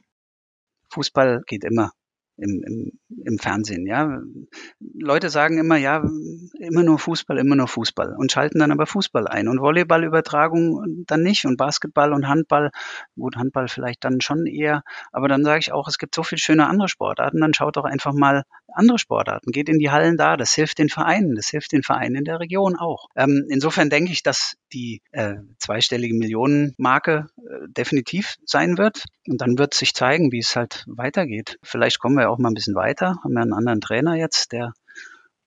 Fußball 0.90 1.42
geht 1.46 1.64
immer 1.64 1.92
im, 2.38 2.64
im, 2.64 2.92
im 3.24 3.40
Fernsehen. 3.40 3.88
Ja, 3.88 4.22
Leute 4.80 5.30
sagen 5.30 5.58
immer, 5.58 5.78
ja, 5.78 6.04
immer 6.60 6.84
nur 6.84 7.00
Fußball, 7.00 7.38
immer 7.38 7.56
nur 7.56 7.68
Fußball 7.68 8.16
und 8.18 8.32
schalten 8.32 8.60
dann 8.60 8.72
aber 8.72 8.86
Fußball 8.86 9.28
ein 9.28 9.48
und 9.48 9.60
Volleyballübertragung 9.60 11.06
dann 11.08 11.24
nicht 11.24 11.46
und 11.46 11.58
Basketball 11.58 12.14
und 12.14 12.28
Handball, 12.28 12.72
gut 13.16 13.38
Handball 13.38 13.68
vielleicht 13.68 14.04
dann 14.04 14.22
schon 14.22 14.46
eher, 14.46 14.84
aber 15.12 15.28
dann 15.28 15.44
sage 15.44 15.60
ich 15.60 15.72
auch, 15.72 15.88
es 15.88 15.98
gibt 15.98 16.16
so 16.16 16.24
viele 16.24 16.40
schöne 16.40 16.68
andere 16.68 16.90
Sportarten, 16.90 17.40
dann 17.40 17.54
schaut 17.54 17.78
doch 17.78 17.86
einfach 17.86 18.14
mal 18.14 18.44
andere 18.68 19.00
Sportarten, 19.00 19.52
geht 19.52 19.70
in 19.70 19.80
die 19.80 19.92
Hallen 19.92 20.18
da, 20.18 20.36
das 20.38 20.54
hilft 20.54 20.80
den 20.80 20.90
Vereinen, 20.90 21.36
das 21.36 21.48
hilft 21.48 21.72
den 21.72 21.84
Vereinen 21.84 22.16
in 22.16 22.26
der 22.26 22.40
Region 22.40 22.76
auch. 22.76 23.08
Ähm, 23.16 23.46
insofern 23.50 23.90
denke 23.90 24.12
ich, 24.12 24.24
dass 24.24 24.58
die 24.74 25.02
äh, 25.12 25.36
zweistellige 25.58 26.14
Millionenmarke 26.14 27.28
äh, 27.38 27.68
definitiv 27.70 28.36
sein 28.46 28.78
wird 28.78 29.06
und 29.28 29.40
dann 29.40 29.58
wird 29.58 29.74
sich 29.74 29.94
zeigen, 29.94 30.32
wie 30.32 30.40
es 30.40 30.56
halt 30.56 30.84
weitergeht. 30.88 31.58
Vielleicht 31.64 32.00
kommen 32.00 32.18
wir 32.18 32.25
wir 32.26 32.32
auch 32.32 32.40
mal 32.40 32.50
ein 32.50 32.56
bisschen 32.56 32.76
weiter, 32.76 33.18
haben 33.24 33.34
ja 33.34 33.42
einen 33.42 33.54
anderen 33.54 33.82
Trainer 33.82 34.16
jetzt, 34.16 34.52
der 34.52 34.74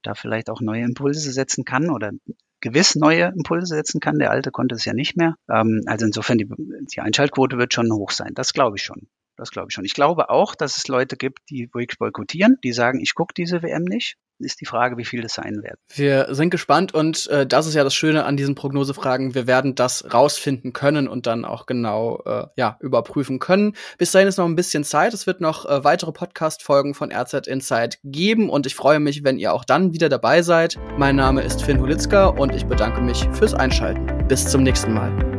da 0.02 0.14
vielleicht 0.14 0.48
auch 0.48 0.60
neue 0.60 0.84
Impulse 0.84 1.32
setzen 1.32 1.64
kann 1.64 1.90
oder 1.90 2.12
gewiss 2.60 2.94
neue 2.96 3.32
Impulse 3.36 3.74
setzen 3.74 4.00
kann. 4.00 4.18
Der 4.18 4.30
alte 4.30 4.50
konnte 4.50 4.74
es 4.74 4.84
ja 4.84 4.94
nicht 4.94 5.16
mehr. 5.16 5.34
Ähm, 5.50 5.82
also 5.86 6.06
insofern, 6.06 6.38
die, 6.38 6.48
die 6.94 7.00
Einschaltquote 7.00 7.58
wird 7.58 7.74
schon 7.74 7.92
hoch 7.92 8.10
sein. 8.10 8.32
Das 8.34 8.52
glaube 8.52 8.76
ich 8.76 8.82
schon. 8.82 9.08
Das 9.38 9.50
glaube 9.50 9.68
ich 9.70 9.74
schon. 9.74 9.84
Ich 9.84 9.94
glaube 9.94 10.30
auch, 10.30 10.54
dass 10.54 10.76
es 10.76 10.88
Leute 10.88 11.16
gibt, 11.16 11.48
die 11.48 11.70
wirklich 11.72 11.98
boykottieren, 11.98 12.58
die 12.62 12.72
sagen, 12.72 13.00
ich 13.00 13.14
gucke 13.14 13.32
diese 13.34 13.62
WM 13.62 13.84
nicht 13.84 14.16
ist 14.40 14.60
die 14.60 14.66
Frage, 14.66 14.96
wie 14.96 15.04
viel 15.04 15.22
das 15.22 15.34
sein 15.34 15.62
wird. 15.62 15.78
Wir 15.94 16.28
sind 16.30 16.50
gespannt 16.50 16.94
und 16.94 17.26
äh, 17.28 17.46
das 17.46 17.66
ist 17.66 17.74
ja 17.74 17.84
das 17.84 17.94
Schöne 17.94 18.24
an 18.24 18.36
diesen 18.36 18.54
Prognosefragen. 18.54 19.34
Wir 19.34 19.46
werden 19.46 19.74
das 19.74 20.12
rausfinden 20.12 20.72
können 20.72 21.08
und 21.08 21.26
dann 21.26 21.44
auch 21.44 21.66
genau 21.66 22.22
äh, 22.24 22.46
ja, 22.56 22.76
überprüfen 22.80 23.38
können. 23.38 23.74
Bis 23.98 24.12
dahin 24.12 24.28
ist 24.28 24.38
noch 24.38 24.46
ein 24.46 24.56
bisschen 24.56 24.84
Zeit. 24.84 25.12
Es 25.14 25.26
wird 25.26 25.40
noch 25.40 25.66
äh, 25.66 25.84
weitere 25.84 26.12
Podcast-Folgen 26.12 26.94
von 26.94 27.12
RZ 27.12 27.46
Insight 27.46 27.98
geben 28.04 28.48
und 28.48 28.66
ich 28.66 28.74
freue 28.74 29.00
mich, 29.00 29.24
wenn 29.24 29.38
ihr 29.38 29.52
auch 29.52 29.64
dann 29.64 29.92
wieder 29.92 30.08
dabei 30.08 30.42
seid. 30.42 30.78
Mein 30.96 31.16
Name 31.16 31.42
ist 31.42 31.62
Finn 31.62 31.80
Hulitzka 31.80 32.26
und 32.26 32.54
ich 32.54 32.64
bedanke 32.66 33.00
mich 33.00 33.28
fürs 33.32 33.54
Einschalten. 33.54 34.06
Bis 34.28 34.46
zum 34.46 34.62
nächsten 34.62 34.92
Mal. 34.92 35.37